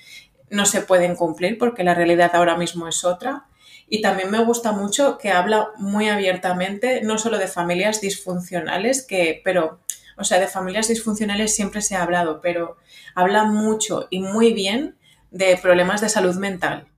no 0.48 0.64
se 0.64 0.80
pueden 0.80 1.16
cumplir 1.16 1.58
porque 1.58 1.82
la 1.82 1.94
realidad 1.94 2.30
ahora 2.34 2.56
mismo 2.56 2.86
es 2.86 3.04
otra. 3.04 3.46
Y 3.88 4.00
también 4.00 4.30
me 4.30 4.42
gusta 4.44 4.70
mucho 4.70 5.18
que 5.18 5.30
habla 5.30 5.70
muy 5.76 6.08
abiertamente, 6.08 7.02
no 7.02 7.18
solo 7.18 7.38
de 7.38 7.48
familias 7.48 8.00
disfuncionales, 8.00 9.04
que, 9.04 9.42
pero, 9.44 9.80
o 10.16 10.24
sea, 10.24 10.38
de 10.38 10.46
familias 10.46 10.88
disfuncionales 10.88 11.54
siempre 11.54 11.82
se 11.82 11.96
ha 11.96 12.02
hablado, 12.02 12.40
pero 12.40 12.76
habla 13.14 13.44
mucho 13.44 14.06
y 14.10 14.20
muy 14.20 14.52
bien 14.52 14.96
de 15.30 15.56
problemas 15.56 16.00
de 16.00 16.08
salud 16.08 16.36
mental, 16.36 16.88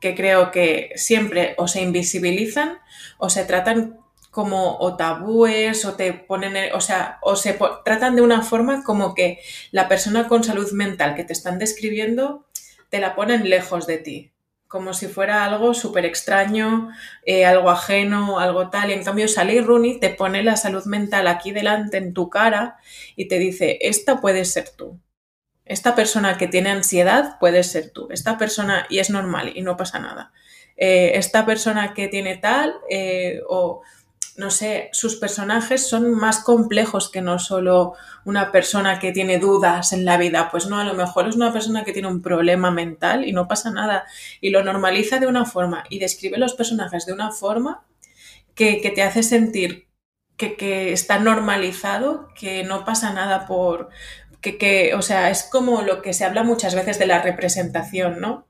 que 0.00 0.14
creo 0.14 0.50
que 0.50 0.90
siempre 0.96 1.54
o 1.58 1.68
se 1.68 1.82
invisibilizan 1.82 2.78
o 3.18 3.30
se 3.30 3.44
tratan 3.44 3.98
como 4.30 4.78
o 4.78 4.96
tabúes 4.96 5.84
o 5.84 5.94
te 5.94 6.12
ponen, 6.12 6.72
o 6.74 6.80
sea, 6.80 7.18
o 7.22 7.34
se 7.34 7.58
tratan 7.84 8.14
de 8.14 8.22
una 8.22 8.42
forma 8.42 8.84
como 8.84 9.14
que 9.14 9.40
la 9.70 9.88
persona 9.88 10.28
con 10.28 10.44
salud 10.44 10.70
mental 10.72 11.14
que 11.14 11.24
te 11.24 11.32
están 11.32 11.58
describiendo 11.58 12.46
te 12.90 13.00
la 13.00 13.14
ponen 13.16 13.48
lejos 13.48 13.86
de 13.86 13.98
ti 13.98 14.32
como 14.68 14.92
si 14.92 15.08
fuera 15.08 15.44
algo 15.44 15.72
súper 15.72 16.04
extraño, 16.04 16.90
eh, 17.24 17.46
algo 17.46 17.70
ajeno, 17.70 18.38
algo 18.38 18.68
tal. 18.68 18.90
Y 18.90 18.92
en 18.92 19.02
cambio, 19.02 19.26
Sally 19.26 19.60
Rooney 19.60 19.98
te 19.98 20.10
pone 20.10 20.42
la 20.42 20.56
salud 20.56 20.84
mental 20.84 21.26
aquí 21.26 21.50
delante, 21.50 21.96
en 21.96 22.12
tu 22.12 22.28
cara, 22.28 22.76
y 23.16 23.28
te 23.28 23.38
dice, 23.38 23.78
esta 23.80 24.20
puede 24.20 24.44
ser 24.44 24.68
tú. 24.68 25.00
Esta 25.64 25.94
persona 25.94 26.36
que 26.38 26.48
tiene 26.48 26.70
ansiedad 26.70 27.38
puede 27.40 27.62
ser 27.62 27.90
tú. 27.90 28.08
Esta 28.10 28.38
persona, 28.38 28.86
y 28.90 28.98
es 28.98 29.10
normal, 29.10 29.52
y 29.54 29.62
no 29.62 29.76
pasa 29.76 29.98
nada. 29.98 30.32
Eh, 30.76 31.12
esta 31.14 31.44
persona 31.44 31.94
que 31.94 32.08
tiene 32.08 32.36
tal, 32.36 32.74
eh, 32.90 33.40
o 33.48 33.82
no 34.38 34.50
sé, 34.52 34.88
sus 34.92 35.16
personajes 35.16 35.88
son 35.88 36.12
más 36.12 36.44
complejos 36.44 37.10
que 37.10 37.20
no 37.20 37.40
solo 37.40 37.94
una 38.24 38.52
persona 38.52 39.00
que 39.00 39.10
tiene 39.10 39.38
dudas 39.38 39.92
en 39.92 40.04
la 40.04 40.16
vida. 40.16 40.48
Pues 40.50 40.66
no, 40.66 40.78
a 40.78 40.84
lo 40.84 40.94
mejor 40.94 41.28
es 41.28 41.36
una 41.36 41.52
persona 41.52 41.84
que 41.84 41.92
tiene 41.92 42.08
un 42.08 42.22
problema 42.22 42.70
mental 42.70 43.26
y 43.26 43.32
no 43.32 43.48
pasa 43.48 43.70
nada. 43.72 44.04
Y 44.40 44.50
lo 44.50 44.62
normaliza 44.62 45.18
de 45.18 45.26
una 45.26 45.44
forma 45.44 45.84
y 45.90 45.98
describe 45.98 46.38
los 46.38 46.54
personajes 46.54 47.04
de 47.04 47.12
una 47.12 47.32
forma 47.32 47.84
que, 48.54 48.80
te 48.94 49.02
hace 49.02 49.22
sentir 49.22 49.88
que, 50.36 50.56
que, 50.56 50.92
está 50.92 51.18
normalizado, 51.18 52.28
que 52.34 52.64
no 52.64 52.84
pasa 52.84 53.12
nada 53.12 53.46
por... 53.46 53.90
Que, 54.40 54.56
que, 54.56 54.94
o 54.94 55.02
sea, 55.02 55.30
es 55.30 55.42
como 55.42 55.82
lo 55.82 56.00
que 56.00 56.12
se 56.12 56.24
habla 56.24 56.44
muchas 56.44 56.76
veces 56.76 56.98
de 57.00 57.06
la 57.06 57.22
representación, 57.22 58.20
¿no? 58.20 58.47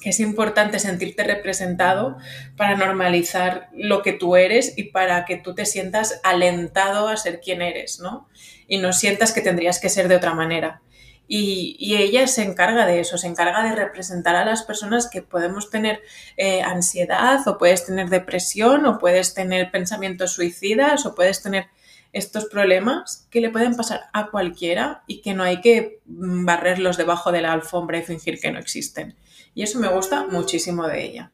Que 0.00 0.10
es 0.10 0.20
importante 0.20 0.78
sentirte 0.78 1.24
representado 1.24 2.18
para 2.56 2.76
normalizar 2.76 3.68
lo 3.74 4.02
que 4.02 4.12
tú 4.12 4.36
eres 4.36 4.74
y 4.76 4.84
para 4.84 5.24
que 5.24 5.36
tú 5.36 5.54
te 5.54 5.66
sientas 5.66 6.20
alentado 6.22 7.08
a 7.08 7.16
ser 7.16 7.40
quien 7.40 7.62
eres, 7.62 8.00
¿no? 8.00 8.28
Y 8.68 8.78
no 8.78 8.92
sientas 8.92 9.32
que 9.32 9.40
tendrías 9.40 9.80
que 9.80 9.88
ser 9.88 10.08
de 10.08 10.16
otra 10.16 10.34
manera. 10.34 10.82
Y, 11.28 11.96
ella 11.96 12.26
se 12.28 12.42
encarga 12.42 12.86
de 12.86 13.00
eso, 13.00 13.18
se 13.18 13.26
encarga 13.26 13.64
de 13.64 13.74
representar 13.74 14.36
a 14.36 14.44
las 14.44 14.62
personas 14.62 15.08
que 15.10 15.22
podemos 15.22 15.70
tener 15.70 16.00
eh, 16.36 16.62
ansiedad 16.62 17.46
o 17.48 17.58
puedes 17.58 17.84
tener 17.84 18.10
depresión 18.10 18.86
o 18.86 18.98
puedes 18.98 19.34
tener 19.34 19.70
pensamientos 19.72 20.32
suicidas 20.32 21.04
o 21.04 21.14
puedes 21.16 21.42
tener 21.42 21.66
estos 22.12 22.44
problemas 22.46 23.26
que 23.30 23.40
le 23.40 23.50
pueden 23.50 23.74
pasar 23.74 24.02
a 24.12 24.30
cualquiera 24.30 25.02
y 25.06 25.20
que 25.20 25.34
no 25.34 25.42
hay 25.42 25.60
que 25.60 26.00
barrerlos 26.06 26.96
debajo 26.96 27.32
de 27.32 27.42
la 27.42 27.52
alfombra 27.52 27.98
y 27.98 28.02
fingir 28.02 28.38
que 28.38 28.52
no 28.52 28.60
existen. 28.60 29.16
Y 29.56 29.62
eso 29.62 29.80
me 29.80 29.88
gusta 29.88 30.26
muchísimo 30.26 30.86
de 30.86 31.02
ella. 31.02 31.32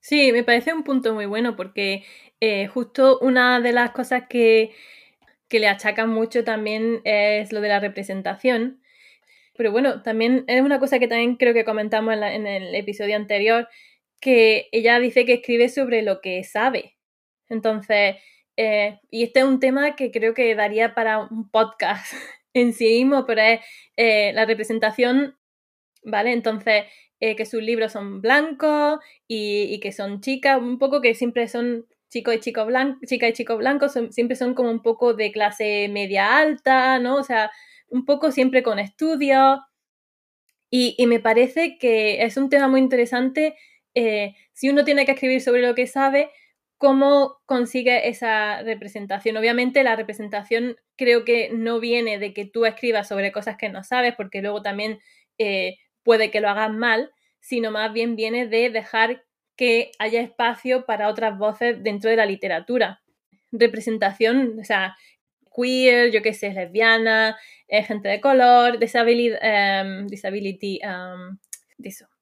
Sí, 0.00 0.32
me 0.32 0.44
parece 0.44 0.74
un 0.74 0.84
punto 0.84 1.14
muy 1.14 1.24
bueno 1.24 1.56
porque 1.56 2.04
eh, 2.40 2.66
justo 2.66 3.18
una 3.20 3.58
de 3.58 3.72
las 3.72 3.92
cosas 3.92 4.24
que, 4.28 4.74
que 5.48 5.58
le 5.58 5.66
achacan 5.66 6.10
mucho 6.10 6.44
también 6.44 7.00
es 7.04 7.52
lo 7.52 7.62
de 7.62 7.68
la 7.68 7.80
representación. 7.80 8.82
Pero 9.56 9.72
bueno, 9.72 10.02
también 10.02 10.44
es 10.46 10.60
una 10.60 10.78
cosa 10.78 10.98
que 10.98 11.08
también 11.08 11.36
creo 11.36 11.54
que 11.54 11.64
comentamos 11.64 12.12
en, 12.12 12.46
el 12.46 12.74
episodio 12.74 13.16
anterior, 13.16 13.66
que 14.20 14.68
ella 14.70 15.00
dice 15.00 15.24
que 15.24 15.34
escribe 15.34 15.70
sobre 15.70 16.02
lo 16.02 16.20
que 16.20 16.44
sabe. 16.44 16.98
Entonces, 17.48 18.16
eh, 18.58 19.00
y 19.10 19.22
este 19.22 19.40
es 19.40 19.46
un 19.46 19.58
tema 19.58 19.96
que 19.96 20.10
creo 20.10 20.34
que 20.34 20.54
daría 20.54 20.94
para 20.94 21.20
un 21.20 21.50
podcast 21.50 22.12
en 22.52 22.74
sí 22.74 22.84
mismo, 22.98 23.24
pero 23.24 23.40
es 23.40 23.60
eh, 23.96 24.34
la 24.34 24.44
representación, 24.44 25.38
¿vale? 26.04 26.32
Entonces, 26.32 26.84
eh, 27.20 27.36
que 27.36 27.46
sus 27.46 27.62
libros 27.62 27.92
son 27.92 28.20
blancos 28.20 29.00
y, 29.26 29.80
que 29.80 29.92
son 29.92 30.20
chicas, 30.20 30.60
un 30.60 30.78
poco 30.78 31.00
que 31.00 31.14
siempre 31.14 31.48
son 31.48 31.86
chicos 32.10 32.34
y 32.34 32.40
chicos 32.40 32.66
blancos, 32.66 33.00
chica 33.08 33.28
y 33.28 33.32
chicos 33.32 33.58
blancos, 33.58 33.94
siempre 34.10 34.36
son 34.36 34.54
como 34.54 34.70
un 34.70 34.82
poco 34.82 35.14
de 35.14 35.32
clase 35.32 35.88
media 35.90 36.38
alta, 36.38 36.98
¿no? 36.98 37.16
O 37.16 37.22
sea, 37.24 37.50
un 37.88 38.04
poco 38.04 38.30
siempre 38.32 38.62
con 38.62 38.78
estudios. 38.78 39.60
Y, 40.70 40.96
me 41.06 41.20
parece 41.20 41.78
que 41.78 42.22
es 42.24 42.36
un 42.36 42.50
tema 42.50 42.68
muy 42.68 42.80
interesante 42.80 43.56
eh, 43.94 44.34
si 44.52 44.68
uno 44.68 44.84
tiene 44.84 45.06
que 45.06 45.12
escribir 45.12 45.40
sobre 45.40 45.62
lo 45.62 45.74
que 45.74 45.86
sabe, 45.86 46.30
cómo 46.78 47.38
consigue 47.46 48.08
esa 48.08 48.62
representación. 48.62 49.36
Obviamente 49.36 49.82
la 49.84 49.96
representación 49.96 50.76
creo 50.96 51.24
que 51.24 51.50
no 51.52 51.80
viene 51.80 52.18
de 52.18 52.34
que 52.34 52.44
tú 52.44 52.66
escribas 52.66 53.08
sobre 53.08 53.32
cosas 53.32 53.56
que 53.56 53.68
no 53.70 53.84
sabes, 53.84 54.14
porque 54.16 54.42
luego 54.42 54.62
también 54.62 54.98
eh, 55.38 55.78
puede 56.06 56.30
que 56.30 56.40
lo 56.40 56.48
hagas 56.48 56.72
mal, 56.72 57.10
sino 57.40 57.72
más 57.72 57.92
bien 57.92 58.14
viene 58.14 58.46
de 58.46 58.70
dejar 58.70 59.24
que 59.56 59.90
haya 59.98 60.20
espacio 60.20 60.86
para 60.86 61.08
otras 61.08 61.36
voces 61.36 61.82
dentro 61.82 62.08
de 62.08 62.16
la 62.16 62.26
literatura. 62.26 63.02
Representación, 63.50 64.56
o 64.60 64.64
sea, 64.64 64.96
queer, 65.54 66.12
yo 66.12 66.22
qué 66.22 66.32
sé, 66.32 66.52
lesbiana, 66.52 67.36
eh, 67.66 67.82
gente 67.82 68.08
de 68.08 68.20
color, 68.20 68.78
disability, 68.78 69.36
em, 69.42 70.06
disability 70.06 70.78
em, 70.82 71.38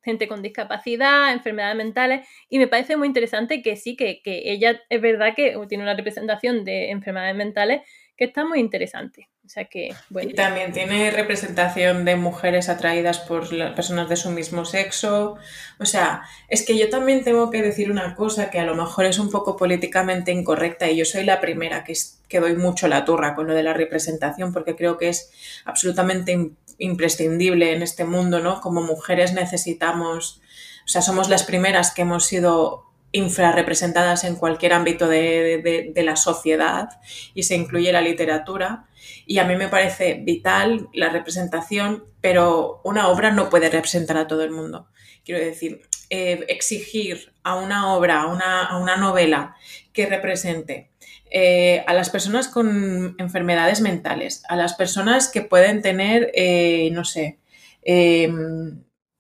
gente 0.02 0.28
con 0.28 0.42
discapacidad, 0.42 1.32
enfermedades 1.32 1.76
mentales, 1.76 2.26
y 2.48 2.58
me 2.58 2.68
parece 2.68 2.96
muy 2.96 3.06
interesante 3.08 3.62
que 3.62 3.76
sí, 3.76 3.96
que, 3.96 4.20
que 4.22 4.52
ella 4.52 4.80
es 4.88 5.00
verdad 5.00 5.34
que 5.34 5.56
tiene 5.68 5.84
una 5.84 5.94
representación 5.94 6.64
de 6.64 6.90
enfermedades 6.90 7.36
mentales 7.36 7.82
que 8.16 8.24
está 8.24 8.44
muy 8.44 8.60
interesante. 8.60 9.28
O 9.44 9.48
sea 9.48 9.66
que, 9.66 9.94
bueno. 10.08 10.30
Y 10.30 10.34
también 10.34 10.72
tiene 10.72 11.10
representación 11.10 12.06
de 12.06 12.16
mujeres 12.16 12.70
atraídas 12.70 13.18
por 13.18 13.48
personas 13.74 14.08
de 14.08 14.16
su 14.16 14.30
mismo 14.30 14.64
sexo. 14.64 15.36
O 15.78 15.84
sea, 15.84 16.22
es 16.48 16.64
que 16.64 16.78
yo 16.78 16.88
también 16.88 17.24
tengo 17.24 17.50
que 17.50 17.60
decir 17.60 17.90
una 17.90 18.14
cosa 18.14 18.50
que 18.50 18.58
a 18.58 18.64
lo 18.64 18.74
mejor 18.74 19.04
es 19.04 19.18
un 19.18 19.30
poco 19.30 19.56
políticamente 19.56 20.32
incorrecta 20.32 20.90
y 20.90 20.96
yo 20.96 21.04
soy 21.04 21.24
la 21.24 21.42
primera 21.42 21.84
que, 21.84 21.92
que 22.26 22.40
doy 22.40 22.56
mucho 22.56 22.88
la 22.88 23.04
turra 23.04 23.34
con 23.34 23.46
lo 23.46 23.54
de 23.54 23.62
la 23.62 23.74
representación 23.74 24.52
porque 24.52 24.76
creo 24.76 24.96
que 24.96 25.10
es 25.10 25.30
absolutamente 25.66 26.52
imprescindible 26.78 27.74
en 27.74 27.82
este 27.82 28.04
mundo, 28.04 28.40
¿no? 28.40 28.62
Como 28.62 28.80
mujeres 28.80 29.34
necesitamos, 29.34 30.40
o 30.86 30.88
sea, 30.88 31.02
somos 31.02 31.28
las 31.28 31.42
primeras 31.42 31.92
que 31.92 32.02
hemos 32.02 32.24
sido 32.24 32.93
infrarrepresentadas 33.14 34.24
en 34.24 34.34
cualquier 34.34 34.72
ámbito 34.72 35.06
de, 35.06 35.92
la 35.94 36.16
sociedad 36.16 36.88
y 37.32 37.44
se 37.44 37.54
incluye 37.54 37.92
la 37.92 38.00
literatura. 38.00 38.86
Y 39.24 39.38
a 39.38 39.44
mí 39.44 39.54
me 39.54 39.68
parece 39.68 40.14
vital 40.14 40.88
la 40.92 41.10
representación, 41.10 42.04
pero 42.20 42.80
una 42.82 43.08
obra 43.08 43.30
no 43.30 43.50
puede 43.50 43.70
representar 43.70 44.16
a 44.16 44.26
todo 44.26 44.42
el 44.42 44.50
mundo. 44.50 44.88
Quiero 45.24 45.42
decir, 45.42 45.82
eh, 46.10 46.44
exigir 46.48 47.32
a 47.44 47.54
una 47.54 47.94
obra, 47.94 48.22
a 48.22 48.78
una, 48.78 48.96
novela 48.96 49.54
que 49.92 50.06
represente 50.06 50.90
eh, 51.30 51.84
a 51.86 51.94
las 51.94 52.10
personas 52.10 52.48
con 52.48 53.14
enfermedades 53.18 53.80
mentales, 53.80 54.42
a 54.48 54.56
las 54.56 54.74
personas 54.74 55.28
que 55.30 55.42
pueden 55.42 55.82
tener, 55.82 56.32
eh, 56.34 56.90
no 56.90 57.04
sé, 57.04 57.38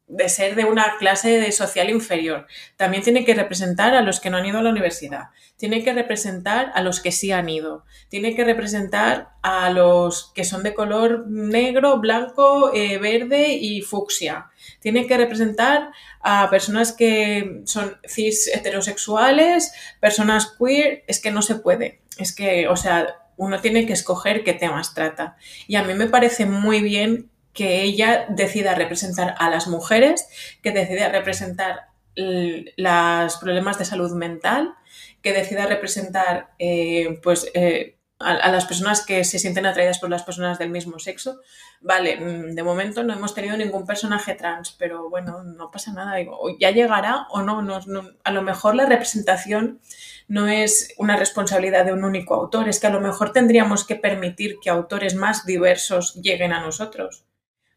de 0.06 0.28
ser 0.28 0.54
de 0.54 0.64
una 0.64 0.96
clase 0.98 1.50
social 1.50 1.88
inferior. 1.88 2.46
También 2.76 3.02
tiene 3.02 3.24
que 3.24 3.34
representar 3.34 3.94
a 3.94 4.02
los 4.02 4.20
que 4.20 4.28
no 4.28 4.36
han 4.36 4.46
ido 4.46 4.58
a 4.58 4.62
la 4.62 4.70
universidad. 4.70 5.30
Tiene 5.56 5.82
que 5.82 5.94
representar 5.94 6.72
a 6.74 6.82
los 6.82 7.00
que 7.00 7.10
sí 7.10 7.32
han 7.32 7.48
ido. 7.48 7.84
Tiene 8.08 8.34
que 8.34 8.44
representar 8.44 9.30
a 9.42 9.70
los 9.70 10.30
que 10.34 10.44
son 10.44 10.62
de 10.62 10.74
color 10.74 11.26
negro, 11.28 12.00
blanco, 12.00 12.72
eh, 12.74 12.98
verde 12.98 13.54
y 13.54 13.80
fucsia. 13.80 14.50
Tiene 14.80 15.06
que 15.06 15.16
representar 15.16 15.90
a 16.20 16.50
personas 16.50 16.92
que 16.92 17.62
son 17.64 17.96
cis 18.06 18.48
heterosexuales, 18.48 19.72
personas 20.00 20.54
queer. 20.58 21.04
Es 21.06 21.20
que 21.20 21.30
no 21.30 21.40
se 21.40 21.54
puede. 21.54 22.00
Es 22.18 22.34
que, 22.34 22.68
o 22.68 22.76
sea, 22.76 23.06
uno 23.36 23.60
tiene 23.60 23.86
que 23.86 23.94
escoger 23.94 24.44
qué 24.44 24.52
temas 24.52 24.92
trata. 24.92 25.36
Y 25.66 25.76
a 25.76 25.82
mí 25.82 25.94
me 25.94 26.06
parece 26.06 26.46
muy 26.46 26.82
bien 26.82 27.30
que 27.54 27.82
ella 27.82 28.26
decida 28.28 28.74
representar 28.74 29.34
a 29.38 29.48
las 29.48 29.68
mujeres, 29.68 30.28
que 30.62 30.72
decida 30.72 31.08
representar 31.08 31.88
los 32.16 33.36
problemas 33.36 33.78
de 33.78 33.84
salud 33.84 34.12
mental, 34.12 34.74
que 35.22 35.32
decida 35.32 35.66
representar 35.66 36.50
eh, 36.58 37.18
pues, 37.22 37.50
eh, 37.54 37.96
a, 38.18 38.50
las 38.50 38.66
personas 38.66 39.04
que 39.04 39.24
se 39.24 39.38
sienten 39.38 39.66
atraídas 39.66 39.98
por 39.98 40.10
las 40.10 40.22
personas 40.22 40.58
del 40.58 40.70
mismo 40.70 40.98
sexo. 40.98 41.40
Vale, 41.80 42.16
mm, 42.16 42.54
de 42.54 42.62
momento 42.62 43.02
no 43.02 43.14
hemos 43.14 43.34
tenido 43.34 43.56
ningún 43.56 43.86
personaje 43.86 44.34
trans, 44.34 44.72
pero 44.72 45.08
bueno, 45.10 45.42
no 45.42 45.70
pasa 45.70 45.92
nada. 45.92 46.16
ya 46.60 46.70
llegará 46.70 47.26
o 47.30 47.42
no, 47.42 47.62
A 48.24 48.30
lo 48.30 48.42
mejor 48.42 48.74
la 48.74 48.86
representación 48.86 49.80
no 50.28 50.48
es 50.48 50.94
una 50.98 51.16
responsabilidad 51.16 51.84
de 51.84 51.92
un 51.92 52.04
único 52.04 52.34
autor, 52.34 52.68
es 52.68 52.80
que 52.80 52.86
a 52.86 52.90
lo 52.90 53.00
mejor 53.00 53.32
tendríamos 53.32 53.84
que 53.84 53.96
permitir 53.96 54.58
que 54.62 54.70
autores 54.70 55.14
más 55.14 55.44
diversos 55.46 56.14
lleguen 56.14 56.52
a 56.52 56.60
nosotros 56.60 57.24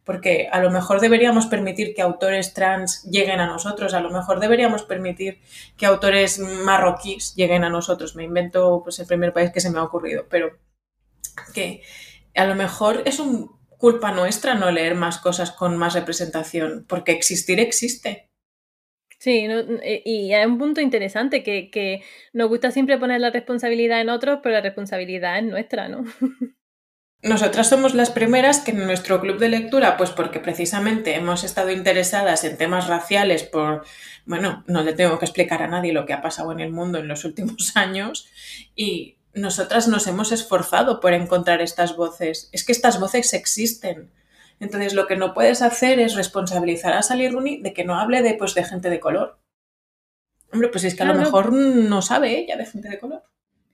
porque 0.08 0.47
a 0.49 0.62
lo 0.62 0.72
mejor 0.72 1.01
deberíamos 1.01 1.47
permitir 1.47 1.93
que 1.93 2.01
autores 2.01 2.53
trans 2.53 3.03
lleguen 3.03 3.41
a 3.41 3.45
nosotros, 3.45 3.93
a 3.93 3.99
lo 3.99 4.10
mejor 4.10 4.39
deberíamos 4.39 4.84
permitir 4.84 5.41
que 5.76 5.86
autores 5.86 6.39
marroquíes 6.39 7.36
lleguen 7.36 7.66
a 7.66 7.70
nosotros. 7.70 8.16
Me 8.16 8.24
invento 8.24 8.80
pues 8.86 8.97
el 8.99 9.05
primer 9.05 9.34
país 9.34 9.51
que 9.51 9.60
se 9.60 9.70
me 9.70 9.80
ha 9.80 9.84
ocurrido, 9.84 10.26
pero 10.30 10.58
que 11.53 11.82
a 12.36 12.45
lo 12.45 12.55
mejor 12.55 13.01
es 13.03 13.20
un 13.20 13.51
culpa 13.78 14.14
nuestra 14.14 14.53
no 14.55 14.72
leer 14.72 14.95
más 14.95 15.18
cosas 15.18 15.51
con 15.51 15.76
más 15.76 15.93
representación, 15.93 16.86
porque 16.88 17.12
existir 17.12 17.60
existe. 17.60 18.30
Sí, 19.20 19.45
eh, 19.84 20.03
y 20.05 20.32
hay 20.32 20.45
un 20.45 20.58
punto 20.58 20.80
interesante 20.80 21.43
que 21.43 22.01
nos 22.32 22.47
gusta 22.47 22.72
siempre 22.72 22.97
poner 22.97 23.20
la 23.20 23.32
responsabilidad 23.32 23.99
en 23.99 24.10
otros, 24.10 24.39
pero 24.41 24.53
la 24.53 24.62
responsabilidad 24.62 25.38
es 25.38 25.43
nuestra, 25.43 25.89
¿no? 25.89 26.05
Nosotras 27.24 27.68
somos 27.70 27.95
las 27.95 28.11
primeras 28.11 28.59
que 28.59 28.72
en 28.72 28.86
nuestro 28.86 29.20
club 29.20 29.39
de 29.39 29.49
lectura, 29.49 29.97
pues 29.97 30.11
porque 30.11 30.39
precisamente 30.39 31.15
hemos 31.15 31.43
estado 31.43 31.72
interesadas 31.72 32.43
en 32.43 32.57
temas 32.57 32.88
raciales 32.88 33.43
por, 33.43 33.86
bueno, 34.26 34.63
no 34.68 34.84
le 34.84 34.93
tengo 34.93 35.18
que 35.18 35.26
explicar 35.26 35.63
a 35.63 35.68
nadie 35.68 35.93
lo 35.93 36.05
que 36.05 36.13
ha 36.13 36.22
pasado 36.22 36.51
en 36.51 36.59
el 36.59 36.72
mundo 36.72 36.99
en 36.99 37.07
los 37.07 37.26
últimos 37.26 37.72
años 37.76 38.28
y 38.76 39.18
nosotras 39.34 39.88
nos 39.88 40.05
hemos 40.05 40.32
esforzado 40.32 40.99
por 40.99 41.13
encontrar 41.13 41.61
estas 41.61 41.95
voces. 41.95 42.49
Es 42.51 42.63
que 42.63 42.72
estas 42.72 42.99
voces 42.99 43.34
existen. 43.34 44.11
Entonces 44.59 44.93
lo 44.93 45.07
que 45.07 45.15
no 45.15 45.34
puedes 45.34 45.61
hacer 45.61 45.99
es 45.99 46.15
responsabilizar 46.15 46.93
a 46.93 47.01
Sally 47.01 47.30
Rooney 47.30 47.61
de 47.61 47.74
que 47.74 47.84
no 47.84 47.99
hable 47.99 48.22
de, 48.22 48.36
pues, 48.36 48.53
de 48.53 48.63
gente 48.63 48.89
de 48.89 48.99
color. 48.99 49.39
Hombre, 50.51 50.70
pues 50.70 50.84
es 50.84 50.95
que 50.95 51.03
a 51.03 51.07
lo 51.07 51.15
mejor 51.15 51.51
no 51.51 52.01
sabe 52.01 52.39
ella 52.39 52.55
de 52.57 52.65
gente 52.65 52.89
de 52.89 52.99
color. 52.99 53.24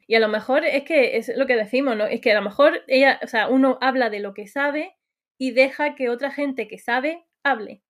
Y 0.08 0.16
a 0.16 0.20
lo 0.20 0.28
mejor 0.28 0.66
es 0.66 0.84
que 0.84 1.18
es 1.18 1.32
lo 1.36 1.47
que 1.47 1.56
decimos, 1.56 1.95
¿no? 1.95 2.06
Es 2.06 2.22
que 2.22 2.32
a 2.32 2.36
lo 2.36 2.41
mejor 2.41 2.84
ella, 2.88 3.20
o 3.24 3.28
sea, 3.28 3.47
uno 3.47 3.78
habla 3.82 4.10
de 4.10 4.20
lo 4.20 4.34
que 4.34 4.47
sabe 4.47 4.97
y 5.38 5.51
deja 5.51 5.95
que 5.95 6.10
otra 6.10 6.32
gente 6.32 6.68
que 6.68 6.78
sabe 6.78 7.26
hable. 7.43 7.82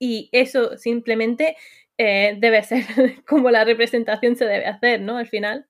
Y 0.00 0.28
eso 0.32 0.76
simplemente 0.76 1.56
eh, 1.98 2.36
debe 2.38 2.62
ser 2.62 2.84
como 3.26 3.50
la 3.50 3.64
representación 3.64 4.36
se 4.36 4.46
debe 4.46 4.66
hacer, 4.66 5.00
¿no? 5.00 5.16
Al 5.18 5.28
final. 5.28 5.66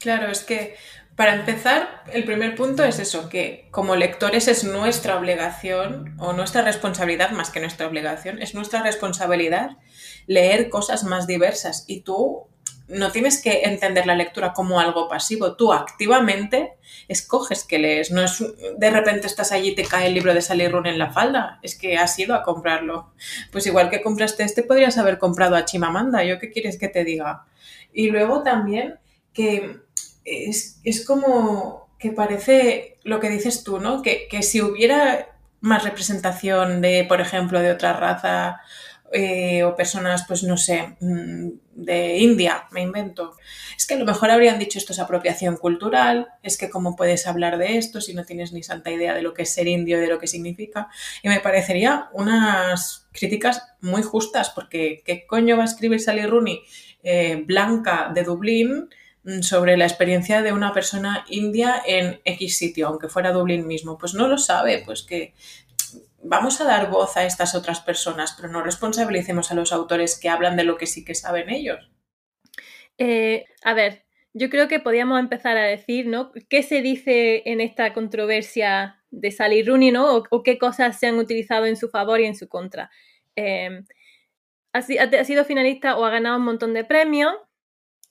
Claro, 0.00 0.28
es 0.28 0.44
que 0.44 0.76
para 1.16 1.34
empezar, 1.34 2.04
el 2.12 2.24
primer 2.24 2.54
punto 2.54 2.84
es 2.84 2.98
eso, 2.98 3.28
que 3.28 3.68
como 3.70 3.96
lectores 3.96 4.48
es 4.48 4.64
nuestra 4.64 5.18
obligación 5.18 6.16
o 6.18 6.32
nuestra 6.32 6.62
responsabilidad 6.62 7.32
más 7.32 7.50
que 7.50 7.60
nuestra 7.60 7.86
obligación, 7.86 8.40
es 8.40 8.54
nuestra 8.54 8.82
responsabilidad 8.82 9.76
leer 10.26 10.70
cosas 10.70 11.04
más 11.04 11.26
diversas 11.26 11.84
y 11.86 12.00
tú 12.00 12.48
no 12.92 13.10
tienes 13.10 13.42
que 13.42 13.62
entender 13.62 14.06
la 14.06 14.14
lectura 14.14 14.52
como 14.52 14.78
algo 14.78 15.08
pasivo. 15.08 15.56
Tú 15.56 15.72
activamente 15.72 16.74
escoges 17.08 17.64
que 17.64 17.78
lees. 17.78 18.10
No 18.10 18.22
es 18.22 18.44
de 18.76 18.90
repente 18.90 19.26
estás 19.26 19.52
allí 19.52 19.70
y 19.70 19.74
te 19.74 19.84
cae 19.84 20.06
el 20.06 20.14
libro 20.14 20.34
de 20.34 20.42
Sally 20.42 20.68
Run 20.68 20.86
en 20.86 20.98
la 20.98 21.10
falda. 21.10 21.58
Es 21.62 21.74
que 21.74 21.96
has 21.96 22.18
ido 22.18 22.34
a 22.34 22.42
comprarlo. 22.42 23.12
Pues 23.50 23.66
igual 23.66 23.90
que 23.90 24.02
compraste 24.02 24.44
este, 24.44 24.62
podrías 24.62 24.98
haber 24.98 25.18
comprado 25.18 25.56
a 25.56 25.64
Chimamanda. 25.64 26.22
¿Yo 26.24 26.38
qué 26.38 26.50
quieres 26.50 26.78
que 26.78 26.88
te 26.88 27.04
diga? 27.04 27.46
Y 27.92 28.10
luego 28.10 28.42
también 28.42 28.98
que 29.32 29.80
es, 30.24 31.04
como 31.06 31.88
que 31.98 32.12
parece 32.12 32.98
lo 33.04 33.20
que 33.20 33.30
dices 33.30 33.64
tú, 33.64 33.80
¿no? 33.80 34.02
Que, 34.02 34.28
que 34.28 34.42
si 34.42 34.60
hubiera 34.60 35.28
más 35.60 35.84
representación 35.84 36.80
de, 36.80 37.04
por 37.08 37.20
ejemplo, 37.20 37.60
de 37.60 37.70
otra 37.70 37.92
raza 37.92 38.60
eh, 39.12 39.62
o 39.62 39.76
personas, 39.76 40.24
pues 40.26 40.42
no 40.42 40.56
sé, 40.56 40.96
mm, 41.00 41.48
de 41.74 42.18
India, 42.18 42.66
me 42.70 42.80
invento. 42.80 43.36
Es 43.76 43.86
que 43.86 43.94
a 43.94 43.98
lo 43.98 44.06
mejor 44.06 44.30
habrían 44.30 44.58
dicho 44.58 44.78
esto 44.78 44.92
es 44.92 44.98
apropiación 44.98 45.56
cultural, 45.58 46.28
es 46.42 46.56
que 46.56 46.70
cómo 46.70 46.96
puedes 46.96 47.26
hablar 47.26 47.58
de 47.58 47.76
esto 47.76 48.00
si 48.00 48.14
no 48.14 48.24
tienes 48.24 48.52
ni 48.52 48.62
santa 48.62 48.90
idea 48.90 49.14
de 49.14 49.22
lo 49.22 49.34
que 49.34 49.42
es 49.42 49.52
ser 49.52 49.68
indio 49.68 49.98
y 49.98 50.00
de 50.00 50.06
lo 50.06 50.18
que 50.18 50.26
significa. 50.26 50.88
Y 51.22 51.28
me 51.28 51.40
parecería 51.40 52.08
unas 52.12 53.06
críticas 53.12 53.62
muy 53.80 54.02
justas, 54.02 54.50
porque 54.50 55.02
¿qué 55.04 55.26
coño 55.26 55.56
va 55.56 55.64
a 55.64 55.66
escribir 55.66 56.00
Sally 56.00 56.24
Rooney, 56.24 56.62
eh, 57.02 57.42
blanca 57.44 58.10
de 58.14 58.24
Dublín, 58.24 58.88
mm, 59.24 59.42
sobre 59.42 59.76
la 59.76 59.84
experiencia 59.84 60.42
de 60.42 60.52
una 60.52 60.72
persona 60.72 61.24
india 61.28 61.82
en 61.86 62.20
X 62.24 62.56
sitio, 62.56 62.88
aunque 62.88 63.08
fuera 63.08 63.32
Dublín 63.32 63.66
mismo? 63.66 63.98
Pues 63.98 64.14
no 64.14 64.26
lo 64.26 64.38
sabe, 64.38 64.82
pues 64.86 65.02
que 65.02 65.34
vamos 66.22 66.60
a 66.60 66.64
dar 66.64 66.90
voz 66.90 67.16
a 67.16 67.24
estas 67.24 67.54
otras 67.54 67.80
personas, 67.80 68.34
pero 68.36 68.48
no 68.48 68.62
responsabilicemos 68.62 69.50
a 69.50 69.54
los 69.54 69.72
autores 69.72 70.18
que 70.18 70.28
hablan 70.28 70.56
de 70.56 70.64
lo 70.64 70.76
que 70.76 70.86
sí 70.86 71.04
que 71.04 71.14
saben 71.14 71.50
ellos. 71.50 71.90
Eh, 72.98 73.46
a 73.64 73.74
ver, 73.74 74.04
yo 74.32 74.48
creo 74.48 74.68
que 74.68 74.80
podríamos 74.80 75.20
empezar 75.20 75.56
a 75.56 75.64
decir, 75.64 76.06
¿no? 76.06 76.32
¿Qué 76.48 76.62
se 76.62 76.80
dice 76.80 77.42
en 77.46 77.60
esta 77.60 77.92
controversia 77.92 79.02
de 79.10 79.30
Sally 79.30 79.62
Rooney, 79.62 79.90
¿no? 79.90 80.24
O, 80.30 80.42
qué 80.42 80.58
cosas 80.58 80.98
se 80.98 81.06
han 81.06 81.18
utilizado 81.18 81.66
en 81.66 81.76
su 81.76 81.88
favor 81.88 82.20
y 82.20 82.24
en 82.24 82.34
su 82.34 82.48
contra. 82.48 82.90
Em, 83.36 83.84
ha, 84.72 84.82
sido 84.82 85.44
finalista 85.44 85.98
o 85.98 86.04
ha 86.04 86.10
ganado 86.10 86.38
un 86.38 86.44
montón 86.44 86.72
de 86.72 86.84
premios. 86.84 87.34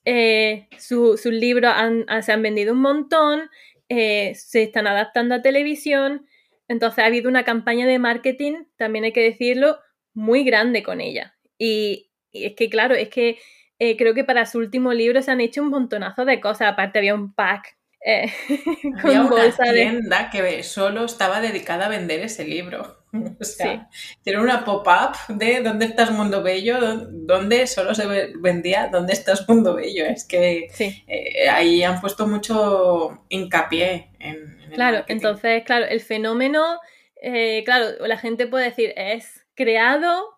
Eh, 0.06 0.68
sus 0.78 1.26
libros 1.26 1.74
se 2.22 2.32
han 2.32 2.42
vendido 2.42 2.74
un 2.74 2.82
montón. 2.82 3.50
Eh, 3.90 4.34
se 4.36 4.64
están 4.64 4.88
adaptando 4.88 5.36
a 5.36 5.42
televisión. 5.42 6.28
Entonces 6.72 7.00
ha 7.00 7.08
habido 7.08 7.28
una 7.28 7.44
campaña 7.44 7.86
de 7.86 8.00
marketing, 8.00 8.64
también 8.78 9.04
hay 9.04 9.12
que 9.12 9.22
decirlo, 9.22 9.80
muy 10.14 10.46
grande 10.46 10.84
con 10.84 11.02
ella. 11.02 11.36
Y, 11.58 12.12
es 12.32 12.56
que, 12.56 12.70
claro, 12.70 12.96
es 12.96 13.10
que 13.10 13.40
eh, 13.78 13.98
creo 13.98 14.14
que 14.14 14.24
para 14.24 14.46
su 14.46 14.60
último 14.60 14.94
libro 14.94 15.22
se 15.22 15.32
han 15.32 15.42
hecho 15.42 15.62
un 15.62 15.68
montonazo 15.68 16.24
de 16.24 16.40
cosas. 16.40 16.72
Aparte 16.72 17.00
había 17.00 17.14
un 17.14 17.34
pack 17.34 17.78
eh, 18.06 18.32
había 19.04 19.22
una 19.22 19.52
tienda 19.52 20.30
que 20.30 20.64
solo 20.64 21.06
estaba 21.06 21.42
dedicada 21.42 21.86
a 21.86 21.90
vender 21.90 22.22
ese 22.22 22.46
libro. 22.46 23.00
O 23.42 23.44
sea, 23.44 23.90
tiene 24.24 24.40
una 24.40 24.64
pop-up 24.64 25.18
de 25.28 25.60
¿Dónde 25.60 25.84
estás 25.84 26.12
Mundo 26.12 26.42
Bello? 26.42 26.78
donde 27.12 27.68
solo 27.68 27.94
se 27.94 28.06
vendía 28.40 28.88
¿Dónde 28.88 29.12
estás 29.12 29.50
Mundo 29.50 29.76
Bello? 29.76 30.06
Es 30.06 30.24
que 30.24 30.70
eh, 30.80 31.50
ahí 31.50 31.84
han 31.84 32.00
puesto 32.00 32.26
mucho 32.26 33.26
hincapié 33.28 34.12
en, 34.18 34.62
Claro, 34.74 35.04
entonces, 35.08 35.64
claro, 35.64 35.86
el 35.86 36.00
fenómeno, 36.00 36.80
eh, 37.22 37.64
claro, 37.66 38.08
la 38.08 38.18
gente 38.18 38.48
puede 38.48 38.66
decir, 38.66 38.94
es 38.96 39.46
creado 39.56 40.30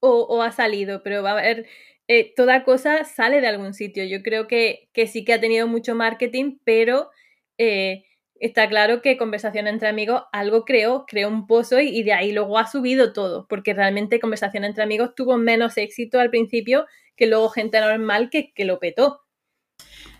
o, 0.00 0.42
ha 0.42 0.52
salido, 0.52 1.02
pero 1.02 1.22
va 1.22 1.30
a 1.30 1.38
haber, 1.38 1.66
eh, 2.08 2.32
toda 2.34 2.64
cosa 2.64 3.04
sale 3.04 3.40
de 3.40 3.48
algún 3.48 3.74
sitio. 3.74 4.04
Yo 4.04 4.22
creo 4.22 4.46
que, 4.46 4.88
sí 5.06 5.24
que 5.24 5.32
ha 5.32 5.40
tenido 5.40 5.66
mucho 5.66 5.94
marketing, 5.94 6.58
pero 6.64 7.10
eh, 7.58 8.04
está 8.40 8.68
claro 8.68 9.02
que 9.02 9.16
conversación 9.16 9.66
entre 9.66 9.88
amigos 9.88 10.22
algo 10.32 10.64
creó, 10.64 11.04
creó 11.06 11.28
un 11.28 11.46
pozo 11.46 11.80
y, 11.80 12.02
de 12.02 12.12
ahí 12.12 12.32
luego 12.32 12.58
ha 12.58 12.66
subido 12.66 13.12
todo, 13.12 13.46
porque 13.48 13.74
realmente 13.74 14.20
conversación 14.20 14.64
entre 14.64 14.82
amigos 14.82 15.14
tuvo 15.14 15.36
menos 15.36 15.76
éxito 15.76 16.20
al 16.20 16.30
principio 16.30 16.86
que 17.16 17.26
luego 17.26 17.48
gente 17.48 17.80
normal 17.80 18.30
que, 18.30 18.52
que 18.52 18.64
lo 18.64 18.78
petó. 18.78 19.26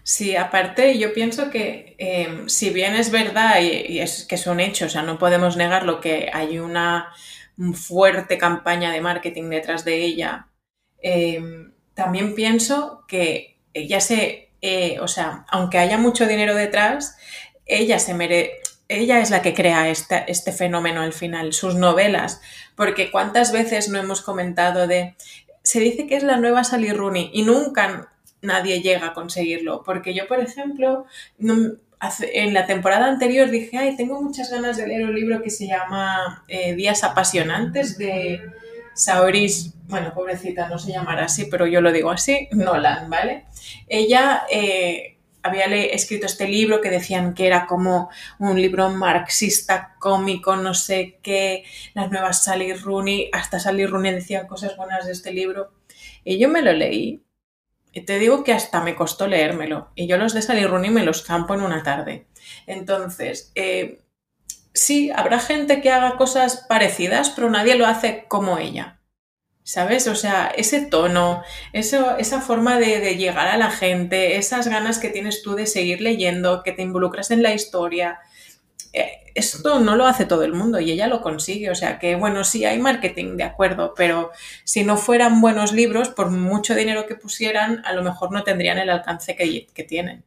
Sí, 0.02 0.36
aparte 0.36 0.98
yo 0.98 1.12
pienso 1.12 1.50
que 1.50 1.96
em, 1.98 2.48
si 2.48 2.70
bien 2.70 2.94
es 2.94 3.10
verdad 3.10 3.60
y, 3.60 3.98
es 3.98 4.24
que 4.24 4.36
son 4.36 4.60
hechos, 4.60 4.86
o 4.86 4.90
sea, 4.90 5.02
no 5.02 5.18
podemos 5.18 5.56
negarlo 5.56 6.00
que 6.00 6.30
hay 6.32 6.60
una 6.60 7.12
fuerte 7.74 8.38
campaña 8.38 8.92
de 8.92 9.00
marketing 9.00 9.50
detrás 9.50 9.84
de 9.84 9.96
ella, 10.04 10.48
em, 11.02 11.72
también 11.96 12.34
pienso 12.34 13.04
que 13.08 13.56
ella 13.72 14.00
se, 14.00 14.50
eh, 14.60 15.00
o 15.00 15.08
sea, 15.08 15.46
aunque 15.48 15.78
haya 15.78 15.96
mucho 15.96 16.26
dinero 16.26 16.54
detrás, 16.54 17.16
ella 17.64 17.98
se 17.98 18.12
merece, 18.12 18.52
ella 18.86 19.18
es 19.20 19.30
la 19.30 19.40
que 19.40 19.54
crea 19.54 19.88
este, 19.88 20.24
este 20.28 20.52
fenómeno 20.52 21.00
al 21.00 21.14
final, 21.14 21.54
sus 21.54 21.74
novelas, 21.74 22.42
porque 22.76 23.10
cuántas 23.10 23.50
veces 23.50 23.88
no 23.88 23.98
hemos 23.98 24.20
comentado 24.20 24.86
de, 24.86 25.16
se 25.62 25.80
dice 25.80 26.06
que 26.06 26.16
es 26.16 26.22
la 26.22 26.36
nueva 26.36 26.64
Sally 26.64 26.92
Rooney 26.92 27.30
y 27.32 27.42
nunca 27.42 28.12
nadie 28.42 28.82
llega 28.82 29.06
a 29.08 29.14
conseguirlo, 29.14 29.82
porque 29.82 30.12
yo, 30.12 30.28
por 30.28 30.38
ejemplo, 30.38 31.06
en 31.40 32.54
la 32.54 32.66
temporada 32.66 33.06
anterior 33.06 33.50
dije, 33.50 33.78
ay, 33.78 33.96
tengo 33.96 34.20
muchas 34.20 34.50
ganas 34.50 34.76
de 34.76 34.86
leer 34.86 35.04
un 35.04 35.14
libro 35.14 35.42
que 35.42 35.50
se 35.50 35.66
llama 35.66 36.44
eh, 36.46 36.74
Días 36.74 37.02
apasionantes 37.04 37.96
de 37.96 38.42
Saoris, 38.96 39.74
bueno, 39.84 40.12
pobrecita, 40.12 40.68
no 40.68 40.78
se 40.78 40.90
llamará 40.90 41.26
así, 41.26 41.44
pero 41.44 41.66
yo 41.66 41.80
lo 41.80 41.92
digo 41.92 42.10
así, 42.10 42.48
Nolan, 42.52 43.08
¿vale? 43.08 43.44
Ella... 43.88 44.44
Eh, 44.50 45.12
había 45.46 45.66
escrito 45.66 46.26
este 46.26 46.48
libro 46.48 46.80
que 46.80 46.90
decían 46.90 47.32
que 47.32 47.46
era 47.46 47.66
como 47.66 48.10
un 48.38 48.60
libro 48.60 48.90
marxista, 48.90 49.94
cómico, 49.98 50.56
no 50.56 50.74
sé 50.74 51.18
qué, 51.22 51.64
las 51.94 52.10
nuevas 52.10 52.44
Sally 52.44 52.72
Rooney, 52.74 53.30
hasta 53.32 53.60
Sally 53.60 53.86
Rooney 53.86 54.12
decía 54.12 54.46
cosas 54.46 54.76
buenas 54.76 55.06
de 55.06 55.12
este 55.12 55.32
libro. 55.32 55.72
Y 56.24 56.38
yo 56.38 56.48
me 56.48 56.62
lo 56.62 56.72
leí. 56.72 57.22
Y 57.92 58.02
te 58.02 58.18
digo 58.18 58.44
que 58.44 58.52
hasta 58.52 58.82
me 58.82 58.94
costó 58.94 59.26
leérmelo. 59.26 59.90
Y 59.94 60.06
yo 60.06 60.18
los 60.18 60.34
de 60.34 60.42
Sally 60.42 60.66
Rooney 60.66 60.90
me 60.90 61.04
los 61.04 61.22
campo 61.22 61.54
en 61.54 61.62
una 61.62 61.82
tarde. 61.82 62.26
Entonces, 62.66 63.52
eh, 63.54 64.02
sí, 64.76 65.10
habrá 65.14 65.40
gente 65.40 65.80
que 65.80 65.90
haga 65.90 66.16
cosas 66.16 66.66
parecidas, 66.68 67.30
pero 67.30 67.50
nadie 67.50 67.74
lo 67.74 67.86
hace 67.86 68.26
como 68.28 68.58
ella. 68.58 69.00
¿Sabes? 69.62 70.06
O 70.06 70.14
sea, 70.14 70.46
ese 70.46 70.86
tono, 70.86 71.42
eso, 71.72 72.16
esa 72.18 72.40
forma 72.40 72.78
de, 72.78 73.16
llegar 73.16 73.48
a 73.48 73.56
la 73.56 73.72
gente, 73.72 74.36
esas 74.36 74.68
ganas 74.68 75.00
que 75.00 75.08
tienes 75.08 75.42
tú 75.42 75.56
de 75.56 75.66
seguir 75.66 76.00
leyendo, 76.00 76.62
que 76.62 76.70
te 76.70 76.82
involucras 76.82 77.32
en 77.32 77.42
la 77.42 77.52
historia, 77.52 78.20
eh, 78.92 79.32
esto 79.34 79.80
no 79.80 79.96
lo 79.96 80.06
hace 80.06 80.24
todo 80.24 80.44
el 80.44 80.52
mundo 80.52 80.78
y 80.78 80.92
ella 80.92 81.08
lo 81.08 81.20
consigue. 81.20 81.68
O 81.70 81.74
sea 81.74 81.98
que, 81.98 82.14
bueno, 82.14 82.44
sí 82.44 82.64
hay 82.64 82.78
marketing, 82.78 83.36
de 83.36 83.42
acuerdo, 83.42 83.92
pero 83.96 84.30
si 84.62 84.84
no 84.84 84.96
fueran 84.96 85.40
buenos 85.40 85.72
libros, 85.72 86.10
por 86.10 86.30
mucho 86.30 86.76
dinero 86.76 87.06
que 87.06 87.16
pusieran, 87.16 87.82
a 87.84 87.92
lo 87.92 88.04
mejor 88.04 88.30
no 88.30 88.44
tendrían 88.44 88.78
el 88.78 88.90
alcance 88.90 89.34
que, 89.34 89.84
tienen. 89.84 90.24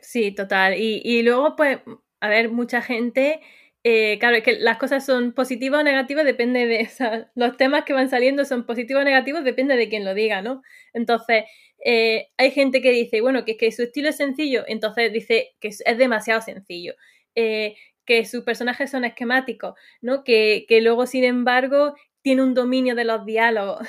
Sí, 0.00 0.32
total. 0.32 0.74
Y 0.76 1.22
luego, 1.22 1.54
pues, 1.54 1.78
a 2.24 2.28
ver, 2.28 2.50
mucha 2.50 2.80
gente 2.82 3.40
eh, 3.86 4.16
claro, 4.18 4.36
es 4.36 4.42
que 4.42 4.58
las 4.58 4.78
cosas 4.78 5.04
son 5.04 5.34
positivas 5.34 5.80
o 5.80 5.84
negativas, 5.84 6.24
depende 6.24 6.66
de. 6.66 6.88
O 7.00 7.26
los 7.34 7.56
temas 7.58 7.84
que 7.84 7.92
van 7.92 8.08
saliendo 8.08 8.44
son 8.46 8.64
positivos 8.64 9.02
o 9.02 9.04
negativos, 9.04 9.44
depende 9.44 9.76
de 9.76 9.90
quién 9.90 10.06
lo 10.06 10.14
diga, 10.14 10.40
¿no? 10.40 10.62
Entonces, 10.94 11.44
eh, 11.84 12.28
hay 12.38 12.50
gente 12.50 12.80
que 12.80 12.90
dice, 12.92 13.20
bueno, 13.20 13.44
que, 13.44 13.58
que 13.58 13.70
su 13.72 13.82
estilo 13.82 14.08
es 14.08 14.16
sencillo, 14.16 14.64
entonces 14.66 15.12
dice 15.12 15.54
que 15.60 15.68
es, 15.68 15.98
demasiado 15.98 16.40
sencillo. 16.40 16.94
Eh, 17.34 17.76
que 18.06 18.24
sus 18.26 18.42
personajes 18.44 18.90
son 18.90 19.04
esquemáticos, 19.04 19.74
¿no? 20.00 20.24
Que, 20.24 20.66
que, 20.68 20.80
luego, 20.80 21.06
sin 21.06 21.24
embargo, 21.24 21.94
tiene 22.22 22.42
un 22.42 22.54
dominio 22.54 22.94
de 22.94 23.04
los 23.04 23.26
diálogos. 23.26 23.86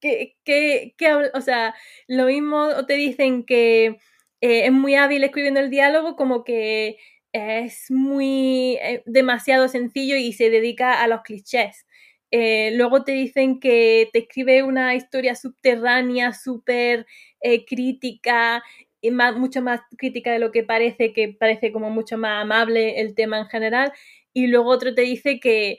que, 0.00 0.36
que, 0.44 0.94
que, 0.96 1.14
o 1.34 1.40
sea, 1.40 1.74
lo 2.08 2.26
mismo 2.26 2.86
te 2.86 2.94
dicen 2.94 3.44
que 3.44 3.98
es 4.40 4.72
muy 4.72 4.94
hábil 4.94 5.24
escribiendo 5.24 5.60
el 5.60 5.70
diálogo, 5.70 6.16
como 6.16 6.44
que 6.44 6.98
es 7.32 7.90
muy 7.90 8.78
eh, 8.82 9.02
demasiado 9.06 9.68
sencillo 9.68 10.16
y 10.16 10.32
se 10.32 10.50
dedica 10.50 11.02
a 11.02 11.08
los 11.08 11.22
clichés. 11.22 11.86
Eh, 12.30 12.72
luego 12.74 13.04
te 13.04 13.12
dicen 13.12 13.60
que 13.60 14.08
te 14.12 14.20
escribe 14.20 14.62
una 14.62 14.94
historia 14.94 15.34
subterránea, 15.34 16.32
súper 16.32 17.06
eh, 17.40 17.64
crítica, 17.66 18.62
y 19.00 19.10
mucho 19.10 19.62
más 19.62 19.80
crítica 19.96 20.32
de 20.32 20.38
lo 20.38 20.50
que 20.50 20.64
parece, 20.64 21.12
que 21.12 21.28
parece 21.28 21.72
como 21.72 21.90
mucho 21.90 22.18
más 22.18 22.42
amable 22.42 23.00
el 23.00 23.14
tema 23.14 23.38
en 23.38 23.46
general. 23.46 23.92
Y 24.32 24.48
luego 24.48 24.70
otro 24.70 24.94
te 24.94 25.02
dice 25.02 25.38
que, 25.40 25.78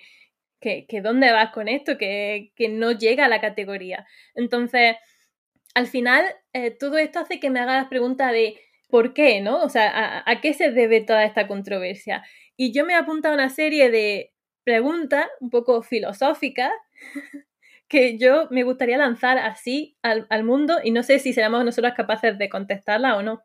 que, 0.61 1.01
dónde 1.01 1.31
vas 1.31 1.51
con 1.51 1.67
esto, 1.67 1.97
que, 1.97 2.51
que, 2.55 2.69
no 2.69 2.91
llega 2.91 3.25
a 3.25 3.29
la 3.29 3.41
categoría. 3.41 4.05
Entonces, 4.35 4.95
al 5.77 5.85
final, 5.85 6.25
todo 6.79 6.97
esto 6.97 7.19
hace 7.19 7.39
que 7.39 7.51
me 7.51 7.59
haga 7.59 7.75
la 7.75 7.87
pregunta 7.87 8.31
de 8.31 8.59
¿por 8.89 9.13
qué? 9.13 9.41
¿No? 9.41 9.61
O 9.61 9.69
sea, 9.69 10.23
¿a, 10.25 10.41
qué 10.41 10.55
se 10.55 10.71
debe 10.71 11.01
toda 11.01 11.23
esta 11.23 11.47
controversia? 11.47 12.23
Y 12.55 12.73
yo 12.73 12.83
me 12.83 12.93
he 12.93 12.95
apuntado 12.95 13.33
a 13.33 13.37
una 13.37 13.49
serie 13.49 13.91
de 13.91 14.33
preguntas 14.63 15.27
un 15.39 15.51
poco 15.51 15.83
filosóficas 15.83 16.71
que 17.87 18.17
yo 18.17 18.47
me 18.49 18.63
gustaría 18.63 18.97
lanzar 18.97 19.37
así 19.37 19.99
al, 20.01 20.43
mundo 20.43 20.79
y 20.83 20.89
no 20.89 21.03
sé 21.03 21.19
si 21.19 21.31
seremos 21.31 21.63
nosotros 21.63 21.93
capaces 21.95 22.39
de 22.39 22.49
contestarla 22.49 23.15
o 23.15 23.21
no. 23.21 23.43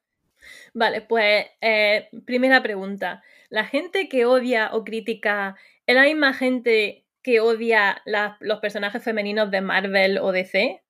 Vale, 0.72 1.02
pues 1.02 1.44
eh, 1.60 2.08
primera 2.24 2.62
pregunta. 2.62 3.22
¿La 3.50 3.66
gente 3.66 4.08
que 4.08 4.24
odia 4.24 4.70
o 4.72 4.84
critica 4.84 5.56
es 5.86 5.94
la 5.94 6.04
misma 6.04 6.32
gente 6.32 7.04
que 7.22 7.40
odia 7.40 8.02
los 8.40 8.60
personajes 8.60 9.04
femeninos 9.04 9.50
de 9.50 9.60
Marvel 9.60 10.16
o 10.16 10.32
DC? 10.32 10.81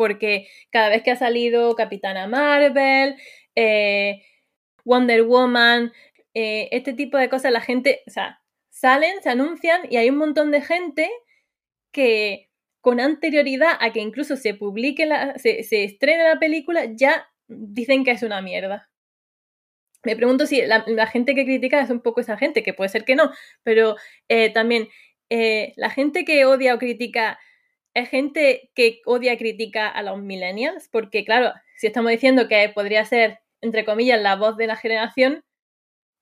Porque 0.00 0.48
cada 0.70 0.88
vez 0.88 1.02
que 1.02 1.10
ha 1.10 1.16
salido 1.16 1.74
Capitana 1.74 2.26
Marvel, 2.26 3.16
eh, 3.54 4.22
Wonder 4.82 5.24
Woman, 5.24 5.92
eh, 6.32 6.70
este 6.72 6.94
tipo 6.94 7.18
de 7.18 7.28
cosas, 7.28 7.52
la 7.52 7.60
gente, 7.60 8.00
o 8.06 8.10
sea, 8.10 8.40
salen, 8.70 9.22
se 9.22 9.28
anuncian 9.28 9.82
y 9.90 9.98
hay 9.98 10.08
un 10.08 10.16
montón 10.16 10.52
de 10.52 10.62
gente 10.62 11.10
que 11.92 12.48
con 12.80 12.98
anterioridad 12.98 13.72
a 13.78 13.92
que 13.92 14.00
incluso 14.00 14.38
se 14.38 14.54
publique, 14.54 15.04
la, 15.04 15.38
se, 15.38 15.60
estrene 15.84 16.24
la 16.24 16.38
película, 16.38 16.86
ya 16.86 17.30
dicen 17.46 18.02
que 18.02 18.12
es 18.12 18.22
una 18.22 18.40
mierda. 18.40 18.88
Me 20.02 20.16
pregunto 20.16 20.46
si 20.46 20.62
la, 20.62 21.06
gente 21.08 21.34
que 21.34 21.44
critica 21.44 21.82
es 21.82 21.90
un 21.90 22.00
poco 22.00 22.22
esa 22.22 22.38
gente, 22.38 22.62
que 22.62 22.72
puede 22.72 22.88
ser 22.88 23.04
que 23.04 23.16
no, 23.16 23.30
pero 23.64 23.96
eh, 24.30 24.48
también 24.48 24.88
la 25.28 25.90
gente 25.90 26.24
que 26.24 26.46
odia 26.46 26.74
o 26.74 26.78
critica 26.78 27.38
es 27.94 28.08
gente 28.08 28.70
que 28.74 29.00
odia 29.04 29.32
y 29.32 29.38
critica 29.38 29.88
a 29.88 30.02
los 30.02 30.20
millennials, 30.20 30.88
porque 30.90 31.24
claro, 31.24 31.52
si 31.76 31.86
estamos 31.86 32.10
diciendo 32.10 32.48
que 32.48 32.70
podría 32.74 33.04
ser, 33.04 33.40
entre 33.60 33.84
comillas, 33.84 34.20
la 34.20 34.36
voz 34.36 34.56
de 34.56 34.66
la 34.66 34.76
generación, 34.76 35.44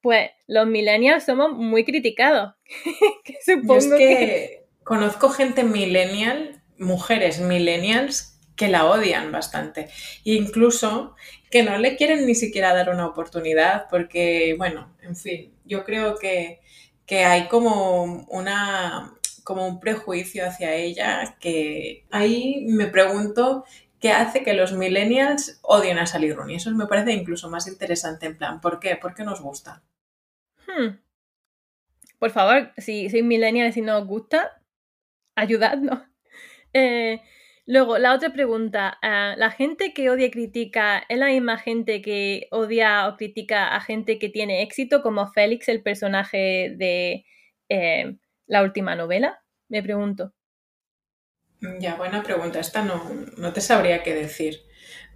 pues 0.00 0.30
los 0.46 0.66
millennials 0.66 1.24
somos 1.24 1.52
muy 1.52 1.84
criticados. 1.84 2.54
supongo 3.44 3.96
que, 3.96 4.64
conozco 4.84 5.28
gente 5.28 5.64
millennial, 5.64 6.62
mujeres 6.78 7.40
millennials, 7.40 8.38
que 8.56 8.68
la 8.68 8.86
odian 8.86 9.30
bastante. 9.30 9.88
E 10.24 10.34
incluso 10.34 11.14
que 11.50 11.62
no 11.62 11.78
le 11.78 11.96
quieren 11.96 12.26
ni 12.26 12.34
siquiera 12.34 12.74
dar 12.74 12.90
una 12.90 13.06
oportunidad, 13.06 13.86
porque, 13.90 14.54
bueno, 14.58 14.94
en 15.02 15.16
fin, 15.16 15.54
yo 15.64 15.84
creo 15.84 16.16
que, 16.16 16.60
que 17.06 17.24
hay 17.24 17.48
como 17.48 18.26
una 18.28 19.17
como 19.49 19.66
un 19.66 19.80
prejuicio 19.80 20.46
hacia 20.46 20.74
ella 20.74 21.38
que 21.40 22.05
ahí 22.11 22.66
me 22.68 22.86
pregunto 22.86 23.64
qué 23.99 24.11
hace 24.11 24.42
que 24.42 24.53
los 24.53 24.74
millennials 24.74 25.59
odien 25.62 25.96
a 25.99 26.05
Sally 26.05 26.30
Rooney. 26.34 26.57
Eso 26.57 26.70
me 26.72 26.86
parece 26.86 27.14
incluso 27.14 27.49
más 27.49 27.66
interesante 27.66 28.26
en 28.26 28.36
plan, 28.36 28.61
¿por 28.61 28.78
qué? 28.78 28.96
¿Por 28.96 29.14
qué 29.14 29.24
nos 29.24 29.40
gusta? 29.40 29.82
Hmm. 30.66 30.99
Por 32.18 32.30
favor, 32.30 32.74
si 32.76 33.09
sois 33.09 33.24
millennials 33.24 33.74
y 33.78 33.80
no 33.80 33.96
os 33.96 34.07
gusta, 34.07 34.61
ayudadnos. 35.34 36.01
Eh, 36.74 37.22
luego, 37.64 37.96
la 37.96 38.12
otra 38.12 38.30
pregunta. 38.30 38.99
Eh, 39.01 39.32
¿La 39.38 39.51
gente 39.51 39.94
que 39.94 40.11
odia 40.11 40.26
y 40.26 40.30
critica 40.30 41.03
es 41.09 41.16
la 41.16 41.28
misma 41.28 41.57
gente 41.57 42.03
que 42.03 42.46
odia 42.51 43.09
o 43.09 43.16
critica 43.16 43.74
a 43.74 43.80
gente 43.80 44.18
que 44.18 44.28
tiene 44.28 44.61
éxito, 44.61 45.01
como 45.01 45.32
Félix, 45.32 45.70
el 45.70 45.82
personaje 45.82 46.74
de 46.76 47.24
eh, 47.70 48.18
la 48.49 48.62
última 48.64 48.96
novela? 48.96 49.44
Me 49.68 49.82
pregunto. 49.82 50.34
Ya, 51.80 51.94
buena 51.94 52.22
pregunta. 52.22 52.59
Esta 52.59 52.82
no, 52.82 53.01
no 53.36 53.53
te 53.53 53.61
sabría 53.61 54.03
qué 54.03 54.14
decir. 54.14 54.62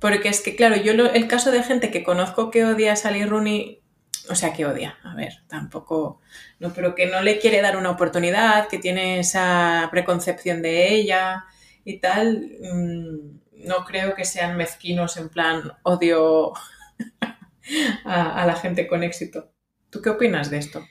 Porque 0.00 0.28
es 0.28 0.40
que, 0.40 0.56
claro, 0.56 0.76
yo 0.76 0.92
el 0.92 1.28
caso 1.28 1.50
de 1.50 1.62
gente 1.62 1.90
que 1.90 2.02
conozco 2.02 2.50
que 2.50 2.64
odia 2.64 2.92
a 2.92 2.96
Sally 2.96 3.24
Rooney, 3.24 3.82
o 4.28 4.34
sea, 4.34 4.52
que 4.52 4.66
odia, 4.66 4.98
a 5.02 5.14
ver, 5.14 5.42
tampoco, 5.48 6.20
no, 6.58 6.72
pero 6.72 6.94
que 6.94 7.06
no 7.06 7.22
le 7.22 7.38
quiere 7.38 7.60
dar 7.60 7.76
una 7.76 7.90
oportunidad, 7.90 8.68
que 8.68 8.78
tiene 8.78 9.20
esa 9.20 9.88
preconcepción 9.90 10.62
de 10.62 10.92
ella 10.92 11.44
y 11.84 11.98
tal, 11.98 12.50
mm, 12.60 13.66
no 13.66 13.84
creo 13.84 14.14
que 14.14 14.24
sean 14.24 14.56
mezquinos 14.56 15.16
en 15.16 15.28
plan 15.28 15.72
odio 15.82 16.52
a, 18.04 18.46
la 18.46 18.56
gente 18.56 18.86
con 18.86 19.02
éxito. 19.02 19.52
¿Tú 19.90 20.02
qué 20.02 20.10
opinas 20.10 20.50
de 20.50 20.58
esto? 20.58 20.84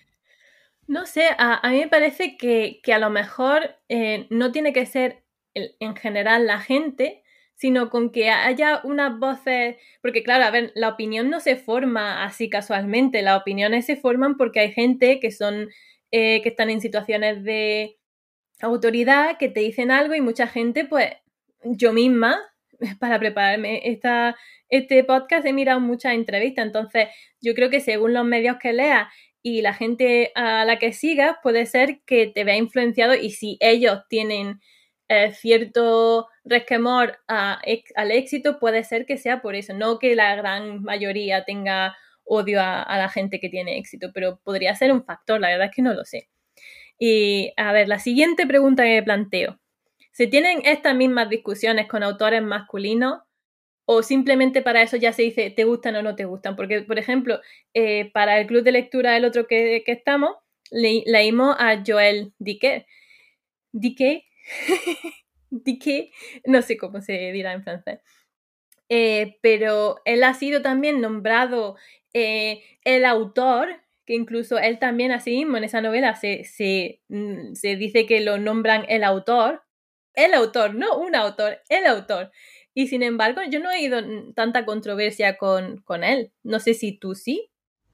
No 0.92 1.06
sé, 1.06 1.30
a, 1.38 1.62
mí 1.70 1.80
me 1.80 1.88
parece 1.88 2.36
que, 2.36 2.82
a 2.94 3.00
lo 3.00 3.10
mejor 3.10 3.78
eh, 3.88 4.28
no 4.30 4.52
tiene 4.52 4.74
que 4.74 4.86
ser 4.86 5.24
en 5.54 5.96
general 5.96 6.48
la 6.48 6.60
gente, 6.60 7.24
sino 7.56 7.90
con 7.90 8.12
que 8.12 8.30
haya 8.30 8.82
unas 8.84 9.18
voces, 9.18 9.78
porque 10.02 10.22
claro, 10.22 10.44
a 10.44 10.52
ver, 10.52 10.74
la 10.76 10.90
opinión 10.90 11.30
no 11.30 11.40
se 11.40 11.56
forma 11.56 12.26
así 12.26 12.50
casualmente, 12.50 13.22
las 13.22 13.40
opiniones 13.40 13.86
se 13.86 13.96
forman 13.96 14.36
porque 14.36 14.60
hay 14.60 14.74
gente 14.74 15.22
que 15.22 15.32
son, 15.32 15.70
eh, 16.12 16.42
que 16.42 16.50
están 16.50 16.70
en 16.70 16.82
situaciones 16.82 17.42
de 17.46 17.98
autoridad, 18.60 19.38
que 19.38 19.48
te 19.48 19.62
dicen 19.62 19.92
algo 19.92 20.14
y 20.14 20.20
mucha 20.20 20.46
gente, 20.46 20.84
pues 20.84 21.10
yo 21.64 21.94
misma, 21.94 22.38
para 23.00 23.18
prepararme 23.18 23.80
esta, 23.86 24.36
este 24.68 25.06
podcast 25.06 25.46
he 25.46 25.54
mirado 25.54 25.80
muchas 25.80 26.16
entrevistas, 26.16 26.66
entonces 26.66 27.08
yo 27.40 27.54
creo 27.56 27.70
que 27.70 27.80
según 27.80 28.14
los 28.14 28.26
medios 28.26 28.58
que 28.58 28.74
leas 28.74 29.08
y 29.44 29.62
la 29.62 29.74
gente 29.74 30.32
a 30.36 30.66
la 30.66 30.80
que 30.80 30.94
sigas, 30.94 31.38
puede 31.42 31.66
ser 31.66 32.02
que 32.06 32.28
te 32.28 32.44
vea 32.44 32.56
influenciado 32.58 33.16
y 33.16 33.32
si 33.32 33.58
ellos 33.60 34.02
tienen 34.10 34.62
eh, 35.08 35.34
cierto 35.34 36.28
resquemor 36.44 37.18
al 37.28 38.12
éxito, 38.12 38.60
puede 38.60 38.84
ser 38.84 39.06
que 39.06 39.18
sea 39.18 39.42
por 39.42 39.56
eso, 39.56 39.74
no 39.74 40.00
que 40.00 40.16
la 40.16 40.36
gran 40.36 40.84
mayoría 40.84 41.44
tenga 41.44 41.96
odio 42.24 42.62
a, 42.62 42.82
a 42.84 42.98
la 42.98 43.10
gente 43.10 43.40
que 43.40 43.50
tiene 43.50 43.78
éxito, 43.78 44.12
pero 44.14 44.40
podría 44.44 44.76
ser 44.76 44.92
un 44.92 45.04
factor, 45.04 45.40
la 45.40 45.50
verdad 45.50 45.68
es 45.68 45.76
que 45.76 45.82
no 45.82 45.94
lo 45.94 46.06
sé. 46.06 46.30
Y 46.98 47.52
a 47.58 47.72
ver, 47.74 47.88
la 47.88 48.00
siguiente 48.00 48.46
pregunta 48.46 48.84
que 48.84 49.02
planteo. 49.04 49.60
¿Se 50.12 50.28
tienen 50.28 50.62
estas 50.66 50.96
mismas 50.96 51.30
discusiones 51.30 51.88
con 51.88 52.04
autores 52.04 52.44
masculinos 52.44 53.22
o 53.94 54.04
simplemente 54.04 54.62
para 54.62 54.82
eso 54.82 54.96
ya 54.96 55.12
se 55.12 55.24
dice 55.24 55.50
te 55.50 55.66
gustan 55.66 55.98
o 55.98 56.02
no 56.02 56.16
te 56.16 56.24
gustan? 56.24 56.56
Porque, 56.56 56.82
por 56.82 56.98
ejemplo, 56.98 57.42
eh, 57.74 58.10
para 58.14 58.40
el 58.40 58.48
club 58.48 58.64
de 58.64 58.72
lectura, 58.72 59.18
el 59.18 59.26
otro 59.26 59.48
que, 59.48 59.84
estamos, 59.86 60.38
leímos 60.72 61.58
a 61.60 61.84
Joel 61.86 62.34
Dique. 62.40 62.86
Dique, 63.74 64.28
Dique, 65.50 66.12
no 66.46 66.62
sé 66.62 66.78
cómo 66.78 67.02
se 67.02 67.34
dirá 67.34 67.52
en 67.52 67.64
francés. 67.64 68.00
Eh, 68.88 69.38
pero 69.42 69.98
él 70.06 70.24
ha 70.24 70.34
sido 70.36 70.62
también 70.62 71.02
nombrado 71.02 71.76
eh, 72.14 72.64
el 72.86 73.04
autor, 73.04 73.82
que 74.06 74.14
incluso 74.14 74.58
él 74.58 74.80
también 74.80 75.12
así 75.12 75.32
mismo 75.36 75.58
en 75.58 75.66
esa 75.66 75.82
novela 75.82 76.16
se, 76.16 76.46
se, 76.46 77.02
mm, 77.10 77.56
se 77.56 77.76
dice 77.76 78.06
que 78.06 78.22
lo 78.22 78.38
nombran 78.38 78.86
el 78.88 79.04
autor. 79.04 79.64
El 80.14 80.34
autor, 80.34 80.76
no 80.76 80.98
un 80.98 81.16
autor, 81.16 81.60
el 81.68 81.86
autor. 81.88 82.32
Y 82.74 82.88
sin 82.88 83.04
embargo, 83.04 83.42
yo 83.50 83.60
no 83.60 83.72
he 83.72 83.80
oído 83.80 84.02
tanta 84.34 84.66
controversia 84.66 85.38
con, 85.38 85.78
con 85.82 86.04
él. 86.04 86.32
No 86.44 86.60
sé 86.60 86.74
si 86.74 86.94
tú 86.94 87.16
sí. 87.16 87.52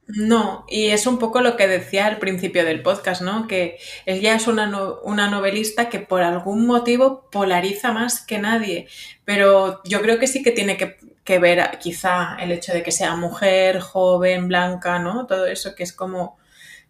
No, 0.07 0.65
y 0.69 0.87
es 0.87 1.05
un 1.05 1.19
poco 1.19 1.41
lo 1.41 1.57
que 1.57 1.67
decía 1.67 2.05
al 2.05 2.17
principio 2.17 2.63
del 2.63 2.81
podcast, 2.81 3.21
¿no? 3.21 3.45
Que 3.45 3.77
él 4.05 4.21
ya 4.21 4.35
es 4.35 4.47
una, 4.47 4.71
una, 5.03 5.29
novelista 5.29 5.89
que 5.89 5.99
por 5.99 6.21
algún 6.21 6.65
motivo 6.65 7.29
polariza 7.29 7.91
más 7.91 8.21
que 8.21 8.39
nadie, 8.39 8.87
pero 9.25 9.81
yo 9.83 10.01
creo 10.01 10.17
que 10.17 10.27
sí 10.27 10.43
que 10.43 10.51
tiene 10.51 10.77
que, 10.77 11.39
ver 11.39 11.77
quizá 11.79 12.37
el 12.39 12.53
hecho 12.53 12.71
de 12.71 12.83
que 12.83 12.93
sea 12.93 13.17
mujer, 13.17 13.81
joven, 13.81 14.47
blanca, 14.47 14.97
¿no? 14.99 15.27
Todo 15.27 15.45
eso 15.45 15.75
que 15.75 15.83
es 15.83 15.91
como 15.91 16.37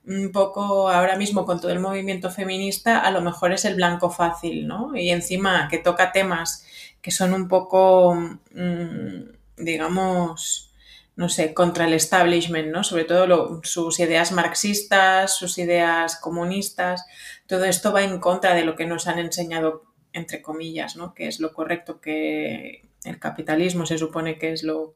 un 0.05 0.31
poco 0.31 0.89
ahora 0.89 1.15
mismo 1.15 1.43
con 1.45 1.59
todo 1.59 1.71
el 1.71 1.79
movimiento 1.79 2.29
feminista, 2.29 2.99
a 2.99 3.09
lo 3.09 3.21
mejor 3.21 3.51
es 3.51 3.65
el 3.65 3.75
blanco 3.75 4.11
fácil, 4.11 4.67
¿no? 4.67 4.95
Y 4.95 5.09
encima 5.09 5.67
que 5.69 5.79
toca 5.79 6.11
temas 6.11 6.65
que 7.02 7.12
son 7.12 7.34
un 7.34 7.48
poco, 7.48 8.16
mm, 8.16 9.30
digamos, 9.58 10.74
no 11.16 11.30
sé, 11.30 11.54
contra 11.54 11.88
el 11.88 11.93
establishment, 11.93 12.68
¿no? 12.70 12.84
Sobre 12.84 13.06
todo 13.06 13.62
sus 13.64 14.00
ideas 14.00 14.32
marxistas, 14.32 15.36
sus 15.38 15.58
ideas 15.58 16.18
comunistas, 16.18 17.06
todo 17.48 17.66
esto 17.66 17.91
va 17.91 18.04
en 18.04 18.20
contra 18.20 18.54
de 18.54 18.64
lo 18.64 18.76
que 18.76 18.86
nos 18.86 19.08
han 19.08 19.20
enseñado, 19.20 19.84
entre 20.14 20.41
comillas, 20.41 20.95
¿no? 20.95 21.14
Que 21.14 21.28
es 21.28 21.39
lo 21.39 21.54
correcto, 21.54 22.00
que 22.02 22.84
el 23.04 23.20
capitalismo 23.20 23.86
se 23.86 23.98
supone 23.98 24.38
que 24.38 24.54
es 24.54 24.64
lo 24.64 24.95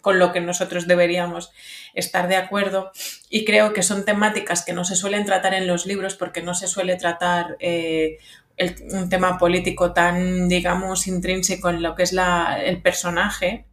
con 0.00 0.18
lo 0.18 0.32
que 0.32 0.40
nosotros 0.40 0.86
deberíamos 0.86 1.52
estar 1.94 2.28
de 2.28 2.36
acuerdo 2.36 2.90
y 3.28 3.44
creo 3.44 3.72
que 3.72 3.82
son 3.82 4.04
temáticas 4.04 4.64
que 4.64 4.72
no 4.72 4.84
se 4.84 4.96
suelen 4.96 5.24
tratar 5.24 5.54
en 5.54 5.66
los 5.66 5.84
libros 5.84 6.14
porque 6.14 6.42
no 6.42 6.54
se 6.54 6.68
suele 6.68 6.96
tratar 6.96 7.56
eh, 7.60 8.18
un 8.92 9.08
tema 9.08 9.38
político 9.38 9.92
tan, 9.92 10.48
digamos, 10.48 11.06
intrínseco 11.06 11.70
en 11.70 11.82
lo 11.82 11.94
que 11.94 12.02
es 12.02 12.12
la, 12.12 12.60
el 12.62 12.82
personaje. 12.82 13.66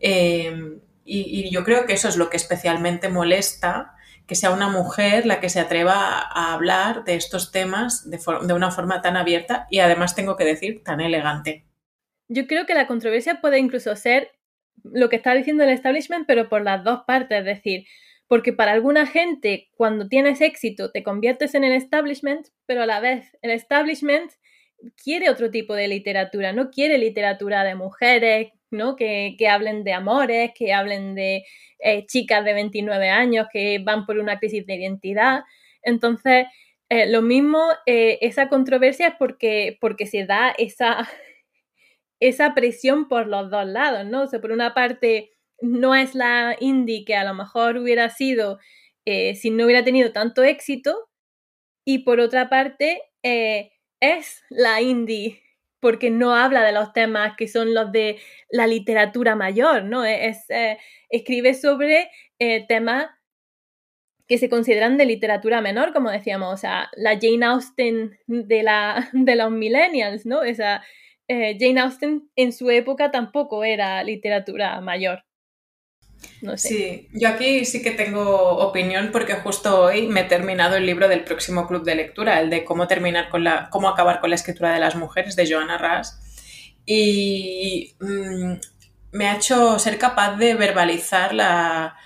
Eh, 0.00 0.80
y, 1.04 1.50
yo 1.50 1.64
creo 1.64 1.86
que 1.86 1.94
eso 1.94 2.08
es 2.08 2.16
lo 2.16 2.28
que 2.28 2.36
especialmente 2.36 3.08
molesta, 3.08 3.94
que 4.26 4.34
sea 4.34 4.50
una 4.50 4.68
mujer 4.68 5.24
la 5.24 5.40
que 5.40 5.48
se 5.48 5.60
atreva 5.60 5.94
a 6.20 6.52
hablar 6.52 7.04
de 7.04 7.14
estos 7.14 7.50
temas 7.50 8.08
de, 8.10 8.18
de 8.46 8.52
una 8.52 8.70
forma 8.70 9.00
tan 9.00 9.16
abierta 9.16 9.66
y 9.70 9.78
además 9.78 10.14
tengo 10.14 10.36
que 10.36 10.44
decir 10.44 10.82
tan 10.84 11.00
elegante. 11.00 11.64
Yo 12.28 12.46
creo 12.46 12.66
que 12.66 12.74
la 12.74 12.86
controversia 12.86 13.40
puede 13.40 13.58
incluso 13.58 13.96
ser 13.96 14.32
lo 14.84 15.08
que 15.08 15.16
está 15.16 15.34
diciendo 15.34 15.64
el 15.64 15.70
establishment, 15.70 16.26
pero 16.26 16.48
por 16.50 16.62
las 16.62 16.84
dos 16.84 17.04
partes, 17.06 17.38
es 17.38 17.44
decir, 17.44 17.86
porque 18.28 18.52
para 18.52 18.72
alguna 18.72 19.06
gente 19.06 19.70
cuando 19.74 20.06
tienes 20.06 20.40
éxito 20.40 20.92
te 20.92 21.02
conviertes 21.02 21.54
en 21.54 21.64
el 21.64 21.72
establishment, 21.72 22.46
pero 22.66 22.82
a 22.82 22.86
la 22.86 23.00
vez 23.00 23.36
el 23.42 23.50
establishment 23.50 24.30
quiere 25.02 25.30
otro 25.30 25.50
tipo 25.50 25.74
de 25.74 25.88
literatura, 25.88 26.52
no 26.52 26.70
quiere 26.70 26.98
literatura 26.98 27.64
de 27.64 27.74
mujeres, 27.74 28.52
¿no? 28.70 28.96
Que, 28.96 29.36
hablen 29.50 29.84
de 29.84 29.92
amores, 29.92 30.52
que 30.54 30.72
hablen 30.72 31.14
de 31.14 31.44
eh, 31.80 32.06
chicas 32.06 32.44
de 32.44 32.52
29 32.54 33.08
años 33.08 33.46
que 33.52 33.78
van 33.78 34.06
por 34.06 34.18
una 34.18 34.38
crisis 34.38 34.66
de 34.66 34.76
identidad. 34.76 35.42
Entonces, 35.82 36.46
eh, 36.90 37.06
lo 37.06 37.22
mismo, 37.22 37.62
eh, 37.86 38.18
esa 38.20 38.48
controversia 38.48 39.08
es 39.08 39.14
porque, 39.18 39.78
porque 39.80 40.06
se 40.06 40.26
da 40.26 40.54
esa, 40.58 41.08
esa 42.20 42.54
presión 42.54 43.08
por 43.08 43.26
los 43.26 43.50
dos 43.50 43.66
lados, 43.66 44.06
¿no? 44.06 44.22
O 44.22 44.26
sea, 44.26 44.40
por 44.40 44.52
una 44.52 44.74
parte, 44.74 45.30
no 45.60 45.94
es 45.94 46.14
la 46.14 46.56
indie 46.60 47.04
que 47.04 47.16
a 47.16 47.24
lo 47.24 47.34
mejor 47.34 47.76
hubiera 47.78 48.10
sido 48.10 48.58
si 49.06 49.50
no 49.50 49.64
hubiera 49.64 49.84
tenido 49.84 50.12
tanto 50.12 50.42
éxito, 50.42 51.08
y 51.86 52.00
por 52.00 52.20
otra 52.20 52.50
parte, 52.50 53.02
es 53.22 54.44
la 54.50 54.82
indie 54.82 55.42
porque 55.80 56.10
no 56.10 56.34
habla 56.34 56.62
de 56.64 56.72
los 56.72 56.92
temas 56.92 57.36
que 57.36 57.48
son 57.48 57.74
los 57.74 57.92
de 57.92 58.18
la 58.50 58.66
literatura 58.66 59.36
mayor, 59.36 59.84
¿no? 59.84 60.04
E-, 60.04 60.28
es, 60.28 60.44
eh, 60.50 60.78
escribe 61.10 61.54
sobre 61.54 62.10
eh, 62.38 62.66
temas 62.66 63.08
que 64.26 64.38
se 64.38 64.50
consideran 64.50 64.98
de 64.98 65.06
literatura 65.06 65.60
menor, 65.62 65.92
como 65.94 66.10
decíamos, 66.10 66.52
o 66.52 66.56
sea, 66.58 66.90
la 66.96 67.18
Jane 67.18 67.46
Austen 67.46 68.18
de, 68.26 68.62
la, 68.62 69.08
de 69.12 69.36
los 69.36 69.50
millennials, 69.50 70.26
¿no? 70.26 70.42
Esa, 70.42 70.82
eh, 71.28 71.56
Jane 71.58 71.80
Austen 71.80 72.30
en 72.36 72.52
su 72.52 72.70
época 72.70 73.10
tampoco 73.10 73.64
era 73.64 74.02
literatura 74.04 74.80
mayor. 74.80 75.24
Sí, 76.56 77.08
yo 77.12 77.28
aquí 77.28 77.64
sí 77.64 77.82
que 77.82 77.90
tengo 77.90 78.58
opinión 78.58 79.10
porque 79.12 79.34
justo 79.34 79.82
hoy 79.82 80.06
me 80.08 80.20
he 80.20 80.24
terminado 80.24 80.76
el 80.76 80.86
libro 80.86 81.08
del 81.08 81.24
próximo 81.24 81.66
club 81.66 81.84
de 81.84 81.94
lectura, 81.94 82.40
el 82.40 82.50
de 82.50 82.64
cómo 82.64 82.86
terminar 82.86 83.28
con 83.28 83.44
la, 83.44 83.68
cómo 83.70 83.88
acabar 83.88 84.20
con 84.20 84.30
la 84.30 84.36
escritura 84.36 84.72
de 84.72 84.80
las 84.80 84.94
mujeres 84.94 85.36
de 85.36 85.50
Joanna 85.50 85.78
Ras. 85.78 86.20
Y 86.86 87.94
mm, 88.00 88.52
me 89.12 89.28
ha 89.28 89.36
hecho 89.36 89.78
ser 89.78 89.98
capaz 89.98 90.36
de 90.36 90.54
verbalizar 90.54 91.34
la, 91.34 91.96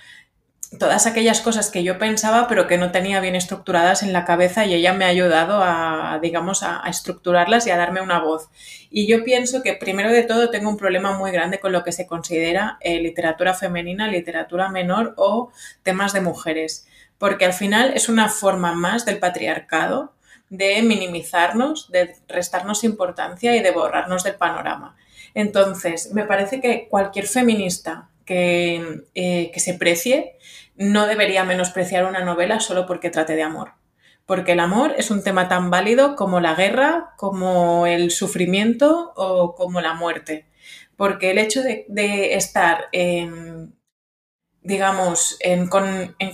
todas 0.79 1.05
aquellas 1.07 1.41
cosas 1.41 1.69
que 1.69 1.83
yo 1.83 1.97
pensaba 1.97 2.47
pero 2.47 2.67
que 2.67 2.77
no 2.77 2.91
tenía 2.91 3.19
bien 3.19 3.35
estructuradas 3.35 4.03
en 4.03 4.13
la 4.13 4.25
cabeza 4.25 4.65
y 4.65 4.73
ella 4.73 4.93
me 4.93 5.05
ha 5.05 5.09
ayudado 5.09 5.61
a, 5.61 6.19
digamos, 6.21 6.63
a, 6.63 6.83
estructurarlas 6.87 7.67
y 7.67 7.71
a 7.71 7.77
darme 7.77 8.01
una 8.01 8.19
voz. 8.19 8.49
Y 8.89 9.07
yo 9.07 9.23
pienso 9.23 9.63
que 9.63 9.73
primero 9.73 10.11
de 10.11 10.23
todo 10.23 10.49
tengo 10.49 10.69
un 10.69 10.77
problema 10.77 11.17
muy 11.17 11.31
grande 11.31 11.59
con 11.59 11.71
lo 11.71 11.83
que 11.83 11.91
se 11.91 12.07
considera 12.07 12.77
eh, 12.81 12.99
literatura 12.99 13.53
femenina, 13.53 14.07
literatura 14.07 14.69
menor 14.69 15.13
o 15.17 15.51
temas 15.83 16.13
de 16.13 16.21
mujeres, 16.21 16.87
porque 17.17 17.45
al 17.45 17.53
final 17.53 17.93
es 17.95 18.09
una 18.09 18.29
forma 18.29 18.73
más 18.73 19.05
del 19.05 19.19
patriarcado 19.19 20.13
de 20.49 20.83
minimizarnos, 20.83 21.89
de 21.91 22.15
restarnos 22.27 22.83
importancia 22.83 23.55
y 23.55 23.61
de 23.61 23.71
borrarnos 23.71 24.23
del 24.23 24.35
panorama. 24.35 24.95
Entonces, 25.33 26.11
me 26.13 26.25
parece 26.25 26.61
que 26.61 26.87
cualquier 26.89 27.25
feminista 27.25 28.09
que, 28.25 29.03
eh, 29.15 29.51
que 29.51 29.59
se 29.59 29.73
precie 29.73 30.37
no 30.75 31.07
debería 31.07 31.43
menospreciar 31.43 32.05
una 32.05 32.23
novela 32.23 32.59
solo 32.59 32.85
porque 32.85 33.09
trate 33.09 33.35
de 33.35 33.43
amor. 33.43 33.73
Porque 34.25 34.53
el 34.53 34.59
amor 34.59 34.95
es 34.97 35.11
un 35.11 35.23
tema 35.23 35.47
tan 35.49 35.69
válido 35.69 36.15
como 36.15 36.39
la 36.39 36.55
guerra, 36.55 37.13
como 37.17 37.85
el 37.87 38.11
sufrimiento 38.11 39.13
o 39.15 39.55
como 39.55 39.81
la 39.81 39.93
muerte. 39.93 40.47
Porque 40.95 41.31
el 41.31 41.37
hecho 41.39 41.61
de, 41.61 42.35
estar 42.35 42.89
digamos, 44.61 45.37
en, 45.41 45.67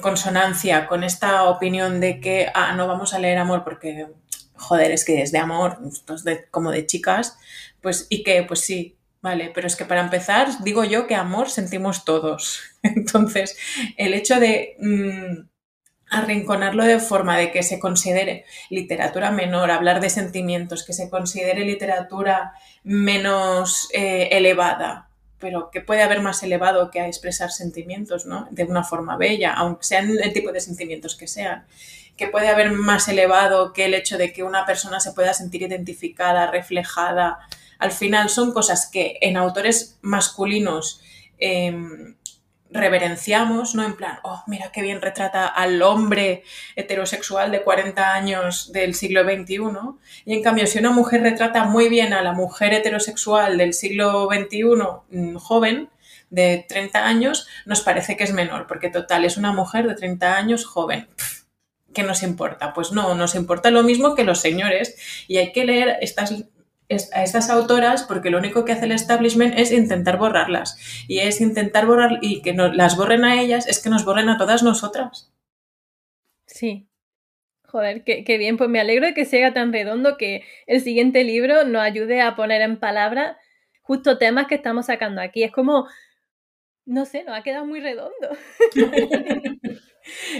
consonancia 0.01 0.87
con 0.87 1.03
esta 1.03 1.45
opinión 1.49 1.99
de 1.99 2.19
que 2.19 2.51
ah, 2.53 2.73
no 2.73 2.87
vamos 2.87 3.13
a 3.13 3.19
leer 3.19 3.39
amor 3.39 3.63
porque, 3.63 4.07
joder, 4.55 4.91
es 4.91 5.03
que 5.03 5.21
es 5.23 5.31
de 5.31 5.39
amor, 5.39 5.79
como 6.51 6.71
de 6.71 6.85
chicas, 6.85 7.37
pues, 7.81 8.05
y 8.09 8.23
que, 8.23 8.43
pues 8.43 8.59
sí, 8.61 8.98
Vale, 9.21 9.51
pero 9.53 9.67
es 9.67 9.75
que 9.75 9.85
para 9.85 10.01
empezar, 10.01 10.47
digo 10.63 10.85
yo 10.85 11.05
que 11.05 11.15
amor 11.15 11.49
sentimos 11.49 12.05
todos. 12.05 12.61
Entonces, 12.83 13.57
el 13.97 14.13
hecho 14.13 14.39
de 14.39 14.77
mm, 14.79 15.49
arrinconarlo 16.09 16.83
de 16.85 16.99
forma 16.99 17.37
de 17.37 17.51
que 17.51 17.63
se 17.63 17.79
considere 17.79 18.45
literatura 18.69 19.31
menor, 19.31 19.71
hablar 19.71 19.99
de 19.99 20.09
sentimientos, 20.09 20.85
que 20.85 20.93
se 20.93 21.09
considere 21.09 21.65
literatura 21.65 22.53
menos 22.83 23.89
eh, 23.93 24.29
elevada, 24.31 25.09
pero 25.39 25.69
que 25.69 25.81
puede 25.81 26.01
haber 26.01 26.21
más 26.21 26.41
elevado 26.43 26.89
que 26.89 26.99
a 26.99 27.07
expresar 27.07 27.51
sentimientos, 27.51 28.25
¿no? 28.25 28.47
De 28.51 28.63
una 28.63 28.83
forma 28.83 29.17
bella, 29.17 29.53
aunque 29.53 29.83
sean 29.83 30.09
el 30.21 30.33
tipo 30.33 30.51
de 30.51 30.59
sentimientos 30.61 31.15
que 31.15 31.27
sean. 31.27 31.65
Que 32.17 32.27
puede 32.27 32.49
haber 32.49 32.71
más 32.71 33.07
elevado 33.07 33.71
que 33.71 33.85
el 33.85 33.93
hecho 33.93 34.17
de 34.17 34.33
que 34.33 34.43
una 34.43 34.65
persona 34.65 34.99
se 34.99 35.13
pueda 35.13 35.33
sentir 35.33 35.61
identificada, 35.61 36.51
reflejada. 36.51 37.39
Al 37.79 37.91
final 37.91 38.29
son 38.29 38.53
cosas 38.53 38.89
que 38.91 39.17
en 39.21 39.37
autores 39.37 39.97
masculinos 40.01 41.01
em, 41.39 42.15
reverenciamos, 42.69 43.73
¿no? 43.73 43.83
En 43.83 43.95
plan, 43.95 44.19
oh, 44.23 44.43
mira 44.45 44.71
qué 44.71 44.81
bien 44.81 45.01
retrata 45.01 45.47
al 45.47 45.81
hombre 45.81 46.43
heterosexual 46.75 47.51
de 47.51 47.63
40 47.63 48.13
años 48.13 48.71
del 48.71 48.93
siglo 48.93 49.23
XXI. 49.23 49.59
Y 50.25 50.33
en 50.35 50.43
cambio, 50.43 50.67
si 50.67 50.77
una 50.77 50.91
mujer 50.91 51.21
retrata 51.21 51.63
muy 51.65 51.89
bien 51.89 52.13
a 52.13 52.21
la 52.21 52.33
mujer 52.33 52.73
heterosexual 52.73 53.57
del 53.57 53.73
siglo 53.73 54.27
XXI 54.31 54.63
mm, 55.09 55.35
joven, 55.37 55.89
de 56.29 56.65
30 56.67 57.05
años, 57.05 57.47
nos 57.65 57.81
parece 57.81 58.15
que 58.15 58.23
es 58.23 58.33
menor, 58.33 58.67
porque 58.67 58.89
total, 58.89 59.25
es 59.25 59.37
una 59.37 59.51
mujer 59.51 59.87
de 59.87 59.95
30 59.95 60.35
años 60.35 60.65
joven. 60.65 61.07
¿Qué 61.93 62.03
nos 62.03 62.21
importa? 62.21 62.73
Pues 62.73 62.91
no, 62.91 63.15
nos 63.15 63.33
importa 63.35 63.71
lo 63.71 63.83
mismo 63.83 64.13
que 64.13 64.23
los 64.23 64.39
señores 64.39 64.95
y 65.27 65.37
hay 65.37 65.51
que 65.51 65.65
leer 65.65 65.97
estas 66.01 66.45
a 66.89 67.23
estas 67.23 67.49
autoras 67.49 68.03
porque 68.03 68.29
lo 68.29 68.39
único 68.39 68.65
que 68.65 68.71
hace 68.71 68.85
el 68.85 68.91
establishment 68.91 69.57
es 69.57 69.71
intentar 69.71 70.17
borrarlas. 70.17 70.77
Y 71.07 71.19
es 71.19 71.41
intentar 71.41 71.85
borrar 71.85 72.19
y 72.21 72.41
que 72.41 72.53
no, 72.53 72.73
las 72.73 72.97
borren 72.97 73.25
a 73.25 73.41
ellas, 73.41 73.67
es 73.67 73.81
que 73.81 73.89
nos 73.89 74.05
borren 74.05 74.29
a 74.29 74.37
todas 74.37 74.63
nosotras. 74.63 75.31
Sí. 76.45 76.87
Joder, 77.67 78.03
qué, 78.03 78.23
qué 78.23 78.37
bien. 78.37 78.57
Pues 78.57 78.69
me 78.69 78.79
alegro 78.79 79.05
de 79.05 79.13
que 79.13 79.25
sea 79.25 79.53
tan 79.53 79.71
redondo 79.71 80.17
que 80.17 80.43
el 80.65 80.81
siguiente 80.81 81.23
libro 81.23 81.63
nos 81.65 81.81
ayude 81.81 82.21
a 82.21 82.35
poner 82.35 82.61
en 82.61 82.79
palabra 82.79 83.37
justo 83.81 84.17
temas 84.17 84.47
que 84.47 84.55
estamos 84.55 84.87
sacando 84.87 85.21
aquí. 85.21 85.43
Es 85.43 85.51
como, 85.51 85.87
no 86.85 87.05
sé, 87.05 87.23
nos 87.23 87.37
ha 87.37 87.43
quedado 87.43 87.65
muy 87.65 87.79
redondo. 87.79 88.29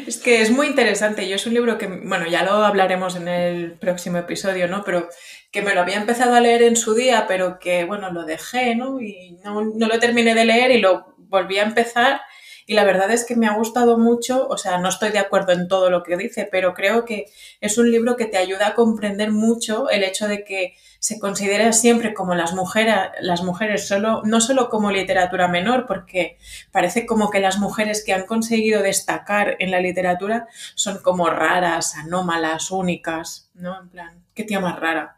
Es 0.08 0.18
que 0.18 0.42
es 0.42 0.52
muy 0.52 0.68
interesante. 0.68 1.28
Yo 1.28 1.36
es 1.36 1.46
un 1.46 1.54
libro 1.54 1.78
que, 1.78 1.88
bueno, 1.88 2.28
ya 2.28 2.44
lo 2.44 2.52
hablaremos 2.52 3.16
en 3.16 3.28
el 3.28 3.74
próximo 3.74 4.18
episodio, 4.18 4.68
¿no? 4.68 4.84
Pero 4.84 5.10
que 5.52 5.62
me 5.62 5.74
lo 5.74 5.82
había 5.82 5.98
empezado 5.98 6.36
a 6.36 6.42
leer 6.42 6.64
en 6.64 6.76
su 6.76 6.94
día, 6.94 7.26
pero 7.28 7.60
que, 7.60 7.86
bueno, 7.86 8.12
lo 8.12 8.24
dejé, 8.24 8.76
¿no? 8.76 9.02
Y 9.02 9.38
no, 9.44 9.62
no 9.62 9.88
lo 9.88 10.00
terminé 10.00 10.36
de 10.36 10.46
leer 10.46 10.72
y 10.72 10.80
lo 10.80 11.16
volví 11.18 11.60
a 11.60 11.64
empezar. 11.64 12.22
Y 12.66 12.76
la 12.76 12.84
verdad 12.84 13.10
es 13.12 13.26
que 13.26 13.36
me 13.36 13.48
ha 13.48 13.56
gustado 13.56 13.98
mucho, 13.98 14.48
o 14.48 14.58
sea, 14.58 14.78
no 14.78 14.90
estoy 14.90 15.10
de 15.10 15.18
acuerdo 15.18 15.54
en 15.54 15.68
todo 15.68 15.90
lo 15.90 16.04
que 16.04 16.18
dice, 16.18 16.48
pero 16.52 16.76
creo 16.76 17.04
que 17.04 17.26
es 17.62 17.80
un 17.80 17.92
libro 17.92 18.16
que 18.16 18.26
te 18.26 18.38
ayuda 18.38 18.68
a 18.68 18.76
comprender 18.76 19.32
mucho 19.32 19.90
el 19.90 20.04
hecho 20.04 20.28
de 20.28 20.44
que 20.44 20.76
se 21.00 21.18
considera 21.18 21.72
siempre 21.72 22.14
como 22.14 22.36
las 22.36 22.54
mujeres, 22.54 22.96
las 23.22 23.42
mujeres 23.42 23.88
solo, 23.88 24.22
no 24.26 24.42
solo 24.42 24.70
como 24.70 24.92
literatura 24.92 25.48
menor, 25.48 25.86
porque 25.88 26.38
parece 26.72 27.06
como 27.06 27.30
que 27.30 27.40
las 27.40 27.58
mujeres 27.58 28.04
que 28.06 28.14
han 28.14 28.26
conseguido 28.26 28.82
destacar 28.82 29.56
en 29.60 29.72
la 29.72 29.80
literatura 29.80 30.48
son 30.76 31.02
como 31.02 31.30
raras, 31.30 31.96
anómalas, 31.96 32.70
únicas, 32.70 33.50
¿no? 33.54 33.80
En 33.82 33.90
plan, 33.90 34.26
qué 34.34 34.44
tía 34.44 34.60
más 34.60 34.78
rara. 34.78 35.18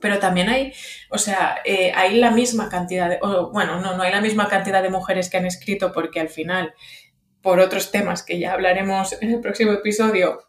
Pero 0.00 0.18
también 0.18 0.48
hay, 0.48 0.72
o 1.10 1.18
sea, 1.18 1.56
eh, 1.64 1.92
hay 1.94 2.16
la 2.16 2.30
misma 2.30 2.68
cantidad 2.70 3.08
de, 3.08 3.18
bueno, 3.52 3.80
no, 3.80 3.96
no 3.96 4.02
hay 4.02 4.12
la 4.12 4.20
misma 4.20 4.48
cantidad 4.48 4.82
de 4.82 4.90
mujeres 4.90 5.28
que 5.28 5.36
han 5.36 5.46
escrito 5.46 5.92
porque 5.92 6.20
al 6.20 6.28
final, 6.28 6.74
por 7.42 7.60
otros 7.60 7.90
temas 7.90 8.22
que 8.22 8.38
ya 8.38 8.52
hablaremos 8.52 9.20
en 9.22 9.32
el 9.32 9.40
próximo 9.40 9.72
episodio, 9.72 10.46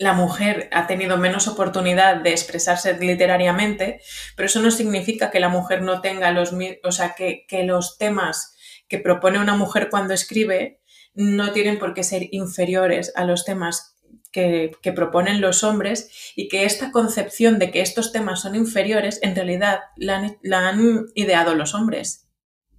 la 0.00 0.14
mujer 0.14 0.70
ha 0.72 0.86
tenido 0.86 1.18
menos 1.18 1.46
oportunidad 1.46 2.16
de 2.16 2.30
expresarse 2.30 2.96
literariamente, 2.98 4.00
pero 4.34 4.46
eso 4.46 4.62
no 4.62 4.70
significa 4.70 5.30
que 5.30 5.40
la 5.40 5.50
mujer 5.50 5.82
no 5.82 6.00
tenga 6.00 6.30
los, 6.30 6.54
o 6.82 6.90
sea, 6.90 7.14
que, 7.14 7.46
los 7.64 7.98
temas 7.98 8.56
que 8.88 8.98
propone 8.98 9.38
una 9.38 9.56
mujer 9.56 9.90
cuando 9.90 10.14
escribe 10.14 10.80
no 11.12 11.52
tienen 11.52 11.78
por 11.78 11.92
qué 11.92 12.02
ser 12.02 12.28
inferiores 12.30 13.12
a 13.14 13.26
los 13.26 13.44
temas 13.44 13.98
que, 14.32 14.70
que, 14.80 14.92
proponen 14.92 15.42
los 15.42 15.64
hombres 15.64 16.32
y 16.34 16.48
que 16.48 16.64
esta 16.64 16.92
concepción 16.92 17.58
de 17.58 17.70
que 17.70 17.82
estos 17.82 18.10
temas 18.10 18.40
son 18.40 18.54
inferiores 18.54 19.18
en 19.20 19.34
realidad 19.34 19.80
la 19.96 20.16
han, 20.16 20.38
la 20.40 20.66
han, 20.70 21.08
ideado 21.14 21.54
los 21.54 21.74
hombres. 21.74 22.26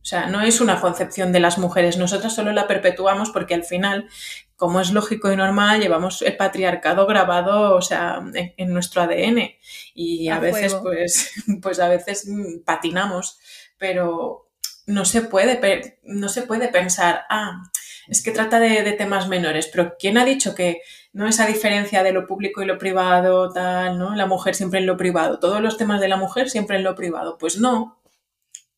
O 0.01 0.05
sea, 0.05 0.25
no 0.25 0.41
es 0.41 0.59
una 0.59 0.81
concepción 0.81 1.31
de 1.31 1.39
las 1.39 1.59
mujeres, 1.59 1.97
nosotras 1.97 2.33
solo 2.33 2.51
la 2.51 2.67
perpetuamos 2.67 3.29
porque 3.29 3.53
al 3.53 3.63
final 3.63 4.09
como 4.61 4.79
es 4.79 4.91
lógico 4.91 5.31
y 5.31 5.35
normal, 5.35 5.81
llevamos 5.81 6.21
el 6.21 6.37
patriarcado 6.37 7.07
grabado, 7.07 7.75
o 7.75 7.81
sea, 7.81 8.21
en, 8.35 8.71
nuestro 8.71 9.01
ADN. 9.01 9.55
Y 9.95 10.29
a, 10.29 10.37
veces, 10.37 10.75
pues, 10.75 11.31
pues 11.63 11.79
a 11.79 11.87
veces 11.87 12.29
patinamos, 12.63 13.39
pero 13.79 14.51
no 14.85 15.03
se 15.03 15.23
puede, 15.23 15.97
no 16.03 16.29
se 16.29 16.43
puede 16.43 16.67
pensar, 16.67 17.23
ah, 17.31 17.63
es 18.07 18.21
que 18.21 18.29
trata 18.29 18.59
de, 18.59 18.83
de, 18.83 18.91
temas 18.91 19.27
menores, 19.27 19.65
pero 19.65 19.95
¿quién 19.97 20.19
ha 20.19 20.25
dicho 20.25 20.53
que 20.53 20.81
no 21.11 21.27
esa 21.27 21.47
diferencia 21.47 22.03
de 22.03 22.11
lo 22.13 22.27
público 22.27 22.61
y 22.61 22.67
lo 22.67 22.77
privado, 22.77 23.51
tal, 23.51 23.97
¿no? 23.97 24.15
La 24.15 24.27
mujer 24.27 24.53
siempre 24.53 24.79
en 24.79 24.85
lo 24.85 24.95
privado, 24.95 25.39
todos 25.39 25.59
los 25.59 25.75
temas 25.75 25.99
de 25.99 26.07
la 26.07 26.17
mujer 26.17 26.51
siempre 26.51 26.77
en 26.77 26.83
lo 26.83 26.93
privado. 26.93 27.39
Pues 27.39 27.57
no, 27.57 27.99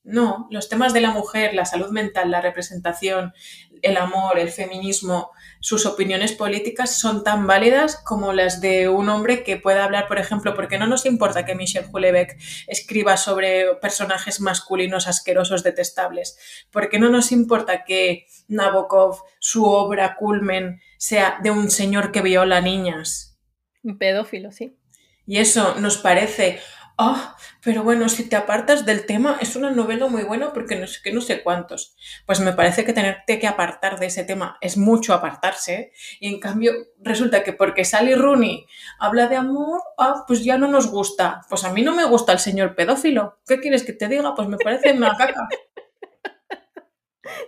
no, 0.03 0.47
los 0.49 0.67
temas 0.69 0.93
de 0.93 1.01
la 1.01 1.11
mujer, 1.11 1.53
la 1.53 1.65
salud 1.65 1.89
mental, 1.89 2.31
la 2.31 2.39
representación, 2.39 3.33
el 3.83 3.97
amor, 3.97 4.39
el 4.39 4.49
feminismo, 4.49 5.31
sus 5.59 5.85
opiniones 5.85 6.31
políticas 6.31 6.97
son 6.97 7.23
tan 7.23 7.45
válidas 7.45 7.97
como 7.97 8.33
las 8.33 8.59
de 8.59 8.89
un 8.89 9.09
hombre 9.09 9.43
que 9.43 9.57
pueda 9.57 9.83
hablar, 9.83 10.07
por 10.07 10.17
ejemplo, 10.17 10.55
porque 10.55 10.77
no 10.77 10.87
nos 10.87 11.05
importa 11.05 11.45
que 11.45 11.53
Michel 11.53 11.85
Houellebecq 11.85 12.37
escriba 12.67 13.17
sobre 13.17 13.75
personajes 13.75 14.41
masculinos 14.41 15.07
asquerosos 15.07 15.63
detestables, 15.63 16.65
porque 16.71 16.97
no 16.97 17.09
nos 17.09 17.31
importa 17.31 17.83
que 17.83 18.25
Nabokov, 18.47 19.21
su 19.39 19.65
obra 19.65 20.15
culmen, 20.15 20.81
sea 20.97 21.37
de 21.43 21.51
un 21.51 21.69
señor 21.69 22.11
que 22.11 22.21
viola 22.21 22.61
niñas. 22.61 23.37
Un 23.83 23.97
pedófilo, 23.97 24.51
sí. 24.51 24.79
Y 25.25 25.37
eso 25.37 25.75
nos 25.79 25.97
parece, 25.97 26.59
Ah, 26.97 27.35
pero 27.63 27.83
bueno, 27.83 28.07
si 28.07 28.29
te 28.29 28.35
apartas 28.35 28.85
del 28.85 29.05
tema, 29.07 29.37
es 29.41 29.55
una 29.55 29.71
novela 29.71 30.07
muy 30.07 30.23
buena 30.23 30.53
porque 30.53 30.75
no 30.75 30.85
sé 30.85 30.99
qué, 31.03 31.11
no 31.11 31.21
sé 31.21 31.41
cuántos. 31.41 31.95
Pues 32.27 32.39
me 32.39 32.53
parece 32.53 32.85
que 32.85 32.93
tenerte 32.93 33.39
que 33.39 33.47
apartar 33.47 33.99
de 33.99 34.05
ese 34.07 34.23
tema 34.23 34.57
es 34.61 34.77
mucho 34.77 35.13
apartarse. 35.13 35.91
Y 36.19 36.27
en 36.31 36.39
cambio, 36.39 36.71
resulta 36.99 37.43
que 37.43 37.53
porque 37.53 37.83
Sally 37.83 38.13
Rooney 38.13 38.65
habla 38.99 39.27
de 39.27 39.37
amor, 39.37 39.81
ah, 39.97 40.23
pues 40.27 40.43
ya 40.43 40.57
no 40.59 40.67
nos 40.67 40.87
gusta. 40.91 41.41
Pues 41.49 41.63
a 41.63 41.73
mí 41.73 41.81
no 41.81 41.95
me 41.95 42.05
gusta 42.05 42.31
el 42.33 42.39
señor 42.39 42.75
pedófilo. 42.75 43.39
¿Qué 43.47 43.59
quieres 43.59 43.83
que 43.83 43.93
te 43.93 44.07
diga? 44.07 44.35
Pues 44.35 44.47
me 44.47 44.57
parece 44.57 44.93
una 44.93 45.15
caca. 45.17 45.47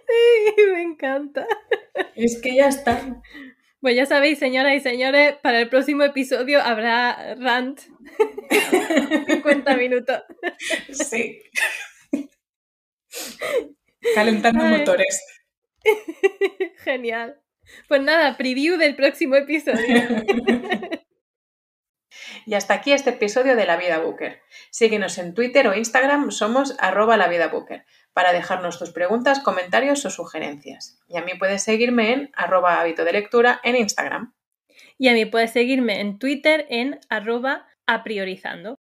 Sí, 0.08 0.62
me 0.72 0.82
encanta. 0.82 1.46
Es 2.16 2.40
que 2.42 2.56
ya 2.56 2.68
está. 2.68 3.22
Pues 3.86 3.96
ya 3.96 4.08
sabéis, 4.08 4.40
señoras 4.40 4.74
y 4.74 4.80
señores, 4.80 5.36
para 5.44 5.60
el 5.60 5.70
próximo 5.70 6.02
episodio 6.02 6.60
habrá 6.60 7.36
rant. 7.36 7.82
50 9.28 9.78
minutos. 9.78 10.24
Sí. 10.90 11.44
Calentando 14.16 14.64
motores. 14.64 15.24
Genial. 16.84 17.40
Pues 17.88 18.02
nada, 18.02 18.36
preview 18.38 18.78
del 18.78 18.96
próximo 18.96 19.36
episodio. 19.36 19.78
Y 22.48 22.54
hasta 22.54 22.76
aquí 22.76 22.92
este 22.92 23.10
episodio 23.10 23.56
de 23.56 23.66
La 23.66 23.76
Vida 23.76 23.98
Booker. 23.98 24.42
Síguenos 24.70 25.18
en 25.18 25.34
Twitter 25.34 25.68
o 25.68 25.76
Instagram, 25.76 26.30
somos 26.30 26.76
arroba 26.80 27.18
la 27.18 27.28
vida 27.28 27.48
Booker, 27.48 27.86
para 28.16 28.32
dejarnos 28.32 28.80
tus 28.80 28.92
preguntas, 28.92 29.42
comentarios 29.42 30.06
o 30.06 30.10
sugerencias. 30.10 30.98
Y 31.10 31.18
a 31.18 31.22
mí 31.22 31.34
puedes 31.38 31.62
seguirme 31.62 32.14
en 32.14 32.32
arroba 32.34 32.80
hábito 32.80 33.04
de 33.04 33.12
lectura 33.12 33.60
en 33.62 33.76
Instagram. 33.76 34.34
Y 34.98 35.10
a 35.10 35.14
mí 35.14 35.26
puedes 35.26 35.52
seguirme 35.52 36.00
en 36.00 36.18
Twitter 36.18 36.66
en 36.70 36.98
arroba 37.10 37.68
apriorizando. 37.86 38.80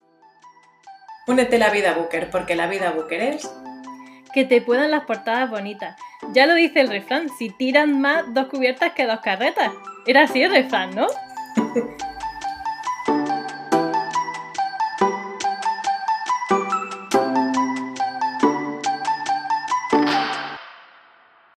Únete 1.28 1.58
la 1.58 1.70
vida 1.70 1.94
Booker, 1.94 2.28
porque 2.28 2.56
la 2.56 2.66
vida 2.66 2.90
Booker 2.90 3.22
es... 3.22 3.48
Que 4.34 4.44
te 4.44 4.60
puedan 4.62 4.90
las 4.90 5.04
portadas 5.04 5.48
bonitas. 5.48 5.96
Ya 6.32 6.46
lo 6.46 6.54
dice 6.54 6.80
el 6.80 6.88
refrán, 6.88 7.28
si 7.28 7.50
tiran 7.50 8.00
más 8.00 8.24
dos 8.34 8.48
cubiertas 8.48 8.94
que 8.94 9.06
dos 9.06 9.20
carretas. 9.20 9.70
Era 10.08 10.22
así 10.22 10.42
el 10.42 10.50
refrán, 10.50 10.92
¿no? 10.96 11.06